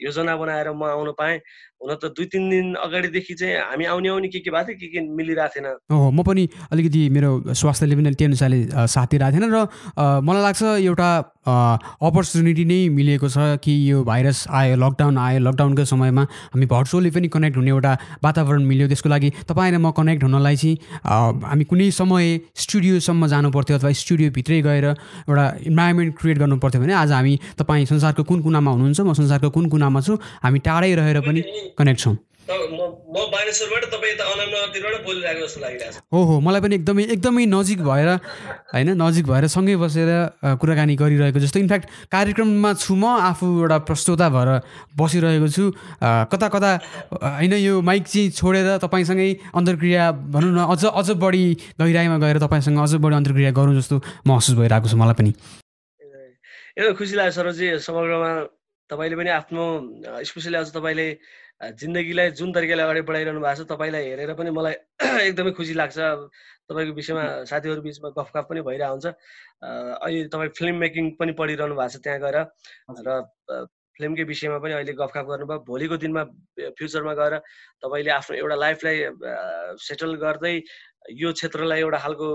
योजना 0.03 0.37
बनाएर 0.37 0.72
म 0.72 0.83
आउनु 0.83 1.12
पाएँ 1.18 1.39
हुन 1.83 1.95
त 1.99 2.11
दुई 2.14 2.26
तिन 2.33 2.51
दिन 2.51 2.66
अगाडिदेखि 2.74 3.35
चाहिँ 3.35 3.55
हामी 3.70 3.85
आउने 3.91 4.09
आउने 4.09 4.28
के 4.28 4.39
के 4.39 4.51
भएको 4.51 4.74
थियो 4.74 4.78
के 4.78 4.87
के 4.93 5.01
मिलिरहेको 5.03 5.55
थिएन। 5.55 5.66
हो 5.91 6.11
म 6.11 6.22
पनि 6.22 6.49
अलिकति 6.72 7.09
मेरो 7.11 7.55
स्वास्थ्यले 7.55 7.95
पनि 7.97 8.14
त्यही 8.14 8.30
अनुसारले 8.30 8.87
साथ 8.87 9.07
दिइरहेको 9.14 9.39
थिएन 9.39 9.51
र 9.51 9.59
मलाई 10.26 10.43
लाग्छ 10.43 10.62
एउटा 10.87 11.11
अपर्च्युनिटी 11.43 12.64
नै 12.64 12.78
मिलेको 12.99 13.28
छ 13.28 13.59
कि 13.62 13.72
यो 13.91 14.03
भाइरस 14.05 14.47
आयो 14.51 14.76
लकडाउन 14.78 15.18
आयो। 15.18 15.39
लकडाउनको 15.43 15.85
समयमा 15.91 16.22
हामी 16.55 16.66
भर्चुअली 16.70 17.11
पनि 17.11 17.28
कनेक्ट 17.35 17.57
हुने 17.57 17.70
एउटा 17.70 17.93
वातावरण 18.22 18.62
मिल्यो। 18.62 18.87
त्यसको 18.91 19.09
लागि 19.11 19.30
तपाईँ 19.51 19.72
र 19.74 19.78
म 19.78 19.91
कनेक्ट 19.91 20.22
हुनलाई 20.22 20.57
चाहिँ 20.57 20.76
हामी 21.03 21.64
कुनै 21.66 21.91
समय 21.91 22.26
स्टुडियोसम्म 22.62 23.26
जानु 23.26 23.51
पर्थ्यो 23.51 23.78
अथवा 23.78 23.91
स्टुडियोभित्रै 24.03 24.61
गएर 24.62 24.87
एउटा 25.29 25.45
इन्भाइरोमेन्ट 25.70 26.11
क्रिएट 26.18 26.39
गर्नु 26.39 26.57
पर्थ्यो 26.59 26.81
भने 26.83 26.93
आज 26.93 27.12
हामी 27.12 27.39
तपाईँ 27.59 27.87
संसारको 27.87 28.23
कुन 28.25 28.39
कुनामा 28.43 28.70
हुनुहुन्छ 28.70 29.01
म 29.01 29.12
संसारको 29.12 29.51
कुन 29.51 29.68
कुनामा 29.68 30.01
छु 30.01 30.18
हामी 30.43 30.59
टाढै 30.66 30.95
रहेर 30.95 31.20
पनि 31.23 31.41
कनेक्ट 31.79 32.01
छौँ। 32.01 32.16
हो 36.12 36.22
हो 36.24 36.34
मलाई 36.40 36.61
पनि 36.61 36.74
एकदमै 36.74 37.03
एकदमै 37.14 37.45
नजिक 37.47 37.78
भएर 37.86 38.09
होइन 38.74 38.88
नजिक 39.03 39.26
भएर 39.26 39.47
सँगै 39.47 39.76
बसेर 39.78 40.11
कुराकानी 40.59 40.95
गरिरहेको 40.99 41.38
जस्तो। 41.38 41.59
इनफ्याक्ट 41.61 41.86
कार्यक्रममा 42.11 42.70
छु 42.74 42.95
म 42.95 43.05
आफू 43.30 43.47
एउटा 43.62 43.78
प्रस्तुता 43.86 44.26
भएर 44.28 44.49
बसिरहेको 44.99 45.49
छु। 45.49 45.64
कता 46.03 46.47
कता 46.51 46.70
होइन 47.14 47.53
यो 47.62 47.74
माइक 47.80 48.03
चाहिँ 48.11 48.30
छोडेर 48.34 48.68
तपाईँसँगै 48.82 49.30
अन्तर्क्रिया 49.55 50.03
भनौँ 50.34 50.53
न 50.53 50.66
अझ 50.66 50.82
अझ 50.99 51.09
बढी 51.22 51.45
गहिराइमा 51.78 52.16
गएर 52.18 52.38
तपाईँसँग 52.43 52.78
अझ 52.82 52.93
बढी 52.99 53.14
अन्तर्क्रिया 53.16 53.51
गरौँ 53.55 53.74
जस्तो 53.78 53.97
महसुस 54.26 54.55
भइरहेको 54.59 54.88
छ 54.90 54.95
मलाई 54.99 55.14
पनि। 55.14 55.30
एकदम 56.72 56.95
खुसी 56.99 57.14
लाग्यो 57.16 57.32
सरोजी। 57.38 57.66
समग्रमा 57.86 58.30
तपाईँले 58.90 59.16
पनि 59.16 59.30
आफ्नो 59.30 59.64
स्पेसली 60.26 60.57
आज 60.59 60.68
तपाईँले 60.74 61.09
जिन्दगीलाई 61.63 62.31
जुन 62.39 62.53
तरिकाले 62.53 62.83
अगाडि 62.83 63.01
बढाइरहनु 63.07 63.41
भएको 63.41 63.63
छ 63.63 63.67
तपाईँलाई 63.71 64.05
हेरेर 64.05 64.35
पनि 64.35 64.51
मलाई 64.51 64.75
एकदमै 65.31 65.53
खुसी 65.55 65.75
लाग्छ। 65.79 65.99
तपाईँको 66.69 66.93
विषयमा 66.95 67.23
साथीहरू 67.47 67.83
बिचमा 67.83 68.09
गफगाफ 68.19 68.45
पनि 68.51 68.61
भइरहेको 68.67 68.93
हुन्छ। 68.93 69.07
अहिले 70.03 70.27
तपाईँ 70.35 70.51
फिल्म 70.59 70.77
मेकिङ 70.83 71.11
पनि 71.21 71.33
पढिरहनु 71.39 71.75
भएको 71.79 71.95
छ 71.95 72.03
त्यहाँ 72.03 72.19
गएर 72.19 72.39
र 73.07 73.67
फिल्मकै 73.97 74.25
विषयमा 74.25 74.59
पनि 74.59 74.73
अहिले 74.73 74.93
गफगाफ 74.99 75.27
गर्नुभयो। 75.31 75.59
भोलिको 75.71 75.97
दिनमा 76.03 76.23
फ्युचरमा 76.79 77.15
गएर 77.15 77.35
तपाईँले 77.83 78.11
आफ्नो 78.11 78.37
एउटा 78.43 78.57
लाइफलाई 78.65 78.97
सेटल 79.79 80.15
गर्दै 80.19 80.55
यो 81.11 81.33
क्षेत्रलाई 81.33 81.81
एउटा 81.81 81.99
खालको 81.99 82.27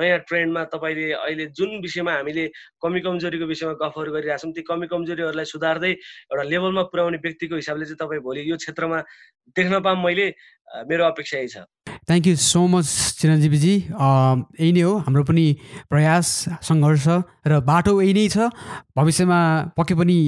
नयाँ 0.00 0.18
ट्रेन्डमा 0.28 0.64
तपाईँले 0.64 1.12
अहिले 1.12 1.46
जुन 1.52 1.80
विषयमा 1.82 2.12
हामीले 2.12 2.44
कमी 2.80 3.00
कमजोरीको 3.00 3.46
विषयमा 3.46 3.74
गफहरू 3.82 4.12
गरिरहेछौँ 4.12 4.52
ती 4.52 4.62
कमी 4.62 4.86
कमजोरीहरूलाई 4.88 5.44
सुधार्दै 5.44 5.92
एउटा 5.92 6.42
लेभलमा 6.42 6.82
पुर्याउने 6.88 7.18
व्यक्तिको 7.20 7.56
हिसाबले 7.56 7.84
चाहिँ 7.84 8.00
तपाईँ 8.00 8.20
भोलि 8.20 8.50
यो 8.50 8.56
क्षेत्रमा 8.56 8.98
देख्न 9.56 9.80
पाऊँ 9.80 10.04
मैले 10.04 10.26
मेरो 10.88 11.04
अपेक्षा 11.04 11.38
यही 11.38 11.48
छ। 11.48 11.68
थ्याङ्क 12.08 12.26
यू 12.26 12.34
सो 12.36 12.60
मच 12.68 12.86
चिरञ्जीवीजी 13.20 13.74
यही 13.74 14.70
नै 14.76 14.82
हो 14.84 14.92
हाम्रो 15.04 15.22
पनि 15.24 15.46
प्रयास 15.88 16.26
सङ्घर्ष 16.68 17.06
र 17.48 17.60
बाटो 17.64 17.92
यही 18.00 18.12
नै 18.12 18.26
छ। 18.28 18.52
भविष्यमा 18.92 19.38
पक्कै 19.76 19.94
पनि 20.00 20.18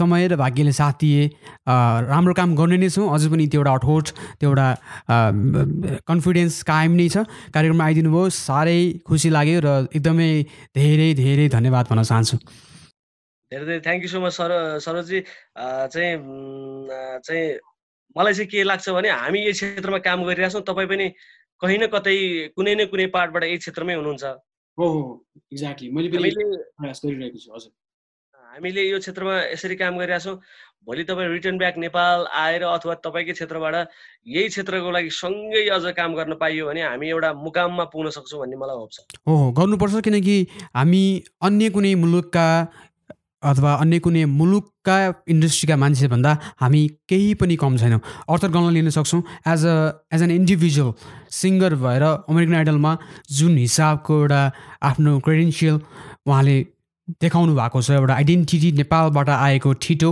समय 0.00 0.28
र 0.32 0.36
भाग्यले 0.40 0.72
साथ 0.72 0.94
दिए। 1.04 1.22
राम्रो 1.68 2.32
काम 2.40 2.56
गर्ने 2.56 2.76
नै 2.80 2.88
छौँ। 2.88 3.12
अझ 3.12 3.22
पनि 3.28 3.44
त्यो 3.52 3.60
एउटा 3.60 3.72
अठोट 3.76 4.06
त्यो 4.40 4.48
एउटा 4.48 4.68
कन्फिडेन्स 6.08 6.54
कायम 6.72 6.92
नै 6.96 7.08
छ। 7.12 7.28
कार्यक्रममा 7.52 7.84
आइदिनु 7.84 8.10
भयो 8.16 8.28
साह्रै 8.40 8.80
खुसी 9.04 9.28
लाग्यो 9.36 9.58
र 9.60 9.68
एकदमै 9.92 10.30
धेरै 10.72 11.08
धेरै 11.20 11.46
धन्यवाद 11.56 11.84
भन्न 11.90 12.02
चाहन्छु। 12.08 12.36
धेरै 13.52 13.64
धेरै 13.66 13.80
thank 13.84 14.02
you 14.06 14.10
so 14.14 14.18
much 14.24 14.32
sir 14.32 14.50
Saroji 14.86 15.18
चाहिँ 15.92 16.14
चाहिँ 17.26 17.44
मलाई 18.16 18.34
चाहिँ 18.34 18.50
के 18.50 18.62
लाग्छ 18.64 18.88
भने 18.90 19.08
हामी 19.10 19.38
यही 19.40 19.52
क्षेत्रमा 19.52 19.98
काम 20.06 20.24
गरिरहेछौँ 20.26 20.62
तपाईँ 20.68 20.88
पनि 20.88 21.06
कहीँ 21.62 21.78
न 21.78 21.86
कतै 21.92 22.16
कुनै 22.56 22.74
न 22.74 22.86
कुनै 22.90 23.06
पार्टबाट 23.14 23.44
यही 23.44 23.58
क्षेत्रमै 23.58 23.94
हुनुहुन्छ। 23.94 24.24
हो 24.78 24.86
हो 24.88 25.00
एक्ज्याक्टली 25.52 25.88
मैले 25.92 26.08
प्रयास 26.10 27.00
गरिरहेको 27.04 27.38
छु 27.38 27.50
हजुर। 27.54 27.72
हामीले 28.34 28.82
यो 28.82 28.98
क्षेत्रमा 28.98 29.34
यसरी 29.54 29.76
काम 29.76 29.98
गरिरहेछौँ 29.98 30.36
भोलि 30.86 31.04
तपाईँ 31.04 31.28
रिटर्न 31.28 31.58
ब्याक 31.58 31.76
नेपाल 31.78 32.24
आएर 32.32 32.62
अथवा 32.64 32.94
तपाईँकै 33.04 33.32
क्षेत्रबाट 33.36 33.74
यही 34.26 34.48
क्षेत्रको 34.48 34.90
लागि 34.90 35.10
सँगै 35.12 35.68
अझ 35.68 35.92
काम 35.92 36.14
गर्न 36.16 36.34
पाइयो 36.40 36.66
भने 36.66 36.82
हामी 36.82 37.08
एउटा 37.08 37.32
मुकाममा 37.36 37.84
पुग्न 37.92 38.10
सक्छौँ 38.16 38.40
भन्ने 38.40 38.56
मलाई 38.56 38.76
होप 38.80 38.90
छ। 38.90 38.98
हो 39.28 39.34
गर्नुपर्छ 39.52 40.00
किनकि 40.02 40.36
हामी 40.74 41.02
अन्य 41.42 41.70
कुनै 41.70 41.94
मुलुकका 42.00 42.46
अथवा 43.42 43.72
अन्य 43.74 43.98
कुनै 44.04 44.24
मुलुकका 44.24 44.96
इन्डस्ट्रीका 45.28 45.76
मान्छेभन्दा 45.76 46.32
हामी 46.60 46.82
केही 47.08 47.34
पनि 47.40 47.56
कम 47.56 47.76
छैनौँ। 47.76 48.00
अर्थर 48.28 48.48
गर्न 48.48 48.70
लिन 48.72 48.90
सक्छौँ। 48.90 49.22
As 49.48 49.64
a 49.66 49.76
as 50.12 50.22
an 50.22 50.30
individual 50.30 50.92
singer 51.32 51.74
भएर 51.74 52.02
अमेरिकन 52.02 52.54
आइडलमा 52.54 52.92
जुन 53.32 53.56
हिसाबको 53.58 54.20
एउटा 54.20 54.42
आफ्नो 54.82 55.18
क्रेडेन्सियल 55.24 55.80
उहाँले 56.26 56.56
देखाउनु 57.22 57.54
भएको 57.56 57.82
छ 57.82 57.90
एउटा 57.90 58.14
आइडेन्टिटी 58.14 58.72
नेपालबाट 58.72 59.28
आएको 59.28 59.72
ठिटो 59.82 60.10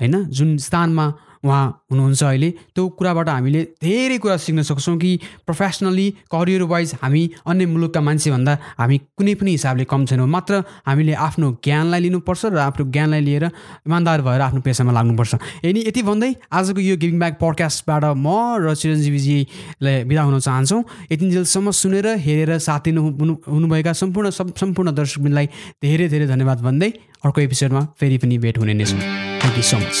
होइन? 0.00 0.14
जुन 0.30 0.56
स्थानमा 0.58 1.06
उहाँ 1.44 1.84
हुनुहुन्छ 1.92 2.22
अहिले। 2.24 2.50
त्यो 2.74 2.82
कुराबाट 2.96 3.28
हामीले 3.28 3.62
धेरै 3.84 4.18
कुरा 4.18 4.36
सिक्न 4.40 4.62
सक्छौँ 4.64 4.96
कि 4.96 5.10
प्रोफेसनली 5.44 6.06
करियर 6.32 6.62
वाइज 6.72 6.94
हामी 7.02 7.22
अन्य 7.46 7.66
मुलुकका 7.68 8.00
मान्छेभन्दा 8.00 8.52
हामी 8.80 8.96
कुनै 9.12 9.34
पनि 9.36 9.50
हिसाबले 9.50 9.84
कम 9.84 10.04
छैनौँ। 10.08 10.26
मात्र 10.26 10.62
हामीले 10.88 11.12
आफ्नो 11.12 11.46
ज्ञानलाई 11.64 12.00
लिनुपर्छ 12.00 12.42
र 12.48 12.58
आफ्नो 12.64 12.84
ज्ञानलाई 12.88 13.20
लिएर 13.20 13.44
इमान्दार 13.84 14.22
भएर 14.24 14.40
आफ्नो 14.40 14.60
पेसामा 14.64 14.92
लाग्नुपर्छ। 14.92 15.32
यदि 15.64 15.80
यति 15.88 16.02
भन्दै 16.02 16.30
आजको 16.48 16.80
यो 16.80 16.96
गिभिङ 16.96 17.18
ब्याक 17.20 17.34
पडकास्टबाट 17.40 18.04
म 18.16 18.28
र 18.64 18.74
चिरञ्जीवीजीलाई 18.74 20.04
बिदा 20.08 20.22
हुन 20.24 20.38
चाहन्छौँ। 20.40 20.80
यतिन्जेलसम्म 21.12 21.70
सुनेर 21.70 22.06
हेरेर 22.24 22.58
साथ 22.58 22.80
दिनु 22.88 23.00
हुनुभएका 23.44 23.92
सम्पूर्ण 23.92 24.30
सम्पूर्ण 24.32 24.88
दर्शकबिनलाई 24.96 25.46
धेरै 25.84 26.08
धेरै 26.08 26.26
धन्यवाद 26.32 26.58
भन्दै 26.64 26.90
अर्को 27.24 27.40
एपिसोडमा 27.40 27.82
फेरि 28.00 28.16
पनि 28.24 28.38
भेट 28.40 28.58
हुने 28.58 28.74
नै 28.74 28.84
छ। 28.84 28.96
थ्याङ्क 28.96 29.56
यू 29.56 29.64
सो 29.64 29.76
मच 29.76 29.96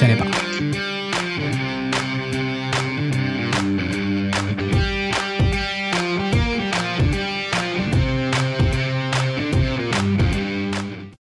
धन्यवाद। 0.00 0.45
Thank 0.58 0.74
you. 0.74 0.95